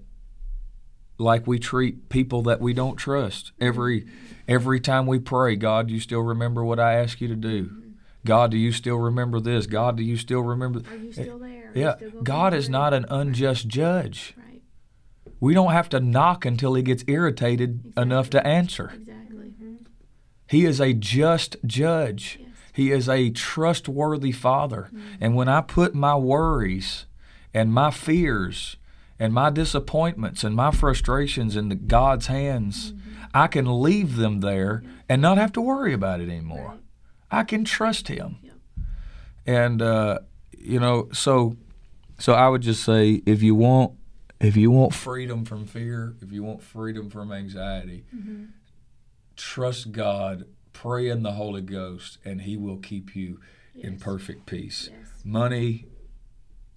like 1.18 1.48
we 1.48 1.60
treat 1.60 2.10
people 2.10 2.42
that 2.44 2.60
we 2.62 2.74
don't 2.74 2.96
trust. 2.98 3.52
Every 3.60 4.06
every 4.48 4.80
time 4.80 5.08
we 5.08 5.20
pray, 5.20 5.56
God, 5.56 5.88
do 5.88 5.94
you 5.94 6.00
still 6.00 6.22
remember 6.22 6.64
what 6.64 6.80
I 6.80 6.94
ask 6.96 7.22
you 7.22 7.28
to 7.28 7.36
do? 7.36 7.72
God, 8.26 8.52
do 8.52 8.58
you 8.58 8.72
still 8.72 8.98
remember 8.98 9.40
this? 9.40 9.68
God, 9.68 9.98
do 9.98 10.04
you 10.04 10.18
still 10.18 10.42
remember 10.42 10.82
Are 10.92 10.96
you 10.96 11.12
still 11.14 11.38
there? 11.38 11.72
Are 11.76 11.80
Yeah, 11.80 11.96
still 11.98 12.22
God 12.24 12.54
is 12.54 12.68
not 12.70 12.94
an 12.94 13.06
unjust 13.10 13.68
judge. 13.68 14.34
Right. 14.38 14.62
We 15.40 15.54
don't 15.54 15.72
have 15.74 15.90
to 15.90 16.00
knock 16.00 16.44
until 16.46 16.74
he 16.74 16.82
gets 16.82 17.04
irritated 17.08 17.94
enough 17.96 18.30
to 18.32 18.38
Exactly. 18.40 18.52
answer. 18.52 18.92
Exactly. 18.96 19.26
He 20.48 20.66
is 20.66 20.80
a 20.80 20.94
just 20.94 21.58
judge. 21.66 22.40
Yes. 22.40 22.50
He 22.74 22.92
is 22.92 23.10
a 23.10 23.30
trustworthy 23.32 24.32
father. 24.32 24.90
Mhm. 24.94 25.00
And 25.22 25.36
when 25.36 25.48
I 25.50 25.62
put 25.62 25.96
my 25.96 26.16
worries 26.16 27.06
and 27.54 27.72
my 27.74 27.90
fears 27.92 28.78
and 29.20 29.34
my 29.34 29.50
disappointments 29.50 30.44
and 30.44 30.56
my 30.56 30.72
frustrations 30.72 31.56
in 31.56 31.88
God's 31.88 32.28
hands, 32.28 32.92
Mhm. 32.94 33.00
I 33.34 33.48
can 33.48 33.82
leave 33.82 34.16
them 34.18 34.40
there 34.42 34.84
and 35.10 35.22
not 35.22 35.38
have 35.38 35.52
to 35.54 35.62
worry 35.62 35.94
about 35.94 36.22
it 36.22 36.30
anymore. 36.30 36.70
Right. 36.70 36.80
I 37.32 37.44
can 37.44 37.64
trust 37.66 38.08
Him. 38.08 38.38
Yep. 38.44 38.54
And 39.46 39.82
uh, 39.82 40.20
you 40.58 40.80
know, 40.80 41.10
so 41.14 41.58
so 42.18 42.34
I 42.34 42.48
would 42.50 42.62
just 42.62 42.84
say, 42.84 43.22
if 43.26 43.44
you 43.44 43.56
want, 43.56 43.94
if 44.40 44.56
you 44.56 44.72
want 44.72 44.94
freedom 44.94 45.44
from 45.46 45.66
fear, 45.66 46.16
if 46.22 46.32
you 46.32 46.44
want 46.44 46.62
freedom 46.64 47.10
from 47.10 47.32
anxiety, 47.32 48.06
Mhm. 48.16 48.48
trust 49.36 49.92
God, 49.92 50.46
pray 50.74 51.10
in 51.10 51.24
the 51.24 51.34
Holy 51.34 51.62
Ghost, 51.62 52.18
and 52.26 52.42
He 52.42 52.56
will 52.58 52.78
keep 52.78 53.16
you 53.16 53.40
in 53.76 53.98
perfect 53.98 54.46
peace. 54.46 54.90
Yes. 54.92 55.22
Money, 55.26 55.86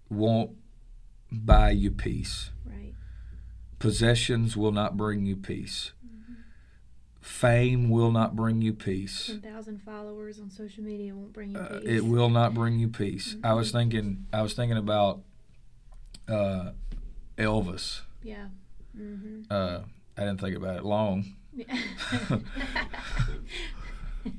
won't 0.09 0.51
buy 1.31 1.70
you 1.70 1.91
peace. 1.91 2.51
Right. 2.64 2.95
Possessions 3.79 4.57
will 4.57 4.72
not 4.72 4.97
bring 4.97 5.26
you 5.26 5.37
peace. 5.37 5.93
Fame 7.20 7.91
will 7.91 8.11
not 8.11 8.35
bring 8.35 8.62
you 8.62 8.72
peace. 8.72 9.26
10,000 9.26 9.83
followers 9.83 10.41
on 10.41 10.51
social 10.51 10.83
media 10.83 11.14
won't 11.14 11.33
bring 11.33 11.51
you 11.51 11.59
Uh, 11.59 11.81
it 11.85 12.05
will 12.07 12.31
not 12.31 12.55
bring 12.55 12.79
you 12.79 12.89
peace. 12.89 13.37
I 13.45 13.53
was 13.53 13.68
Mhm. 13.68 13.72
thinking. 13.72 14.26
I 14.33 14.41
was 14.43 14.55
thinking 14.55 14.79
about 14.79 15.22
uh, 16.26 16.72
Elvis. 17.37 18.01
Yeah. 18.22 18.47
Mm-hmm. 18.99 19.43
Uh, 19.51 19.81
I 20.16 20.20
didn't 20.20 20.41
think 20.41 20.57
about 20.57 20.76
it 20.79 20.85
long, 20.85 21.37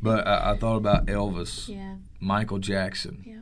but 0.02 0.28
I, 0.28 0.52
I 0.52 0.58
thought 0.58 0.76
about 0.78 1.06
Elvis, 1.08 1.68
yeah. 1.70 1.96
Michael 2.20 2.60
Jackson, 2.60 3.24
Yeah. 3.26 3.42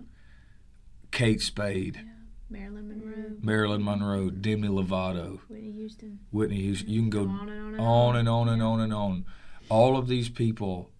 Kate 1.11 1.41
Spade, 1.41 1.95
Yeah. 1.95 2.11
Marilyn 2.49 2.87
Monroe, 2.87 3.15
mm-hmm. 3.15 3.45
Marilyn 3.45 3.83
Monroe, 3.83 4.29
Demi 4.29 4.67
Lovato, 4.67 5.39
Whitney 5.49 5.71
Houston. 5.73 6.19
Whitney 6.31 6.61
Houston. 6.61 6.89
You 6.89 7.01
can 7.01 7.09
go 7.09 7.23
on 7.27 7.49
and 7.49 7.59
on 7.59 7.73
and 7.75 7.79
on 7.81 8.17
and 8.17 8.29
on 8.29 8.49
and 8.49 8.63
on 8.63 8.79
and 8.79 8.93
on. 8.93 9.25
All 9.69 9.97
of 9.97 10.07
these 10.07 10.29
people 10.29 10.91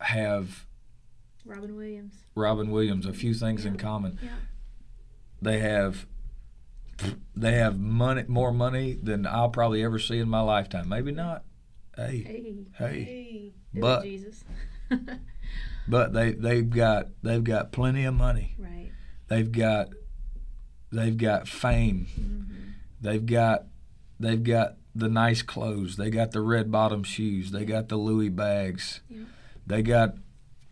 have 0.00 0.66
Robin 1.44 1.74
Williams. 1.74 2.14
Robin 2.34 2.70
Williams 2.70 3.06
a 3.06 3.12
few 3.12 3.32
things 3.32 3.64
in 3.64 3.76
common. 3.78 4.18
Yeah. 4.22 4.30
They 5.40 5.58
have 5.60 6.06
they 7.34 7.52
have 7.52 7.78
money 7.78 8.24
more 8.28 8.52
money 8.52 8.98
than 9.02 9.26
I'll 9.26 9.50
probably 9.50 9.82
ever 9.84 9.98
see 9.98 10.18
in 10.18 10.28
my 10.28 10.40
lifetime. 10.40 10.88
Maybe 10.88 11.12
not. 11.12 11.44
Hey, 11.96 12.18
Hey. 12.18 12.66
hey. 12.74 13.04
Hey. 13.04 13.52
But 13.74 14.02
Jesus. 14.02 14.44
but 15.88 16.12
they 16.12 16.32
they've 16.32 16.68
got 16.68 17.08
they've 17.22 17.44
got 17.44 17.72
plenty 17.72 18.04
of 18.04 18.14
money. 18.14 18.54
right. 18.58 18.90
They've 19.28 19.50
got 19.50 19.88
they've 20.96 21.16
got 21.16 21.46
fame. 21.48 22.06
Mm-hmm. 22.18 22.52
They've 23.00 23.26
got 23.26 23.64
they've 24.18 24.42
got 24.42 24.76
the 24.94 25.08
nice 25.08 25.42
clothes. 25.42 25.96
They 25.96 26.10
got 26.10 26.32
the 26.32 26.40
red 26.40 26.70
bottom 26.72 27.02
shoes. 27.02 27.50
They 27.50 27.64
got 27.64 27.88
the 27.88 27.96
Louis 27.96 28.30
bags. 28.30 29.00
Yeah. 29.10 29.24
They 29.66 29.82
got 29.82 30.14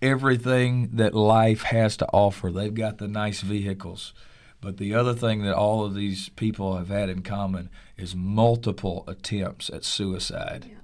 everything 0.01 0.91
that 0.95 1.15
life 1.15 1.63
has 1.63 1.97
to 1.99 2.07
offer. 2.09 2.51
They've 2.51 2.73
got 2.75 2.99
the 2.99 3.09
nice 3.09 3.41
vehicles. 3.41 4.13
But 4.61 4.79
the 4.79 4.95
other 4.95 5.13
thing 5.15 5.43
that 5.43 5.55
all 5.55 5.85
of 5.85 5.95
these 5.95 6.31
people 6.31 6.77
have 6.79 6.89
had 6.89 7.11
in 7.11 7.23
common 7.23 7.69
is 7.99 8.15
multiple 8.17 9.05
attempts 9.07 9.69
at 9.69 9.85
suicide 9.85 10.67
Yeah. 10.71 10.77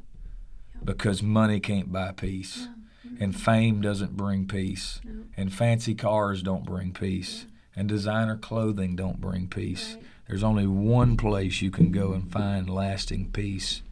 because 0.84 1.22
money 1.22 1.60
can't 1.60 1.90
buy 1.90 2.12
peace. 2.12 2.66
Yeah. 3.04 3.24
And 3.24 3.34
fame 3.34 3.80
doesn't 3.80 4.16
bring 4.16 4.46
peace. 4.46 5.00
No. 5.04 5.24
And 5.36 5.52
fancy 5.52 5.94
cars 5.94 6.42
don't 6.42 6.64
bring 6.66 6.92
peace. 6.92 7.46
And 7.76 7.88
designer 7.88 8.36
clothing 8.36 8.96
don't 8.96 9.20
bring 9.20 9.46
peace. 9.48 9.94
Right. 9.94 10.04
There's 10.28 10.42
only 10.42 10.66
one 10.66 11.16
place 11.16 11.62
you 11.62 11.70
can 11.70 11.90
go 11.92 12.12
and 12.12 12.30
find 12.30 12.68
lasting 12.68 13.30
peace, 13.32 13.82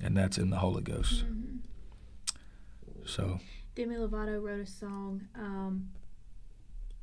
and 0.00 0.16
that's 0.16 0.38
in 0.38 0.50
the 0.50 0.58
Holy 0.58 0.82
Ghost. 0.82 1.24
Mhm. 1.26 1.58
So, 3.04 3.40
Demi 3.74 3.96
Lovato 3.96 4.40
wrote 4.42 4.60
a 4.60 4.66
song. 4.66 5.28
Um, 5.34 5.90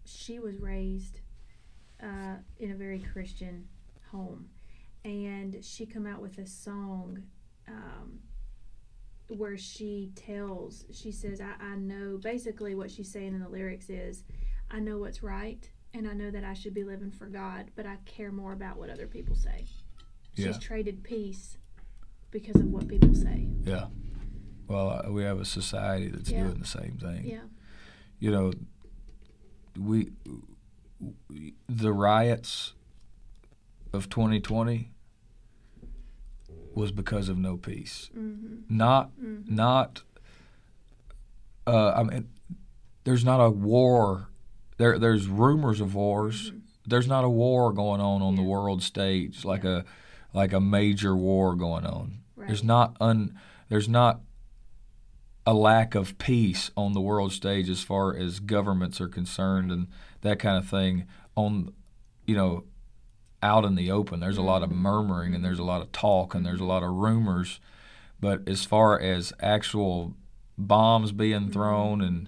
she 0.06 0.40
was 0.40 0.58
raised 0.58 1.20
uh, 2.02 2.36
in 2.60 2.72
a 2.72 2.76
very 2.76 3.00
Christian 3.00 3.68
home, 4.12 4.50
and 5.04 5.64
she 5.64 5.86
come 5.86 6.06
out 6.06 6.22
with 6.22 6.38
a 6.38 6.46
song 6.46 7.24
um, 7.68 8.20
where 9.30 9.58
she 9.58 10.12
tells, 10.16 10.86
she 10.92 11.12
says, 11.12 11.42
I, 11.42 11.56
"I 11.60 11.76
know." 11.76 12.18
Basically, 12.18 12.76
what 12.76 12.92
she's 12.92 13.12
saying 13.12 13.34
in 13.34 13.40
the 13.40 13.50
lyrics 13.50 13.90
is, 13.90 14.24
"I 14.72 14.80
know 14.80 14.98
what's 14.98 15.22
right, 15.24 15.70
and 15.98 16.08
I 16.08 16.14
know 16.14 16.32
that 16.32 16.44
I 16.44 16.54
should 16.54 16.74
be 16.74 16.84
living 16.84 17.12
for 17.12 17.26
God, 17.28 17.72
but 17.76 17.86
I 17.86 17.98
care 18.06 18.32
more 18.32 18.54
about 18.54 18.78
what 18.78 18.90
other 18.90 19.08
people 19.08 19.36
say." 19.36 19.66
She's 20.36 20.46
Yeah. 20.46 20.52
traded 20.60 21.04
peace 21.04 21.58
because 22.32 22.56
of 22.62 22.68
what 22.68 22.88
people 22.88 23.14
say. 23.16 23.48
yeah. 23.64 23.88
Well, 24.68 24.90
uh, 25.06 25.12
we 25.12 25.24
have 25.24 25.40
a 25.40 25.46
society 25.46 26.10
that's 26.10 26.30
Yeah. 26.30 26.44
doing 26.44 26.60
the 26.60 26.66
same 26.68 26.98
thing. 26.98 27.26
Yeah. 27.26 27.44
You 28.20 28.32
know, 28.32 28.52
we 29.78 30.12
the 31.70 31.94
riots 31.94 32.74
of 33.94 34.10
2020 34.10 34.92
was 36.74 36.92
because 36.92 37.30
of 37.30 37.38
no 37.38 37.56
peace. 37.58 38.10
Mm-hmm. 38.18 38.76
Not 38.76 39.12
Mm-hmm. 39.20 39.56
not 39.56 40.04
uh, 41.66 41.92
I 41.96 42.04
mean 42.04 42.30
there's 43.04 43.24
not 43.26 43.40
a 43.40 43.50
war 43.50 44.30
there 44.78 44.98
there's 45.00 45.28
rumors 45.28 45.82
of 45.82 45.96
wars. 45.96 46.52
Mhm. 46.52 46.62
there's 46.90 47.08
not 47.08 47.26
a 47.26 47.30
war 47.30 47.74
going 47.74 48.00
on 48.00 48.22
on 48.22 48.36
the 48.38 48.42
world 48.42 48.82
stage 48.82 49.44
like 49.44 49.66
a 49.66 49.84
like 50.34 50.54
a 50.54 50.62
major 50.62 51.16
war 51.16 51.54
going 51.56 51.86
on. 51.86 52.20
Right. 52.36 52.48
there's 52.48 52.64
not 52.64 52.96
un 53.02 53.38
there's 53.70 53.90
not 53.90 54.22
a 55.46 55.54
lack 55.54 55.96
of 55.96 56.18
peace 56.18 56.72
on 56.78 56.94
the 56.94 57.02
world 57.02 57.32
stage 57.32 57.70
as 57.70 57.82
far 57.84 58.16
as 58.16 58.40
governments 58.40 59.00
are 59.02 59.08
concerned 59.08 59.72
and 59.72 59.88
that 60.22 60.40
kind 60.40 60.58
of 60.58 60.68
thing 60.68 61.06
on 61.36 61.74
you 62.26 62.36
know 62.36 62.64
out 63.44 63.66
in 63.66 63.76
the 63.76 63.92
open. 63.92 64.20
There's 64.20 64.38
a 64.38 64.42
lot 64.42 64.64
of 64.64 64.70
Mhm. 64.70 64.76
murmuring 64.78 65.36
and 65.36 65.44
there's 65.46 65.60
a 65.60 65.64
lot 65.64 65.82
of 65.82 65.92
talk 65.92 66.34
and 66.36 66.46
there's 66.46 66.60
a 66.62 66.66
lot 66.66 66.84
of 66.84 66.90
rumors. 66.92 67.60
But 68.20 68.48
as 68.48 68.66
far 68.66 69.00
as 69.00 69.32
actual 69.40 70.16
bombs 70.58 71.12
being 71.12 71.52
thrown 71.52 72.02
and 72.02 72.28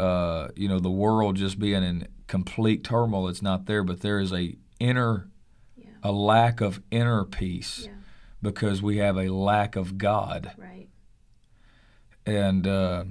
uh, 0.00 0.48
you 0.56 0.68
know 0.68 0.78
the 0.80 0.90
world 0.90 1.36
just 1.36 1.58
being 1.58 1.82
in 1.82 2.08
complete 2.26 2.82
turmoil 2.84 3.28
it's 3.28 3.42
not 3.42 3.66
there 3.66 3.82
but 3.84 4.00
there 4.00 4.18
is 4.20 4.32
a 4.32 4.56
inner 4.78 5.28
Yeah. 5.76 5.86
a 6.02 6.12
lack 6.12 6.60
of 6.60 6.80
inner 6.90 7.24
peace 7.24 7.82
Yeah. 7.86 7.92
because 8.40 8.80
we 8.82 8.98
have 8.98 9.16
a 9.16 9.28
lack 9.28 9.76
of 9.76 9.98
God 9.98 10.52
Right. 10.56 10.88
and 12.26 12.66
uh, 12.66 13.04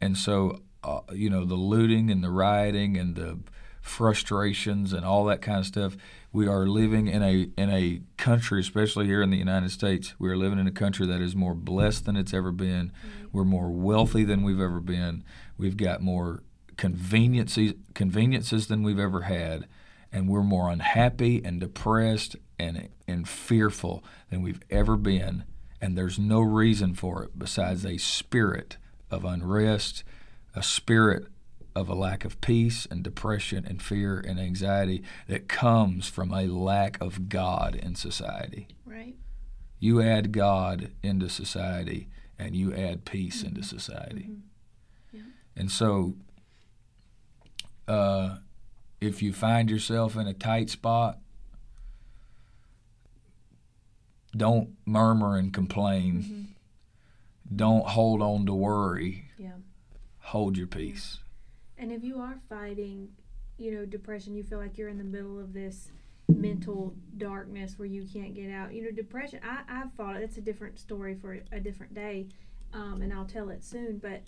and 0.00 0.16
so 0.16 0.62
uh, 0.84 1.00
you 1.12 1.30
know 1.30 1.44
the 1.44 1.54
looting 1.56 2.10
and 2.10 2.22
the 2.22 2.30
rioting 2.30 2.96
and 2.96 3.14
the 3.16 3.38
frustrations 3.80 4.92
and 4.92 5.04
all 5.04 5.24
that 5.26 5.40
kind 5.40 5.58
of 5.60 5.66
stuff. 5.66 5.96
We 6.32 6.48
are 6.48 6.66
living 6.66 7.06
in 7.06 7.22
a 7.22 7.48
in 7.56 7.70
a 7.70 8.00
country, 8.16 8.60
especially 8.60 9.06
here 9.06 9.22
in 9.22 9.30
the 9.30 9.36
United 9.38 9.70
States. 9.70 10.14
We 10.18 10.28
are 10.28 10.36
living 10.36 10.58
in 10.58 10.66
a 10.66 10.72
country 10.72 11.06
that 11.06 11.20
is 11.20 11.34
more 11.36 11.54
blessed 11.54 12.04
than 12.04 12.16
it's 12.16 12.34
ever 12.34 12.52
been. 12.52 12.92
Right. 13.02 13.28
We're 13.32 13.44
more 13.44 13.70
wealthy 13.70 14.24
than 14.24 14.42
we've 14.42 14.60
ever 14.60 14.80
been. 14.80 15.24
We've 15.58 15.76
got 15.76 16.02
more 16.02 16.42
conveniences 16.76 17.74
conveniences 17.94 18.66
than 18.66 18.82
we've 18.82 18.98
ever 18.98 19.22
had, 19.22 19.66
and 20.12 20.28
we're 20.28 20.42
more 20.42 20.70
unhappy 20.70 21.42
and 21.44 21.60
depressed 21.60 22.36
and 22.58 22.88
and 23.08 23.28
fearful 23.28 24.04
than 24.30 24.42
we've 24.42 24.62
ever 24.70 24.96
been. 24.96 25.44
And 25.80 25.96
there's 25.96 26.18
no 26.18 26.40
reason 26.40 26.94
for 26.94 27.22
it 27.22 27.38
besides 27.38 27.84
a 27.84 27.98
spirit 27.98 28.76
of 29.10 29.24
unrest, 29.24 30.04
a 30.54 30.62
spirit 30.62 31.26
of 31.74 31.90
a 31.90 31.94
lack 31.94 32.24
of 32.24 32.40
peace 32.40 32.86
and 32.90 33.02
depression 33.02 33.66
and 33.66 33.82
fear 33.82 34.18
and 34.18 34.40
anxiety 34.40 35.02
that 35.28 35.46
comes 35.48 36.08
from 36.08 36.32
a 36.32 36.46
lack 36.46 36.98
of 37.02 37.28
God 37.28 37.74
in 37.74 37.94
society. 37.94 38.66
Right. 38.86 39.14
You 39.78 40.00
add 40.00 40.32
God 40.32 40.92
into 41.02 41.28
society 41.28 42.08
and 42.38 42.56
you 42.56 42.74
add 42.74 43.04
peace 43.04 43.42
into 43.42 43.62
society. 43.62 44.30
Mhm. 44.30 44.40
And 45.56 45.70
so, 45.70 46.14
uh, 47.88 48.36
if 49.00 49.22
you 49.22 49.32
find 49.32 49.70
yourself 49.70 50.16
in 50.16 50.26
a 50.26 50.34
tight 50.34 50.70
spot, 50.70 51.18
don't 54.36 54.76
murmur 54.84 55.36
and 55.36 55.52
complain. 55.52 56.22
Mhm. 56.22 57.56
Don't 57.56 57.86
hold 57.86 58.20
on 58.22 58.44
to 58.46 58.54
worry. 58.54 59.30
Yeah. 59.38 59.56
Hold 60.18 60.58
your 60.58 60.66
peace. 60.66 61.18
And 61.78 61.92
if 61.92 62.02
you 62.02 62.18
are 62.18 62.40
fighting, 62.48 63.14
you 63.58 63.70
know, 63.72 63.86
depression, 63.86 64.34
you 64.34 64.42
feel 64.42 64.58
like 64.58 64.76
you're 64.76 64.88
in 64.88 64.98
the 64.98 65.04
middle 65.04 65.38
of 65.38 65.52
this 65.52 65.90
mental 66.28 66.94
darkness 67.16 67.78
where 67.78 67.86
you 67.86 68.04
can't 68.04 68.34
get 68.34 68.50
out. 68.50 68.74
You 68.74 68.82
know, 68.82 68.90
depression. 68.90 69.40
I 69.44 69.62
I've 69.68 69.92
fought 69.92 70.16
it. 70.16 70.22
It's 70.22 70.36
a 70.36 70.40
different 70.42 70.78
story 70.78 71.14
for 71.14 71.38
a 71.52 71.60
different 71.60 71.94
day, 71.94 72.26
um, 72.72 73.00
and 73.00 73.12
I'll 73.12 73.26
tell 73.26 73.48
it 73.50 73.62
soon. 73.64 73.98
But 73.98 74.22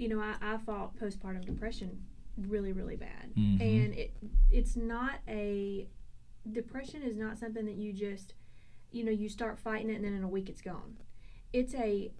you 0.00 0.08
know, 0.08 0.18
I, 0.20 0.34
I 0.40 0.56
fought 0.56 0.96
postpartum 0.98 1.44
depression 1.44 2.02
really 2.38 2.72
really 2.72 2.96
bad, 2.96 3.34
Mhm. 3.36 3.60
and 3.60 3.94
it 3.94 4.16
it's 4.50 4.74
not 4.74 5.20
a 5.28 5.86
depression 6.50 7.02
is 7.02 7.16
not 7.16 7.36
something 7.38 7.66
that 7.66 7.74
you 7.74 7.92
just 7.92 8.32
you 8.90 9.04
know 9.04 9.10
you 9.10 9.28
start 9.28 9.58
fighting 9.58 9.90
it 9.90 9.96
and 9.96 10.04
then 10.04 10.14
in 10.14 10.22
a 10.24 10.28
week 10.28 10.48
it's 10.48 10.62
gone. 10.62 10.96
It's 11.52 11.74
a 11.74 12.12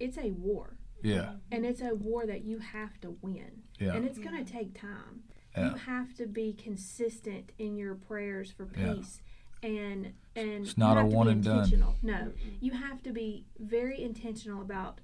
it's 0.00 0.18
a 0.18 0.32
war 0.32 0.76
Yeah, 1.04 1.34
and 1.52 1.64
it's 1.64 1.80
a 1.82 1.94
war 1.94 2.26
that 2.26 2.42
you 2.44 2.58
have 2.58 3.00
to 3.02 3.16
win 3.22 3.62
yeah, 3.78 3.94
and 3.94 4.04
it's 4.04 4.18
going 4.18 4.34
Yeah. 4.36 4.42
to 4.44 4.52
take 4.52 4.74
time 4.74 5.22
Yeah. 5.56 5.70
you 5.70 5.76
have 5.76 6.14
to 6.14 6.26
be 6.26 6.52
consistent 6.54 7.52
in 7.58 7.76
your 7.76 7.94
prayers 7.94 8.50
for 8.50 8.68
Yeah. 8.76 8.94
peace 8.94 9.22
and 9.62 10.14
and 10.34 10.64
It's 10.66 10.76
not 10.76 10.98
a 10.98 11.04
one 11.06 11.28
and 11.28 11.44
done. 11.44 11.70
no 12.02 12.32
you 12.60 12.72
have 12.72 13.02
to 13.04 13.12
be 13.12 13.46
very 13.60 14.02
intentional 14.02 14.60
about 14.62 15.00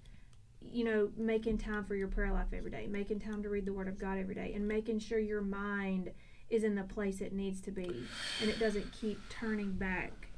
you 0.62 0.84
know 0.84 1.10
making 1.16 1.58
time 1.58 1.84
for 1.84 1.94
your 1.94 2.08
prayer 2.08 2.32
life 2.32 2.46
every 2.52 2.70
day 2.70 2.86
making 2.86 3.18
time 3.18 3.42
to 3.42 3.48
read 3.48 3.64
the 3.64 3.72
word 3.72 3.88
of 3.88 3.98
god 3.98 4.18
every 4.18 4.34
day 4.34 4.52
and 4.54 4.66
making 4.66 4.98
sure 4.98 5.18
your 5.18 5.40
mind 5.40 6.10
is 6.50 6.64
in 6.64 6.74
the 6.74 6.82
place 6.84 7.20
it 7.20 7.32
needs 7.32 7.60
to 7.60 7.70
be 7.70 8.04
and 8.40 8.50
it 8.50 8.58
doesn't 8.58 8.92
keep 8.92 9.18
turning 9.28 9.72
back 9.72 10.28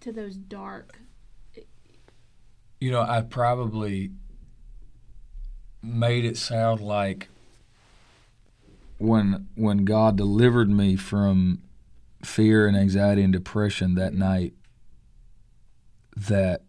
to 0.00 0.12
those 0.12 0.36
dark 0.36 0.98
You 2.80 2.90
know, 2.90 3.00
I 3.00 3.22
probably 3.22 4.10
made 5.82 6.24
it 6.26 6.36
sound 6.36 6.80
like 6.80 7.28
when 8.98 9.48
when 9.54 9.84
God 9.86 10.16
delivered 10.16 10.68
me 10.68 10.96
from 10.96 11.62
fear 12.22 12.66
and 12.66 12.76
anxiety 12.76 13.22
and 13.22 13.32
depression 13.32 13.94
that 13.94 14.12
night 14.12 14.52
that 16.16 16.63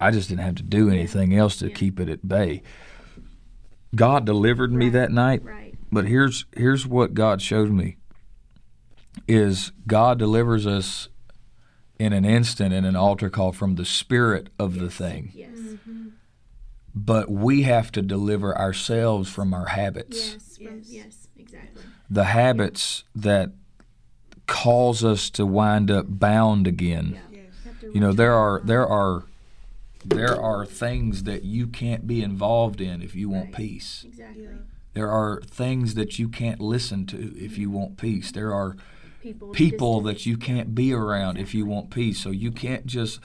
I 0.00 0.10
just 0.10 0.28
didn't 0.28 0.42
have 0.44 0.54
to 0.56 0.62
do 0.62 0.88
anything 0.90 1.34
else 1.34 1.56
to 1.58 1.68
Yeah. 1.68 1.74
keep 1.74 2.00
it 2.00 2.08
at 2.08 2.26
bay. 2.26 2.62
God 3.94 4.24
delivered 4.24 4.72
me 4.72 4.86
Right. 4.86 4.92
that 4.94 5.12
night, 5.12 5.44
right 5.44 5.74
but 5.92 6.06
here's 6.06 6.44
here's 6.56 6.86
what 6.86 7.12
God 7.14 7.42
showed 7.42 7.70
me 7.70 7.96
is 9.26 9.72
God 9.86 10.18
delivers 10.18 10.66
us 10.66 11.08
in 11.98 12.12
an 12.12 12.24
instant 12.24 12.72
in 12.72 12.84
an 12.84 12.96
altar 12.96 13.28
call 13.28 13.52
from 13.52 13.74
the 13.74 13.84
spirit 13.84 14.48
of 14.58 14.78
the 14.78 14.90
thing. 14.90 15.32
yes 15.34 15.48
Mm-hmm. 15.56 16.06
But 16.94 17.30
we 17.30 17.62
have 17.62 17.92
to 17.92 18.02
deliver 18.02 18.56
ourselves 18.58 19.28
from 19.30 19.54
our 19.54 19.66
habits. 19.66 20.32
yes 20.32 20.56
from, 20.56 20.66
Yes. 20.78 20.88
yes 20.88 21.28
exactly 21.36 21.82
The 22.08 22.24
habits 22.24 23.04
that 23.14 23.52
cause 24.46 25.04
us 25.04 25.30
to 25.30 25.44
wind 25.46 25.90
up 25.90 26.06
bound 26.08 26.66
again. 26.66 27.12
yeah 27.14 27.20
Yes. 27.32 27.52
have 27.82 27.94
You 27.94 28.00
know, 28.00 28.12
there 28.12 28.34
are 28.34 28.60
there 28.64 28.86
are 28.86 29.24
there 30.10 30.40
are 30.40 30.66
things 30.66 31.22
that 31.24 31.44
you 31.44 31.66
can't 31.66 32.06
be 32.06 32.22
involved 32.22 32.80
in 32.80 33.02
if 33.02 33.14
you 33.14 33.28
want 33.28 33.46
Right. 33.46 33.54
peace. 33.56 34.04
exactly 34.06 34.44
Yeah. 34.44 34.50
There 34.92 35.10
are 35.10 35.40
things 35.46 35.94
that 35.94 36.18
you 36.18 36.28
can't 36.28 36.60
listen 36.60 37.06
to 37.06 37.16
if 37.38 37.56
you 37.56 37.70
want 37.70 37.96
peace. 37.96 38.32
There 38.32 38.52
are 38.52 38.76
people 39.22 39.50
people 39.50 40.00
that 40.02 40.26
you 40.26 40.36
can't 40.36 40.74
be 40.74 40.92
around 40.92 41.36
if 41.38 41.54
you 41.54 41.64
want 41.64 41.90
peace. 41.90 42.18
So 42.18 42.30
you 42.30 42.50
can't 42.50 42.86
just 42.86 43.20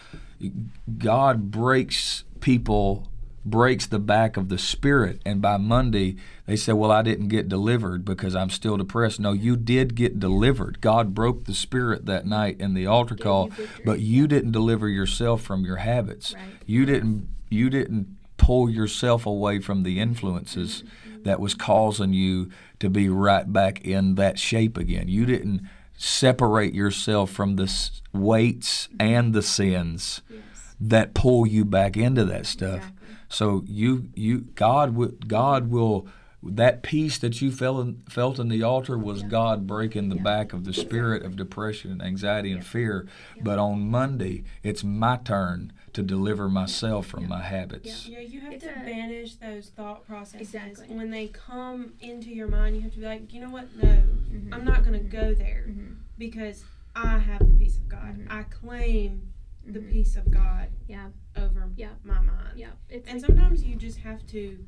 God 0.98 1.50
breaks 1.52 2.24
people 2.40 3.08
breaks 3.46 3.86
the 3.86 4.00
back 4.00 4.38
of 4.38 4.50
the 4.50 4.58
spirit 4.58 5.22
and 5.24 5.40
by 5.40 5.58
Monday 5.58 6.16
they 6.48 6.56
say, 6.56 6.74
"Well, 6.74 6.92
I 6.92 7.02
didn't 7.02 7.28
get 7.28 7.48
delivered 7.48 8.04
because 8.04 8.36
I'm 8.36 8.50
still 8.50 8.78
depressed." 8.78 9.20
No, 9.20 9.34
you 9.34 9.56
did 9.56 9.96
get 9.96 10.20
delivered. 10.20 10.82
God 10.82 11.14
broke 11.14 11.46
the 11.46 11.54
spirit 11.54 12.06
that 12.08 12.26
night 12.26 12.60
in 12.60 12.74
the 12.74 12.88
altar 12.88 13.16
call, 13.16 13.52
you 13.58 13.68
but 13.86 14.00
you 14.00 14.28
didn't 14.28 14.52
deliver 14.52 14.90
yourself 14.90 15.42
from 15.42 15.64
your 15.64 15.78
habits. 15.78 16.34
Right. 16.34 16.44
You 16.66 16.86
didn't 16.86 17.28
you 17.50 17.70
didn't 17.70 18.18
pull 18.38 18.70
yourself 18.70 19.26
away 19.26 19.60
from 19.60 19.84
the 19.84 20.00
influences 20.00 20.84
mm-hmm, 20.84 21.14
mm-hmm. 21.14 21.24
that 21.24 21.40
was 21.40 21.54
causing 21.54 22.14
you 22.14 22.50
to 22.80 22.90
be 22.90 23.10
right 23.10 23.52
back 23.52 23.86
in 23.86 24.16
that 24.16 24.38
shape 24.38 24.78
again. 24.78 25.08
You 25.08 25.26
didn't 25.26 25.62
separate 25.98 26.74
yourself 26.74 27.32
from 27.32 27.56
the 27.56 27.72
weights 28.12 28.90
and 29.00 29.34
the 29.34 29.42
sins 29.42 30.22
yes 30.30 30.42
that 30.80 31.14
pull 31.14 31.48
you 31.48 31.66
back 31.66 31.98
into 31.98 32.26
that 32.26 32.46
stuff. 32.46 32.78
Exactly. 32.78 32.95
So 33.30 33.64
you 33.68 34.10
you 34.16 34.42
God 34.56 34.96
would 34.96 35.28
God 35.28 35.70
will 35.70 36.08
that 36.48 36.84
peace 36.84 37.18
that 37.18 37.42
you 37.42 37.52
felt 37.52 37.80
in, 37.84 38.04
felt 38.08 38.38
in 38.38 38.50
the 38.50 38.62
altar 38.62 38.98
was 39.00 39.22
Yeah. 39.24 39.30
God 39.30 39.66
breaking 39.66 40.10
the 40.10 40.16
Yeah. 40.18 40.22
back 40.22 40.54
of 40.54 40.64
the 40.64 40.74
spirit 40.74 41.24
of 41.24 41.36
depression 41.36 41.92
and 41.92 42.04
anxiety 42.04 42.52
and 42.52 42.60
Yeah. 42.62 42.70
fear. 42.70 43.08
Yeah. 43.36 43.42
But 43.44 43.58
on 43.58 43.90
Monday, 43.90 44.44
it's 44.62 44.84
my 44.84 45.18
turn 45.18 45.74
to 45.94 46.04
deliver 46.04 46.48
myself 46.48 47.08
from 47.08 47.22
Yeah. 47.24 47.30
my 47.30 47.42
habits. 47.42 48.08
Yeah, 48.08 48.20
you 48.20 48.42
have 48.42 48.54
It's 48.54 48.64
to 48.66 48.70
a- 48.70 48.86
banish 48.86 49.36
those 49.38 49.70
thought 49.70 50.06
processes. 50.06 50.54
Exactly. 50.54 50.96
When 50.96 51.10
they 51.10 51.30
come 51.30 51.94
into 52.00 52.30
your 52.30 52.48
mind, 52.48 52.76
you 52.76 52.82
have 52.84 52.94
to 52.94 53.00
be 53.00 53.06
like, 53.06 53.34
you 53.34 53.42
know 53.42 53.50
what? 53.50 53.76
No, 53.82 53.90
Mhm. 53.90 54.50
I'm 54.54 54.66
not 54.66 54.84
going 54.86 55.00
to 55.00 55.10
go 55.10 55.34
there 55.34 55.66
Mhm. 55.68 55.96
because 56.20 56.64
I 56.96 57.18
have 57.18 57.40
the 57.40 57.54
peace 57.58 57.78
of 57.78 57.88
God. 57.90 58.18
Mhm. 58.20 58.28
I 58.30 58.44
claim 58.44 59.22
the 59.66 59.80
Mhm. 59.80 59.92
peace 59.92 60.16
of 60.16 60.30
God 60.32 60.70
yeah 60.88 61.10
over 61.36 61.70
Yeah. 61.76 61.94
my 62.04 62.22
mind. 62.22 62.58
yeah 62.58 62.72
it's 62.90 63.08
And 63.10 63.20
sometimes 63.20 63.64
you 63.64 63.76
just 63.76 64.00
have 64.00 64.26
to 64.28 64.66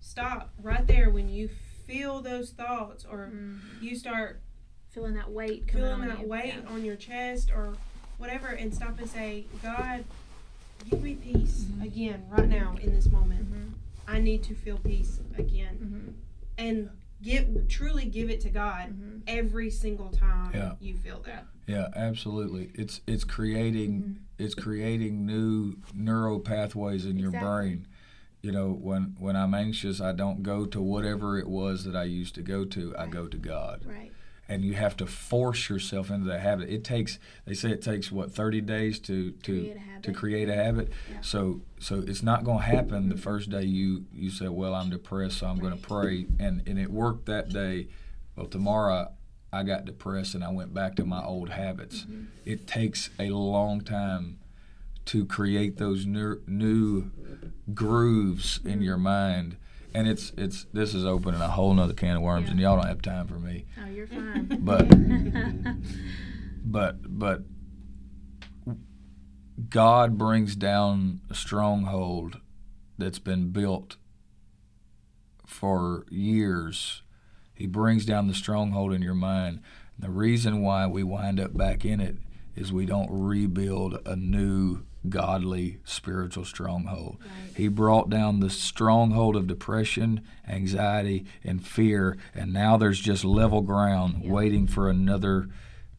stop 0.00 0.52
right 0.58 0.86
there 0.86 1.10
when 1.10 1.28
you 1.28 1.48
feel 1.86 2.20
those 2.20 2.50
thoughts 2.52 3.04
or 3.04 3.30
Mhm. 3.32 3.58
you 3.80 3.96
start 3.96 4.40
feeling 4.90 5.14
that 5.14 5.30
weight 5.30 5.66
coming 5.66 5.86
feeling 5.86 6.02
on 6.02 6.08
that 6.08 6.20
you. 6.20 6.26
weight 6.28 6.54
yeah. 6.62 6.68
on 6.68 6.84
your 6.84 6.96
chest 6.96 7.50
or 7.50 7.74
whatever 8.18 8.48
and 8.48 8.74
stop 8.74 8.98
and 8.98 9.08
say, 9.08 9.46
God, 9.62 10.04
give 10.90 11.02
me 11.02 11.14
peace 11.14 11.64
Mhm. 11.64 11.82
again 11.84 12.26
right 12.28 12.48
now 12.48 12.76
in 12.80 12.92
this 12.92 13.10
moment. 13.10 13.50
Mhm. 13.52 13.72
I 14.06 14.18
need 14.20 14.42
to 14.44 14.54
feel 14.54 14.78
peace 14.78 15.20
again. 15.38 15.78
Mhm. 15.78 16.14
And 16.58 16.90
give 17.22 17.68
truly 17.68 18.04
give 18.06 18.28
it 18.30 18.40
to 18.42 18.50
God 18.50 18.90
Mhm. 18.90 19.22
every 19.26 19.70
single 19.70 20.10
time 20.10 20.52
Yeah. 20.54 20.74
you 20.80 20.94
feel 20.96 21.20
that. 21.26 21.46
Yeah, 21.66 21.88
absolutely. 21.94 22.70
It's 22.74 23.00
it's 23.06 23.24
creating 23.24 24.02
Mhm. 24.02 24.16
it's 24.38 24.54
creating 24.54 25.24
new 25.26 25.76
neural 25.94 26.40
pathways 26.40 27.06
in 27.06 27.18
your 27.18 27.30
brain. 27.30 27.86
You 28.42 28.50
know, 28.50 28.72
when 28.72 29.14
when 29.18 29.36
I'm 29.36 29.54
anxious, 29.54 30.00
I 30.00 30.12
don't 30.12 30.42
go 30.42 30.66
to 30.66 30.80
whatever 30.80 31.38
it 31.38 31.48
was 31.48 31.84
that 31.84 31.94
I 31.94 32.04
used 32.04 32.34
to 32.34 32.42
go 32.42 32.64
to. 32.64 32.94
I 32.98 33.06
go 33.06 33.28
to 33.28 33.36
God. 33.38 33.84
right 33.86 34.12
And 34.52 34.64
you 34.64 34.74
have 34.74 34.96
to 34.98 35.06
force 35.06 35.70
yourself 35.70 36.10
into 36.10 36.26
that 36.26 36.40
habit. 36.40 36.68
It 36.68 36.84
takes 36.84 37.18
they 37.46 37.54
say 37.54 37.70
it 37.70 37.80
takes 37.80 38.12
what 38.12 38.32
30 38.32 38.60
days 38.60 38.98
to 39.00 39.30
to 39.30 39.52
Create 39.60 39.76
to 40.02 40.12
create 40.12 40.48
a 40.48 40.54
habit. 40.54 40.92
Yeah. 41.10 41.18
So 41.22 41.62
so 41.78 42.02
it's 42.06 42.22
not 42.22 42.44
going 42.44 42.58
to 42.58 42.64
happen 42.64 43.08
the 43.08 43.16
first 43.16 43.48
day 43.50 43.62
you 43.62 44.04
you 44.12 44.30
say, 44.30 44.48
"Well, 44.48 44.74
I'm 44.74 44.90
depressed, 44.90 45.38
so 45.38 45.46
I'm 45.46 45.58
going 45.58 45.76
to 45.76 45.82
pray." 45.82 46.26
And 46.38 46.62
and 46.66 46.78
it 46.78 46.90
worked 46.90 47.26
that 47.26 47.48
day. 47.48 47.88
Well, 48.36 48.46
tomorrow 48.46 49.12
I 49.52 49.62
got 49.62 49.84
depressed 49.84 50.34
and 50.34 50.44
I 50.44 50.50
went 50.50 50.74
back 50.74 50.96
to 50.96 51.04
my 51.04 51.22
old 51.24 51.50
habits. 51.50 52.04
Mhm. 52.04 52.26
It 52.44 52.66
takes 52.66 53.10
a 53.18 53.30
long 53.30 53.80
time 53.80 54.38
to 55.06 55.24
create 55.26 55.76
those 55.78 56.06
new, 56.06 56.40
new 56.46 57.10
grooves 57.74 58.60
in 58.64 58.82
your 58.82 58.96
mind. 58.98 59.56
And 59.94 60.08
it's 60.08 60.32
it's 60.38 60.66
this 60.72 60.94
is 60.94 61.04
opening 61.04 61.40
a 61.40 61.48
whole 61.48 61.74
nother 61.74 61.92
can 61.94 62.16
of 62.16 62.22
worms, 62.22 62.46
Yeah. 62.46 62.50
and 62.52 62.60
y'all 62.60 62.76
don't 62.76 62.86
have 62.88 63.02
time 63.02 63.26
for 63.28 63.34
me. 63.38 63.66
oh 63.84 63.88
you're 63.90 64.06
fine 64.06 64.46
But 64.60 64.88
but 66.64 67.18
but 67.18 67.42
God 69.68 70.16
brings 70.18 70.56
down 70.56 71.20
a 71.30 71.34
stronghold 71.34 72.40
that's 72.98 73.18
been 73.18 73.50
built 73.50 73.96
for 75.46 76.06
years. 76.10 77.02
He 77.54 77.66
brings 77.66 78.04
down 78.06 78.28
the 78.28 78.34
stronghold 78.34 78.92
in 78.92 79.02
your 79.02 79.14
mind. 79.14 79.60
The 79.98 80.10
reason 80.10 80.62
why 80.62 80.86
we 80.86 81.02
wind 81.02 81.38
up 81.38 81.56
back 81.56 81.84
in 81.84 82.00
it 82.00 82.16
is 82.56 82.72
we 82.72 82.86
don't 82.86 83.10
rebuild 83.10 83.98
a 84.06 84.16
new 84.16 84.84
godly 85.08 85.78
spiritual 85.84 86.44
stronghold. 86.44 87.18
right 87.20 87.56
He 87.56 87.68
brought 87.68 88.08
down 88.08 88.40
the 88.40 88.50
stronghold 88.50 89.36
of 89.36 89.46
depression, 89.46 90.22
anxiety, 90.48 91.24
and 91.44 91.64
fear, 91.66 92.16
and 92.34 92.52
now 92.52 92.76
there's 92.76 93.00
just 93.00 93.24
level 93.24 93.62
ground 93.62 94.22
waiting 94.24 94.66
for 94.66 94.88
another 94.88 95.48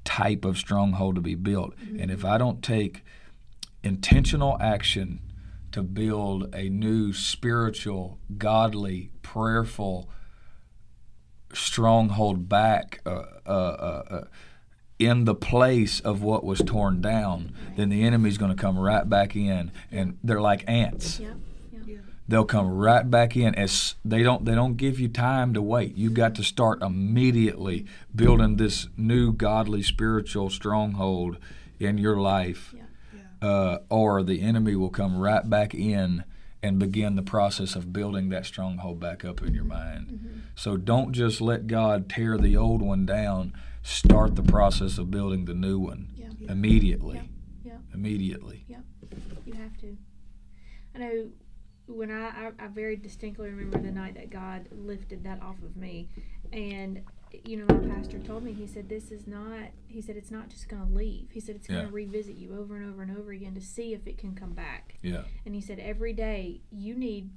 type 0.03 0.45
of 0.45 0.57
stronghold 0.57 1.15
to 1.15 1.21
be 1.21 1.35
built. 1.35 1.73
And 1.99 2.11
if 2.11 2.25
I 2.25 2.37
don't 2.37 2.63
take 2.63 3.03
intentional 3.83 4.57
action 4.59 5.19
to 5.71 5.83
build 5.83 6.53
a 6.55 6.69
new 6.69 7.13
spiritual, 7.13 8.19
godly, 8.37 9.11
prayerful 9.21 10.09
stronghold 11.53 12.49
back 12.49 13.01
uh, 13.05 13.23
uh, 13.45 13.49
uh, 13.49 14.03
uh, 14.09 14.23
in 14.99 15.25
the 15.25 15.35
place 15.35 15.99
of 15.99 16.21
what 16.21 16.43
was 16.43 16.59
torn 16.59 17.01
down, 17.01 17.51
then 17.75 17.89
the 17.89 18.03
enemy's 18.03 18.37
going 18.37 18.55
to 18.55 18.61
come 18.61 18.77
right 18.77 19.07
back 19.09 19.35
in, 19.35 19.71
and 19.91 20.17
they're 20.23 20.41
like 20.41 20.63
ants. 20.67 21.19
Yeah. 21.19 21.33
They'll 22.25 22.45
come 22.45 22.69
right 22.69 23.09
back 23.09 23.35
in 23.35 23.53
as 23.55 23.95
they 24.05 24.23
don't 24.23 24.45
they 24.45 24.55
don't 24.55 24.77
give 24.77 24.97
you 24.97 25.09
time 25.09 25.53
to 25.55 25.61
wait. 25.61 25.97
You've 25.97 26.13
got 26.13 26.35
to 26.35 26.43
start 26.43 26.81
immediately 26.81 27.85
building 28.15 28.55
this 28.55 28.87
new 28.95 29.33
godly 29.33 29.83
spiritual 29.83 30.49
stronghold 30.49 31.37
in 31.81 31.97
your 31.97 32.15
life, 32.15 32.73
Yeah. 32.73 32.83
Yeah. 33.41 33.47
uh, 33.49 33.77
or 33.89 34.23
the 34.23 34.41
enemy 34.41 34.73
will 34.77 34.89
come 34.89 35.17
right 35.17 35.47
back 35.47 35.75
in 35.75 36.23
and 36.63 36.79
begin 36.79 37.17
the 37.17 37.21
process 37.23 37.75
of 37.75 37.91
building 37.91 38.29
that 38.29 38.45
stronghold 38.45 39.01
back 39.01 39.25
up 39.25 39.41
in 39.41 39.53
your 39.53 39.65
mind. 39.65 40.07
Mhm. 40.07 40.39
So 40.55 40.77
don't 40.77 41.11
just 41.11 41.41
let 41.41 41.67
God 41.67 42.07
tear 42.07 42.37
the 42.37 42.55
old 42.55 42.81
one 42.81 43.05
down. 43.05 43.51
Start 43.83 44.35
the 44.35 44.43
process 44.43 44.97
of 44.97 45.11
building 45.11 45.45
the 45.45 45.53
new 45.53 45.77
one 45.77 46.09
Yeah. 46.15 46.29
immediately. 46.49 47.15
Yeah. 47.63 47.73
Yeah. 47.73 47.77
Immediately. 47.93 48.65
You 49.45 49.53
have 49.53 49.77
to. 49.81 49.97
I 50.95 50.99
know 50.99 51.29
when 51.87 52.09
I, 52.09 52.27
I, 52.29 52.51
I 52.59 52.67
very 52.67 52.95
distinctly 52.95 53.49
remember 53.49 53.77
the 53.79 53.91
night 53.91 54.15
that 54.15 54.29
God 54.29 54.69
lifted 54.71 55.23
that 55.25 55.41
off 55.41 55.61
of 55.63 55.75
me. 55.75 56.07
And, 56.53 57.01
you 57.43 57.57
know, 57.57 57.65
my 57.75 57.93
pastor 57.95 58.19
told 58.19 58.43
me, 58.43 58.53
he 58.53 58.67
said, 58.67 58.87
this 58.87 59.11
is 59.11 59.27
not, 59.27 59.59
he 59.87 60.01
said, 60.01 60.15
it's 60.15 60.31
not 60.31 60.47
just 60.49 60.69
going 60.69 60.87
to 60.87 60.93
leave. 60.93 61.27
He 61.31 61.41
said, 61.41 61.55
it's 61.57 61.67
going 61.67 61.81
Yeah. 61.81 61.85
to 61.87 61.91
revisit 61.91 62.35
you 62.35 62.57
over 62.57 62.77
and 62.77 62.89
over 62.89 63.01
and 63.01 63.17
over 63.17 63.31
again 63.31 63.53
to 63.55 63.61
see 63.61 63.93
if 63.93 64.07
it 64.07 64.17
can 64.17 64.33
come 64.33 64.53
back. 64.53 64.95
Yeah. 65.01 65.23
And 65.45 65.53
he 65.53 65.59
said, 65.61 65.79
every 65.79 66.13
day 66.13 66.61
you 66.71 66.95
need 66.95 67.31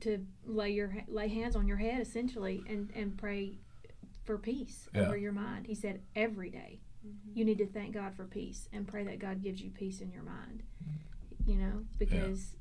to 0.00 0.26
lay 0.44 0.70
your 0.70 0.94
lay 1.08 1.28
hands 1.28 1.56
on 1.56 1.66
your 1.68 1.78
head 1.78 2.00
essentially 2.02 2.62
and, 2.68 2.90
and 2.94 3.16
pray 3.16 3.58
for 4.26 4.36
peace 4.38 4.88
Yeah. 4.94 5.02
over 5.02 5.16
your 5.16 5.32
mind. 5.32 5.66
He 5.66 5.74
said 5.74 6.02
every 6.14 6.50
day 6.50 6.80
Mm-hmm. 7.06 7.38
you 7.38 7.44
need 7.44 7.58
to 7.58 7.66
thank 7.66 7.94
God 7.94 8.14
for 8.16 8.24
peace 8.24 8.68
and 8.72 8.88
pray 8.88 9.04
that 9.04 9.20
God 9.20 9.40
gives 9.40 9.60
you 9.62 9.70
peace 9.70 10.00
in 10.00 10.10
your 10.10 10.24
mind. 10.24 10.64
You 11.46 11.54
know, 11.56 11.84
because 11.98 12.56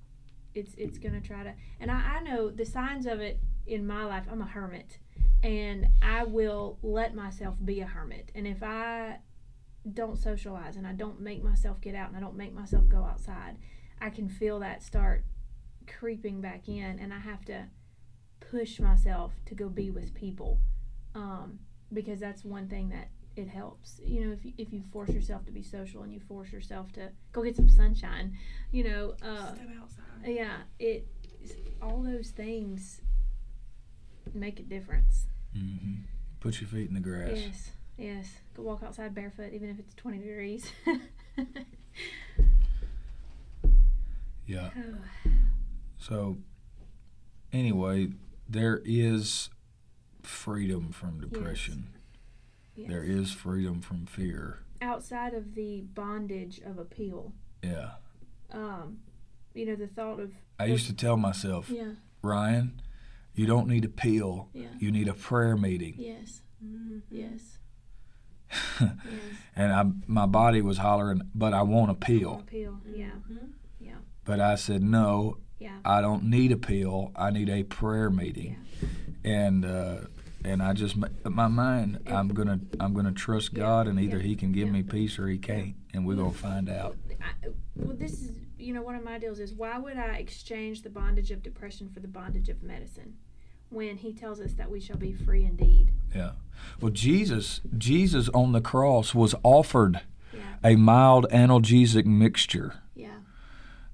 it's 0.53 0.76
it's 0.76 0.99
gonna 0.99 1.20
try 1.22 1.43
to 1.43 1.53
and 1.80 1.89
I, 1.89 2.18
I 2.18 2.22
know 2.22 2.51
the 2.51 2.66
signs 2.66 3.07
of 3.07 3.20
it 3.22 3.39
in 3.66 3.88
my 3.88 4.05
life, 4.05 4.26
I'm 4.32 4.41
a 4.43 4.45
hermit 4.45 4.99
and 5.43 5.88
I 6.03 6.24
will 6.26 6.78
let 6.84 7.16
myself 7.16 7.55
be 7.66 7.82
a 7.82 7.88
hermit. 7.88 8.32
And 8.36 8.45
if 8.45 8.61
I 8.61 9.18
don't 9.91 10.18
socialize 10.18 10.76
and 10.76 10.86
I 10.86 10.93
don't 10.93 11.20
make 11.20 11.43
myself 11.43 11.82
get 11.82 11.95
out 11.95 12.09
and 12.09 12.18
I 12.18 12.20
don't 12.20 12.38
make 12.38 12.53
myself 12.53 12.88
go 12.88 13.03
outside, 13.03 13.57
I 13.99 14.11
can 14.11 14.30
feel 14.30 14.59
that 14.59 14.84
start 14.84 15.24
creeping 15.88 16.41
back 16.41 16.68
in 16.68 16.99
and 16.99 17.11
I 17.13 17.20
have 17.20 17.43
to 17.45 17.66
push 18.51 18.80
myself 18.80 19.34
to 19.47 19.55
go 19.55 19.70
be 19.70 19.89
with 19.89 20.13
people. 20.13 20.59
Um, 21.16 21.59
because 21.93 22.20
that's 22.20 22.43
one 22.45 22.68
thing 22.68 22.89
that 22.89 23.07
it 23.36 23.47
helps. 23.47 23.99
You 24.05 24.26
know, 24.26 24.32
if 24.34 24.45
you, 24.45 24.53
if 24.57 24.72
you 24.74 24.84
force 24.91 25.09
yourself 25.09 25.45
to 25.45 25.51
be 25.51 25.63
social 25.63 26.03
and 26.03 26.13
you 26.13 26.20
force 26.20 26.51
yourself 26.51 26.91
to 26.93 27.09
go 27.32 27.41
get 27.43 27.55
some 27.55 27.70
sunshine, 27.70 28.38
you 28.72 28.84
know, 28.84 29.16
uh, 29.22 29.53
Step 29.55 29.70
outside. 29.82 30.03
yeah, 30.26 30.57
it 30.80 31.07
all 31.82 32.01
those 32.03 32.30
things 32.30 33.01
make 34.34 34.59
a 34.59 34.63
difference. 34.63 35.28
hmm 35.53 35.95
Put 36.39 36.61
your 36.61 36.68
feet 36.68 36.89
in 36.89 36.93
the 36.95 36.99
grass. 36.99 37.32
Yes, 37.38 37.72
yes. 37.97 38.28
Go 38.55 38.63
walk 38.63 38.84
outside 38.84 39.16
barefoot, 39.16 39.51
even 39.53 39.70
if 39.70 39.80
it's 39.80 39.93
twenty 39.95 40.20
degrees. 40.20 40.70
Yeah. 44.47 44.70
Oh, 44.78 45.30
So, 45.97 46.38
anyway, 47.51 48.09
there 48.47 48.80
is 48.86 49.49
freedom 50.26 50.91
from 50.91 51.19
depression. 51.21 51.89
yes. 52.76 52.89
There 52.89 53.03
is 53.03 53.32
freedom 53.32 53.82
from 53.82 54.05
fear. 54.05 54.59
outside 54.82 55.34
of 55.34 55.55
the 55.55 55.82
bondage 55.93 56.59
of 56.65 56.78
appeal. 56.78 57.34
Yeah. 57.63 57.91
Um, 58.51 58.97
you 59.53 59.65
know, 59.65 59.76
the 59.76 59.88
thought 59.88 60.19
of 60.19 60.32
I 60.59 60.65
used 60.65 60.88
to 60.88 60.93
tell 60.93 61.17
myself, 61.17 61.69
yeah, 61.69 61.91
Ryan, 62.21 62.82
you 63.34 63.45
don't 63.45 63.67
need 63.67 63.84
a 63.86 63.89
pill. 63.89 64.49
yeah, 64.53 64.67
You 64.80 64.91
need 64.91 65.07
a 65.07 65.13
prayer 65.13 65.55
meeting. 65.57 65.95
yes, 65.97 66.41
Mm-hmm. 66.63 66.99
yes, 67.11 67.57
yes. 68.82 68.89
and 69.55 69.73
I, 69.73 69.86
my 70.07 70.26
body 70.26 70.61
was 70.61 70.78
hollering, 70.78 71.21
but 71.34 71.53
I 71.53 71.61
want 71.63 71.91
a 71.91 71.95
pill. 71.95 72.39
Appeal, 72.47 72.80
yeah, 72.95 73.07
Mm-hmm. 73.30 73.45
But 74.23 74.39
I 74.39 74.55
said, 74.55 74.82
no, 74.82 75.38
yeah, 75.59 75.78
I 75.86 76.01
don't 76.01 76.23
need 76.23 76.51
a 76.51 76.57
pill. 76.57 77.11
I 77.15 77.30
need 77.30 77.47
a 77.47 77.61
prayer 77.63 78.09
meeting. 78.09 78.57
Yeah. 78.82 78.88
And 79.32 79.63
uh, 79.65 79.97
and 80.46 80.62
I 80.62 80.74
just 80.74 80.96
my 81.26 81.48
mind, 81.48 82.00
I'm 82.08 82.30
gonna 82.30 82.60
I'm 82.80 82.93
gonna 82.93 83.12
trust 83.12 83.52
Yeah, 83.54 83.60
God, 83.60 83.88
and 83.88 84.00
either 84.00 84.18
yeah, 84.18 84.24
He 84.24 84.36
can 84.36 84.52
give 84.52 84.68
yeah. 84.68 84.74
me 84.74 84.84
peace 84.84 85.18
or 85.20 85.28
He 85.28 85.38
can't, 85.38 85.76
and 85.93 86.06
we're 86.06 86.16
gonna 86.16 86.32
find 86.32 86.70
out. 86.70 86.96
I, 87.22 87.50
well, 87.76 87.96
this 87.98 88.14
is 88.22 88.32
you 88.58 88.74
know 88.74 88.82
one 88.82 88.96
of 88.96 89.04
my 89.04 89.18
deals 89.18 89.39
is 89.39 89.54
why 89.54 89.78
would 89.78 89.98
I 89.98 90.16
exchange 90.18 90.82
the 90.84 90.89
bondage 90.89 91.32
of 91.32 91.43
depression 91.43 91.89
for 91.93 92.00
the 92.00 92.08
bondage 92.08 92.50
of 92.50 92.64
medicine, 92.64 93.16
when 93.70 93.98
He 93.98 94.14
tells 94.14 94.39
us 94.39 94.54
that 94.54 94.70
we 94.72 94.80
shall 94.80 94.98
be 94.98 95.14
free 95.14 95.43
indeed. 95.43 95.91
Yeah. 96.16 96.32
Well, 96.80 96.91
Jesus 96.91 97.62
Jesus 97.78 98.30
on 98.30 98.52
the 98.54 98.62
cross 98.62 99.14
was 99.14 99.36
offered 99.43 100.02
Yeah, 100.34 100.39
a 100.64 100.76
mild 100.78 101.28
analgesic 101.32 102.06
mixture 102.06 102.76
yeah, 102.96 103.16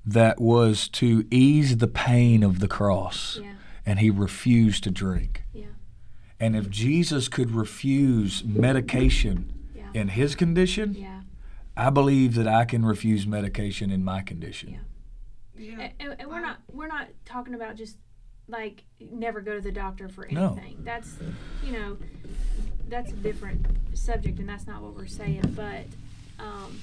that 0.06 0.40
was 0.40 0.88
to 0.90 1.26
ease 1.32 1.78
the 1.78 1.88
pain 1.88 2.44
of 2.44 2.60
the 2.60 2.68
cross, 2.68 3.40
yeah, 3.42 3.54
and 3.86 4.00
He 4.00 4.10
refused 4.12 4.84
to 4.84 4.92
drink. 4.92 5.44
yeah, 5.54 5.66
And 6.42 6.56
if 6.56 6.70
Jesus 6.72 7.28
could 7.28 7.52
refuse 7.52 8.44
medication 8.44 9.54
yeah, 9.76 9.84
in 9.94 10.08
His 10.10 10.34
condition, 10.34 10.96
yeah. 10.96 11.22
I 11.78 11.92
believe 11.92 12.34
that 12.36 12.48
I 12.48 12.66
can 12.66 12.84
refuse 12.84 13.28
medication 13.28 13.92
in 13.92 14.04
my 14.04 14.22
condition. 14.22 14.72
Yeah. 14.72 14.80
Yeah. 15.78 15.90
And, 16.00 16.16
and 16.20 16.28
we're 16.30 16.42
not 16.42 16.58
we're 16.72 16.88
not 16.88 17.10
talking 17.26 17.54
about 17.54 17.76
just 17.76 17.98
like 18.48 18.84
never 19.00 19.40
go 19.40 19.54
to 19.56 19.62
the 19.62 19.72
doctor 19.72 20.10
for 20.10 20.26
anything. 20.26 20.44
No. 20.44 20.54
anything. 20.58 20.78
That's 20.84 21.16
you 21.64 21.74
know 21.74 21.98
that's 22.90 23.12
a 23.12 23.16
different 23.16 23.68
subject, 23.94 24.40
and 24.40 24.50
that's 24.50 24.66
not 24.66 24.82
what 24.82 24.96
we're 24.96 25.06
saying. 25.06 25.54
But 25.56 25.86
um, 26.40 26.80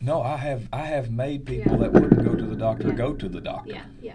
No, 0.00 0.20
I 0.20 0.36
have 0.36 0.68
I 0.74 0.82
have 0.84 1.10
made 1.10 1.46
people 1.46 1.72
Yeah. 1.72 1.78
that 1.78 1.92
wouldn't 1.94 2.22
go 2.22 2.34
to 2.34 2.44
the 2.44 2.54
doctor 2.56 2.88
Yeah. 2.88 2.94
go 2.94 3.14
to 3.14 3.28
the 3.30 3.40
doctor. 3.40 3.72
yeah, 3.72 3.84
yeah, 4.02 4.12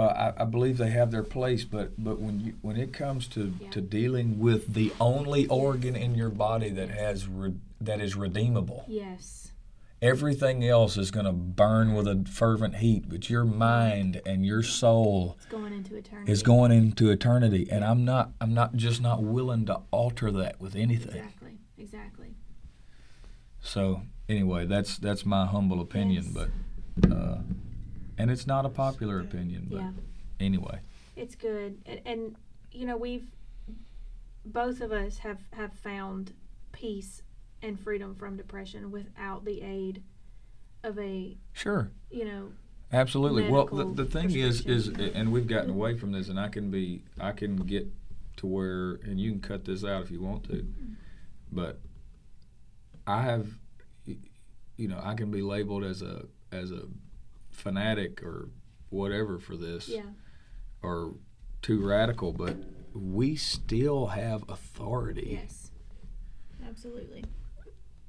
Uh, 0.00 0.32
I, 0.38 0.42
I 0.42 0.44
believe 0.46 0.78
they 0.78 0.90
have 0.90 1.10
their 1.10 1.22
place, 1.22 1.64
but 1.64 1.92
but 2.02 2.18
when 2.20 2.40
you 2.40 2.52
when 2.62 2.76
it 2.76 2.92
comes 2.92 3.26
to, 3.28 3.52
Yeah. 3.60 3.68
to 3.70 3.80
dealing 3.82 4.38
with 4.38 4.72
the 4.74 4.92
only 4.98 5.46
organ 5.48 5.94
in 5.94 6.14
your 6.14 6.30
body 6.30 6.70
that 6.70 6.88
has 6.90 7.28
re, 7.28 7.52
that 7.80 8.00
is 8.00 8.16
redeemable, 8.16 8.84
yes, 8.88 9.52
everything 10.00 10.64
else 10.64 10.96
is 10.96 11.10
going 11.10 11.26
to 11.26 11.32
burn 11.32 11.92
with 11.92 12.06
a 12.08 12.24
fervent 12.26 12.76
heat. 12.76 13.10
But 13.10 13.28
your 13.28 13.44
mind 13.44 14.22
and 14.24 14.46
your 14.46 14.62
soul 14.62 15.36
it's 15.36 15.46
going 15.46 15.72
into 15.74 15.96
eternity. 15.96 16.32
is 16.32 16.42
going 16.42 16.72
into 16.72 17.10
eternity, 17.10 17.68
and 17.70 17.84
I'm 17.84 18.02
not 18.04 18.32
I'm 18.40 18.54
not 18.54 18.76
just 18.76 19.02
not 19.02 19.22
willing 19.22 19.66
to 19.66 19.80
alter 19.90 20.30
that 20.32 20.58
with 20.60 20.74
anything. 20.76 21.16
exactly, 21.16 21.58
exactly. 21.76 22.36
So 23.60 24.02
anyway, 24.30 24.64
that's 24.64 24.96
that's 24.96 25.26
my 25.26 25.44
humble 25.46 25.80
opinion, 25.80 26.24
Yes. 26.32 26.32
but 27.02 27.12
uh, 27.12 27.38
and 28.20 28.30
it's 28.30 28.46
not 28.46 28.66
a 28.66 28.68
popular 28.68 29.18
opinion, 29.20 29.66
but 29.70 29.80
Yeah. 29.80 29.92
anyway, 30.38 30.80
It's 31.16 31.34
good, 31.34 31.80
and, 31.86 32.00
and 32.04 32.36
you 32.70 32.86
know 32.86 32.96
we've 32.96 33.30
both 34.44 34.80
of 34.80 34.92
us 34.92 35.18
have 35.18 35.40
have 35.52 35.72
found 35.72 36.32
peace 36.72 37.22
and 37.62 37.78
freedom 37.78 38.14
from 38.14 38.36
depression 38.36 38.90
without 38.90 39.44
the 39.44 39.62
aid 39.62 40.02
of 40.82 40.98
a 40.98 41.36
sure, 41.52 41.90
you 42.10 42.24
know 42.24 42.52
absolutely. 42.92 43.48
Well, 43.48 43.66
the, 43.66 43.84
the 43.84 44.04
thing 44.04 44.30
is, 44.32 44.66
is 44.66 44.88
and 44.88 45.32
we've 45.32 45.46
gotten 45.46 45.70
away 45.70 45.96
from 45.96 46.12
this, 46.12 46.28
and 46.28 46.38
I 46.38 46.48
can 46.48 46.70
be, 46.70 47.02
I 47.18 47.32
can 47.32 47.56
get 47.56 47.86
to 48.36 48.46
where, 48.46 48.92
and 49.04 49.20
you 49.20 49.30
can 49.32 49.40
cut 49.40 49.64
this 49.64 49.84
out 49.84 50.02
if 50.02 50.10
you 50.10 50.20
want 50.22 50.44
to, 50.44 50.56
mm-hmm. 50.56 50.92
but 51.52 51.80
I 53.06 53.22
have, 53.22 53.46
you 54.76 54.88
know, 54.88 55.00
I 55.02 55.14
can 55.14 55.30
be 55.30 55.42
labeled 55.42 55.84
as 55.84 56.02
a 56.02 56.26
as 56.52 56.70
a 56.70 56.82
fanatic 57.60 58.22
or 58.22 58.48
whatever 58.88 59.38
for 59.38 59.56
this. 59.56 59.88
yeah 59.88 60.02
or 60.82 61.14
too 61.62 61.84
radical, 61.86 62.32
but 62.32 62.56
we 62.94 63.36
still 63.36 64.06
have 64.06 64.42
authority 64.48 65.28
yes 65.40 65.70
absolutely 66.66 67.22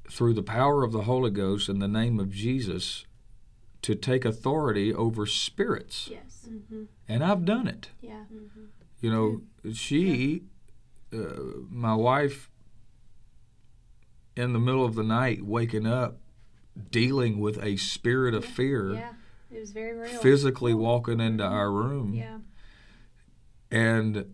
through 0.09 0.33
the 0.33 0.41
power 0.43 0.83
of 0.83 0.91
the 0.93 1.01
Holy 1.03 1.29
Ghost 1.31 1.67
in 1.69 1.79
the 1.79 1.87
name 1.87 2.19
of 2.19 2.29
Jesus 2.31 3.05
to 3.81 3.93
take 3.95 4.23
authority 4.25 4.93
over 4.93 5.25
spirits. 5.25 6.07
yes 6.09 6.27
Mm-hmm. 6.49 6.83
And 7.07 7.23
I've 7.23 7.45
done 7.45 7.67
it. 7.67 7.89
yeah 8.01 8.23
Mm-hmm. 8.33 8.65
You 9.01 9.09
know, 9.11 9.41
she, 9.73 10.43
uh, 11.13 11.17
my 11.69 11.95
wife, 11.95 12.49
in 14.35 14.53
the 14.53 14.59
middle 14.59 14.85
of 14.85 14.95
the 14.95 15.03
night, 15.03 15.43
waking 15.43 15.87
up, 15.87 16.17
dealing 16.91 17.39
with 17.39 17.57
a 17.63 17.77
spirit 17.77 18.33
of 18.33 18.43
Yeah, 18.45 18.51
fear, 18.51 18.93
yeah 18.93 19.13
it 19.51 19.59
was 19.59 19.71
very 19.71 19.93
real 19.93 20.19
physically 20.21 20.73
walking 20.73 21.19
into 21.19 21.43
our 21.43 21.71
room. 21.71 22.13
yeah 22.13 22.37
and 23.71 24.25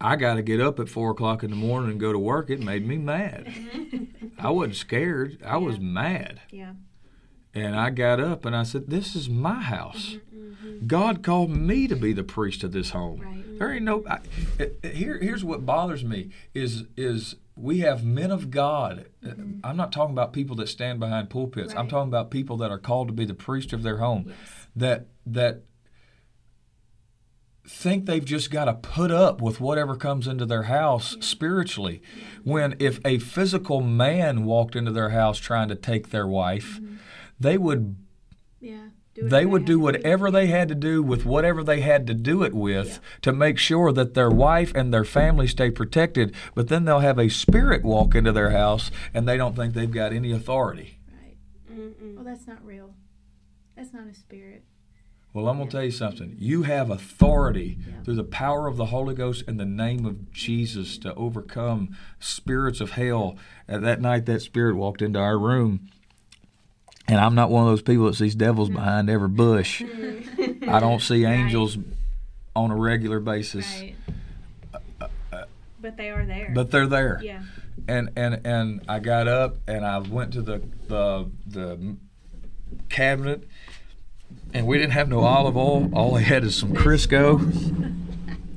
I 0.00 0.16
got 0.16 0.34
to 0.34 0.42
get 0.42 0.60
up 0.60 0.78
at 0.78 0.88
four 0.88 1.12
o'clock 1.12 1.42
in 1.42 1.50
the 1.50 1.56
morning 1.56 1.92
and 1.92 2.00
go 2.00 2.12
to 2.12 2.18
work. 2.18 2.50
It 2.50 2.60
made 2.60 2.86
me 2.86 2.98
mad. 2.98 3.50
I 4.38 4.50
wasn't 4.50 4.76
scared. 4.76 5.38
I 5.44 5.56
was 5.56 5.80
mad. 5.80 6.42
yeah 6.50 6.74
And 7.54 7.74
I 7.74 7.88
got 7.90 8.20
up 8.20 8.44
and 8.44 8.54
I 8.54 8.64
said, 8.64 8.88
This 8.88 9.16
is 9.16 9.30
my 9.30 9.62
house. 9.62 10.16
Mm-hmm. 10.34 10.86
God 10.86 11.22
called 11.22 11.50
me 11.50 11.86
to 11.88 11.96
be 11.96 12.12
the 12.12 12.24
priest 12.24 12.62
of 12.64 12.72
this 12.72 12.90
home. 12.90 13.20
right 13.20 13.58
There 13.58 13.72
ain't 13.72 13.84
no. 13.84 14.04
I, 14.06 14.18
uh, 14.60 14.66
here, 14.82 15.18
here's 15.18 15.44
what 15.44 15.64
bothers 15.64 16.04
me 16.04 16.30
is 16.52 16.84
is 16.96 17.36
we 17.56 17.80
have 17.80 18.04
men 18.04 18.30
of 18.30 18.50
God. 18.50 19.06
Uh, 19.24 19.30
I'm 19.62 19.76
not 19.76 19.92
talking 19.92 20.12
about 20.12 20.32
people 20.32 20.56
that 20.56 20.68
stand 20.68 20.98
behind 21.00 21.30
pulpits. 21.30 21.72
I'm 21.72 21.86
Mm-hmm. 21.86 21.88
Talking 21.88 22.08
about 22.08 22.30
people 22.30 22.56
that 22.58 22.70
are 22.70 22.78
called 22.78 23.08
to 23.08 23.14
be 23.14 23.24
the 23.24 23.34
priest 23.34 23.72
of 23.72 23.82
their 23.82 23.98
home. 23.98 24.24
yes 24.28 24.36
That 24.76 25.06
that 25.26 25.62
think 27.66 28.04
they've 28.06 28.24
just 28.24 28.50
got 28.50 28.66
to 28.66 28.74
put 28.74 29.10
up 29.10 29.40
with 29.40 29.58
whatever 29.60 29.96
comes 29.96 30.26
into 30.26 30.44
their 30.44 30.64
house 30.64 31.16
spiritually. 31.20 32.02
When 32.42 32.76
if 32.78 33.00
a 33.04 33.18
physical 33.18 33.80
man 33.80 34.44
walked 34.44 34.76
into 34.76 34.90
their 34.92 35.10
house 35.10 35.38
trying 35.38 35.68
to 35.68 35.74
take 35.74 36.10
their 36.10 36.26
wife, 36.26 36.78
they 37.40 37.56
would 37.56 37.96
yeah 38.60 38.88
they 39.16 39.46
would 39.46 39.64
do 39.64 39.78
whatever 39.78 40.30
they 40.30 40.46
had 40.48 40.68
to 40.68 40.74
do 40.74 41.02
with 41.02 41.24
whatever 41.24 41.62
they 41.62 41.80
had 41.80 42.06
to 42.08 42.14
do 42.14 42.42
it 42.42 42.52
with 42.52 42.88
Yeah. 42.88 42.98
to 43.22 43.32
make 43.32 43.58
sure 43.58 43.92
that 43.92 44.14
their 44.14 44.30
wife 44.30 44.72
and 44.74 44.92
their 44.92 45.04
family 45.04 45.46
stay 45.46 45.70
protected. 45.70 46.34
But 46.54 46.68
then 46.68 46.84
they'll 46.84 46.98
have 47.00 47.18
a 47.18 47.28
spirit 47.28 47.84
walk 47.84 48.14
into 48.14 48.32
their 48.32 48.50
house 48.50 48.90
and 49.12 49.26
they 49.28 49.36
don't 49.36 49.54
think 49.54 49.74
they've 49.74 49.90
got 49.90 50.12
any 50.12 50.32
authority. 50.32 50.98
right 51.12 51.36
Mm-mm. 51.72 52.14
well 52.16 52.24
that's 52.24 52.46
not 52.46 52.64
real 52.64 52.94
that's 53.76 53.92
not 53.92 54.06
a 54.08 54.14
spirit 54.14 54.64
Well, 55.32 55.48
I'm 55.48 55.56
going 55.56 55.68
to 55.68 55.72
tell 55.76 55.84
you 55.84 55.90
something. 55.90 56.36
You 56.38 56.62
have 56.62 56.90
authority 56.90 57.78
Yeah. 57.80 58.02
through 58.04 58.14
the 58.14 58.22
power 58.24 58.68
of 58.68 58.76
the 58.76 58.86
Holy 58.86 59.14
Ghost 59.16 59.42
in 59.48 59.56
the 59.56 59.64
name 59.64 60.06
of 60.06 60.30
Jesus 60.30 60.96
to 60.98 61.12
overcome 61.16 61.96
spirits 62.20 62.80
of 62.80 62.92
hell. 62.92 63.36
And 63.66 63.84
that 63.84 64.00
night, 64.00 64.26
that 64.26 64.42
spirit 64.42 64.76
walked 64.76 65.02
into 65.02 65.18
our 65.18 65.36
room. 65.36 65.88
And 67.06 67.20
I'm 67.20 67.34
not 67.34 67.50
one 67.50 67.64
of 67.64 67.70
those 67.70 67.82
people 67.82 68.06
that 68.06 68.14
sees 68.14 68.34
devils 68.34 68.68
mm-hmm. 68.68 68.76
behind 68.78 69.10
every 69.10 69.28
bush. 69.28 69.82
Mm-hmm. 69.82 70.70
I 70.70 70.80
don't 70.80 71.02
see 71.02 71.24
Right. 71.24 71.34
angels 71.34 71.76
on 72.56 72.70
a 72.70 72.76
regular 72.76 73.20
basis, 73.20 73.66
Right. 73.80 73.94
Uh, 75.00 75.08
uh, 75.32 75.44
but 75.80 75.96
they 75.96 76.10
are 76.10 76.24
there. 76.24 76.50
but 76.54 76.70
they're 76.70 76.86
there. 76.86 77.20
yeah. 77.22 77.42
and 77.88 78.10
and 78.16 78.40
and 78.46 78.80
I 78.88 79.00
got 79.00 79.28
up 79.28 79.56
and 79.66 79.84
I 79.84 79.98
went 79.98 80.32
to 80.34 80.42
the 80.42 80.62
the 80.88 81.30
the 81.46 81.96
cabinet, 82.88 83.46
and 84.54 84.66
we 84.66 84.78
didn't 84.78 84.92
have 84.92 85.08
no 85.08 85.20
olive 85.20 85.56
oil. 85.56 85.90
All 85.92 86.14
they 86.14 86.22
had 86.22 86.44
is 86.44 86.56
some 86.56 86.72
Crisco. 86.74 87.40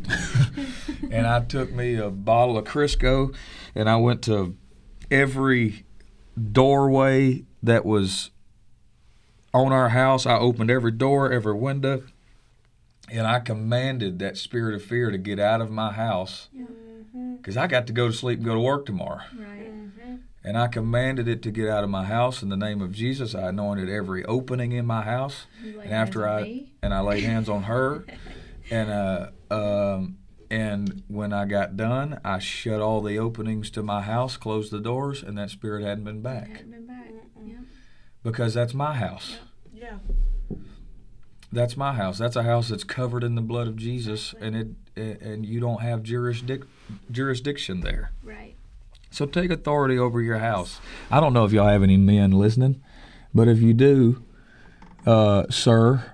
and 1.11 1.27
I 1.27 1.41
took 1.41 1.71
me 1.73 1.95
a 1.95 2.09
bottle 2.09 2.57
of 2.57 2.65
Crisco, 2.65 3.35
and 3.75 3.89
I 3.89 3.97
went 3.97 4.21
to 4.23 4.55
every 5.11 5.83
doorway 6.51 7.43
that 7.63 7.85
was 7.85 8.31
on 9.53 9.71
our 9.71 9.89
house. 9.89 10.25
I 10.25 10.37
opened 10.37 10.69
every 10.71 10.91
door, 10.91 11.31
every 11.31 11.53
window, 11.53 12.03
and 13.09 13.25
I 13.25 13.39
commanded 13.39 14.19
that 14.19 14.37
spirit 14.37 14.75
of 14.75 14.83
fear 14.83 15.11
to 15.11 15.17
get 15.17 15.39
out 15.39 15.61
of 15.61 15.71
my 15.71 15.91
house 15.93 16.49
because 17.37 17.57
I 17.57 17.67
got 17.67 17.87
to 17.87 17.93
go 17.93 18.07
to 18.07 18.13
sleep 18.13 18.39
and 18.39 18.45
go 18.45 18.53
to 18.53 18.59
work 18.59 18.85
tomorrow. 18.85 19.21
Right. 19.37 19.71
And 20.43 20.57
I 20.57 20.67
commanded 20.67 21.27
it 21.27 21.41
to 21.41 21.51
get 21.51 21.67
out 21.67 21.83
of 21.83 21.89
my 21.89 22.05
house 22.05 22.41
in 22.41 22.47
the 22.47 22.55
name 22.55 22.81
of 22.81 22.93
Jesus. 22.93 23.35
I 23.35 23.49
anointed 23.49 23.89
every 23.89 24.23
opening 24.25 24.71
in 24.71 24.85
my 24.85 25.01
house, 25.01 25.45
and 25.61 25.91
after 25.91 26.25
I 26.25 26.43
me. 26.43 26.71
and 26.81 26.93
I 26.93 27.01
laid 27.01 27.23
hands 27.23 27.49
on 27.49 27.63
her, 27.63 28.05
and 28.71 28.89
uh, 28.89 29.27
um, 29.51 30.17
and 30.49 31.03
when 31.09 31.33
I 31.33 31.43
got 31.45 31.75
done, 31.75 32.21
I 32.23 32.39
shut 32.39 32.79
all 32.79 33.01
the 33.01 33.19
openings 33.19 33.69
to 33.71 33.83
my 33.83 34.01
house, 34.01 34.37
closed 34.37 34.71
the 34.71 34.79
doors, 34.79 35.21
and 35.21 35.37
that 35.37 35.49
spirit 35.49 35.83
hadn't 35.83 36.05
been 36.05 36.21
back 36.21 36.47
Hadn't 36.47 36.71
been 36.71 36.87
back. 36.87 37.06
Yeah. 38.23 38.31
because 38.31 38.53
that's 38.53 38.73
my 38.73 38.95
house. 38.95 39.37
Yeah. 39.73 39.97
That's 41.51 41.77
my 41.77 41.93
house. 41.93 42.17
That's 42.17 42.35
a 42.35 42.43
house 42.43 42.69
that's 42.69 42.83
covered 42.83 43.23
in 43.23 43.35
the 43.35 43.41
blood 43.41 43.67
of 43.67 43.77
Jesus, 43.77 44.35
and 44.39 44.55
it 44.55 44.67
and 44.97 45.45
you 45.45 45.59
don't 45.59 45.81
have 45.81 46.03
jurisdic 46.03 46.63
jurisdiction 47.09 47.81
there. 47.81 48.11
Right. 48.23 48.55
So 49.11 49.25
take 49.25 49.51
authority 49.51 49.97
over 49.97 50.21
your 50.21 50.39
house. 50.39 50.79
I 51.09 51.19
don't 51.19 51.33
know 51.33 51.45
if 51.45 51.53
y'all 51.53 51.67
have 51.67 51.83
any 51.83 51.97
men 51.97 52.31
listening, 52.31 52.81
but 53.33 53.47
if 53.47 53.61
you 53.61 53.73
do, 53.73 54.23
uh, 55.05 55.45
sir, 55.49 56.13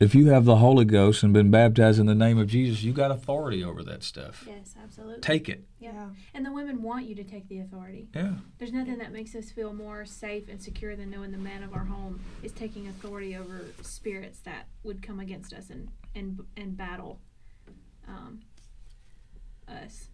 if 0.00 0.14
you 0.14 0.28
have 0.30 0.44
the 0.44 0.56
Holy 0.56 0.84
Ghost 0.84 1.22
and 1.22 1.32
been 1.32 1.50
baptized 1.50 1.98
in 2.00 2.06
the 2.06 2.14
name 2.14 2.38
of 2.38 2.48
Jesus, 2.48 2.82
you 2.82 2.92
got 2.92 3.10
authority 3.10 3.62
over 3.62 3.82
that 3.84 4.02
stuff. 4.02 4.44
Yes, 4.46 4.74
absolutely. 4.82 5.20
Take 5.20 5.48
it. 5.48 5.64
Yeah. 5.78 6.08
And 6.34 6.44
the 6.44 6.52
women 6.52 6.82
want 6.82 7.06
you 7.06 7.14
to 7.14 7.24
take 7.24 7.48
the 7.48 7.60
authority. 7.60 8.08
Yeah. 8.14 8.32
There's 8.58 8.72
nothing 8.72 8.98
that 8.98 9.12
makes 9.12 9.34
us 9.34 9.50
feel 9.50 9.72
more 9.72 10.04
safe 10.04 10.48
and 10.48 10.60
secure 10.60 10.96
than 10.96 11.10
knowing 11.10 11.30
the 11.30 11.38
man 11.38 11.62
of 11.62 11.74
our 11.74 11.84
home 11.84 12.20
is 12.42 12.52
taking 12.52 12.88
authority 12.88 13.36
over 13.36 13.62
spirits 13.82 14.40
that 14.40 14.66
would 14.82 15.00
come 15.02 15.20
against 15.20 15.52
us 15.52 15.70
and 15.70 15.88
and 16.14 16.40
and 16.56 16.76
battle 16.76 17.20
um, 18.08 18.40
us. 19.68 20.08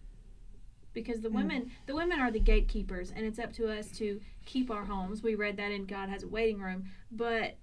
Because 0.93 1.21
the 1.21 1.29
Mm. 1.29 1.35
women, 1.35 1.71
the 1.85 1.95
women 1.95 2.19
are 2.19 2.31
the 2.31 2.39
gatekeepers, 2.39 3.11
and 3.11 3.25
it's 3.25 3.39
up 3.39 3.53
to 3.53 3.67
us 3.71 3.89
to 3.97 4.19
keep 4.45 4.69
our 4.69 4.83
homes. 4.85 5.23
We 5.23 5.35
read 5.35 5.55
that 5.57 5.71
in 5.71 5.85
God 5.85 6.09
has 6.09 6.23
a 6.23 6.27
waiting 6.27 6.59
room, 6.59 6.89
but 7.09 7.55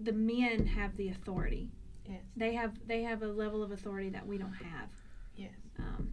the 0.00 0.12
men 0.12 0.66
have 0.66 0.96
the 0.96 1.08
authority. 1.08 1.70
Yes. 2.08 2.20
They 2.36 2.54
have 2.54 2.72
they 2.86 3.02
have 3.02 3.22
a 3.22 3.28
level 3.28 3.62
of 3.62 3.72
authority 3.72 4.10
that 4.10 4.26
we 4.26 4.38
don't 4.38 4.52
have. 4.52 4.88
Yes. 5.36 5.52
Um, 5.78 6.10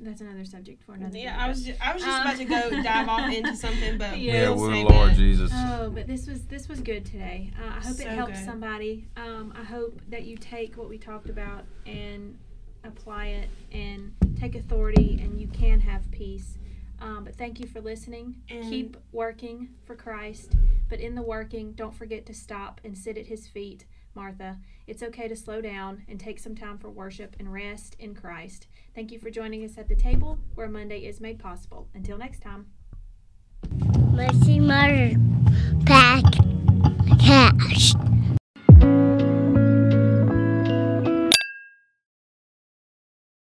that's 0.00 0.20
another 0.20 0.44
subject 0.44 0.82
for 0.82 0.94
another. 0.94 1.16
Yeah, 1.16 1.36
day, 1.36 1.42
I 1.42 1.48
was 1.48 1.64
just, 1.64 1.80
I 1.80 1.92
was 1.92 2.02
just 2.02 2.16
Um, 2.16 2.26
about 2.26 2.36
to 2.38 2.44
go 2.44 2.82
dive 2.82 3.08
off 3.08 3.32
into 3.32 3.54
something, 3.66 3.98
but 3.98 4.18
Yeah, 4.18 4.32
Yeah, 4.32 4.48
we'll 4.50 4.60
well, 4.62 4.70
save 4.70 4.88
Lord 4.88 5.10
that. 5.10 5.16
Jesus. 5.16 5.50
Oh, 5.54 5.90
but 5.90 6.06
this 6.06 6.26
was 6.26 6.44
this 6.46 6.68
was 6.68 6.80
good 6.80 7.04
today. 7.04 7.52
Uh, 7.60 7.66
I 7.76 7.80
hope 7.86 8.00
it 8.00 8.08
helps 8.08 8.38
good. 8.38 8.44
somebody. 8.46 9.06
Um, 9.16 9.52
I 9.56 9.62
hope 9.62 10.00
that 10.08 10.24
you 10.24 10.36
take 10.36 10.76
what 10.76 10.88
we 10.88 10.98
talked 10.98 11.28
about 11.28 11.64
and 11.86 12.36
apply 12.84 13.26
it 13.26 13.48
and 13.70 14.12
take 14.40 14.56
authority, 14.56 15.20
and 15.22 15.40
you 15.40 15.46
can 15.48 15.78
have 15.80 16.10
peace. 16.10 16.58
Um, 17.02 17.24
but 17.24 17.34
thank 17.36 17.58
you 17.58 17.66
for 17.66 17.80
listening. 17.80 18.36
And- 18.48 18.62
Keep 18.70 18.96
working 19.10 19.70
for 19.84 19.96
Christ, 19.96 20.54
but 20.88 21.00
in 21.00 21.14
the 21.16 21.22
working, 21.22 21.72
don't 21.72 21.94
forget 21.94 22.24
to 22.26 22.34
stop 22.34 22.80
and 22.84 22.96
sit 22.96 23.18
at 23.18 23.26
His 23.26 23.48
feet, 23.48 23.86
Martha. 24.14 24.58
It's 24.86 25.02
okay 25.02 25.26
to 25.26 25.34
slow 25.34 25.60
down 25.60 26.04
and 26.08 26.20
take 26.20 26.38
some 26.38 26.54
time 26.54 26.78
for 26.78 26.90
worship 26.90 27.34
and 27.40 27.52
rest 27.52 27.96
in 27.98 28.14
Christ. 28.14 28.68
Thank 28.94 29.10
you 29.10 29.18
for 29.18 29.30
joining 29.30 29.64
us 29.64 29.76
at 29.78 29.88
the 29.88 29.96
table 29.96 30.38
where 30.54 30.68
Monday 30.68 31.00
is 31.00 31.20
made 31.20 31.38
possible. 31.40 31.88
Until 31.94 32.18
next 32.18 32.40
time. 32.40 32.66
Mercy 34.12 34.60
Murder 34.60 35.16
Pack 35.86 36.24
Cash. 37.18 37.94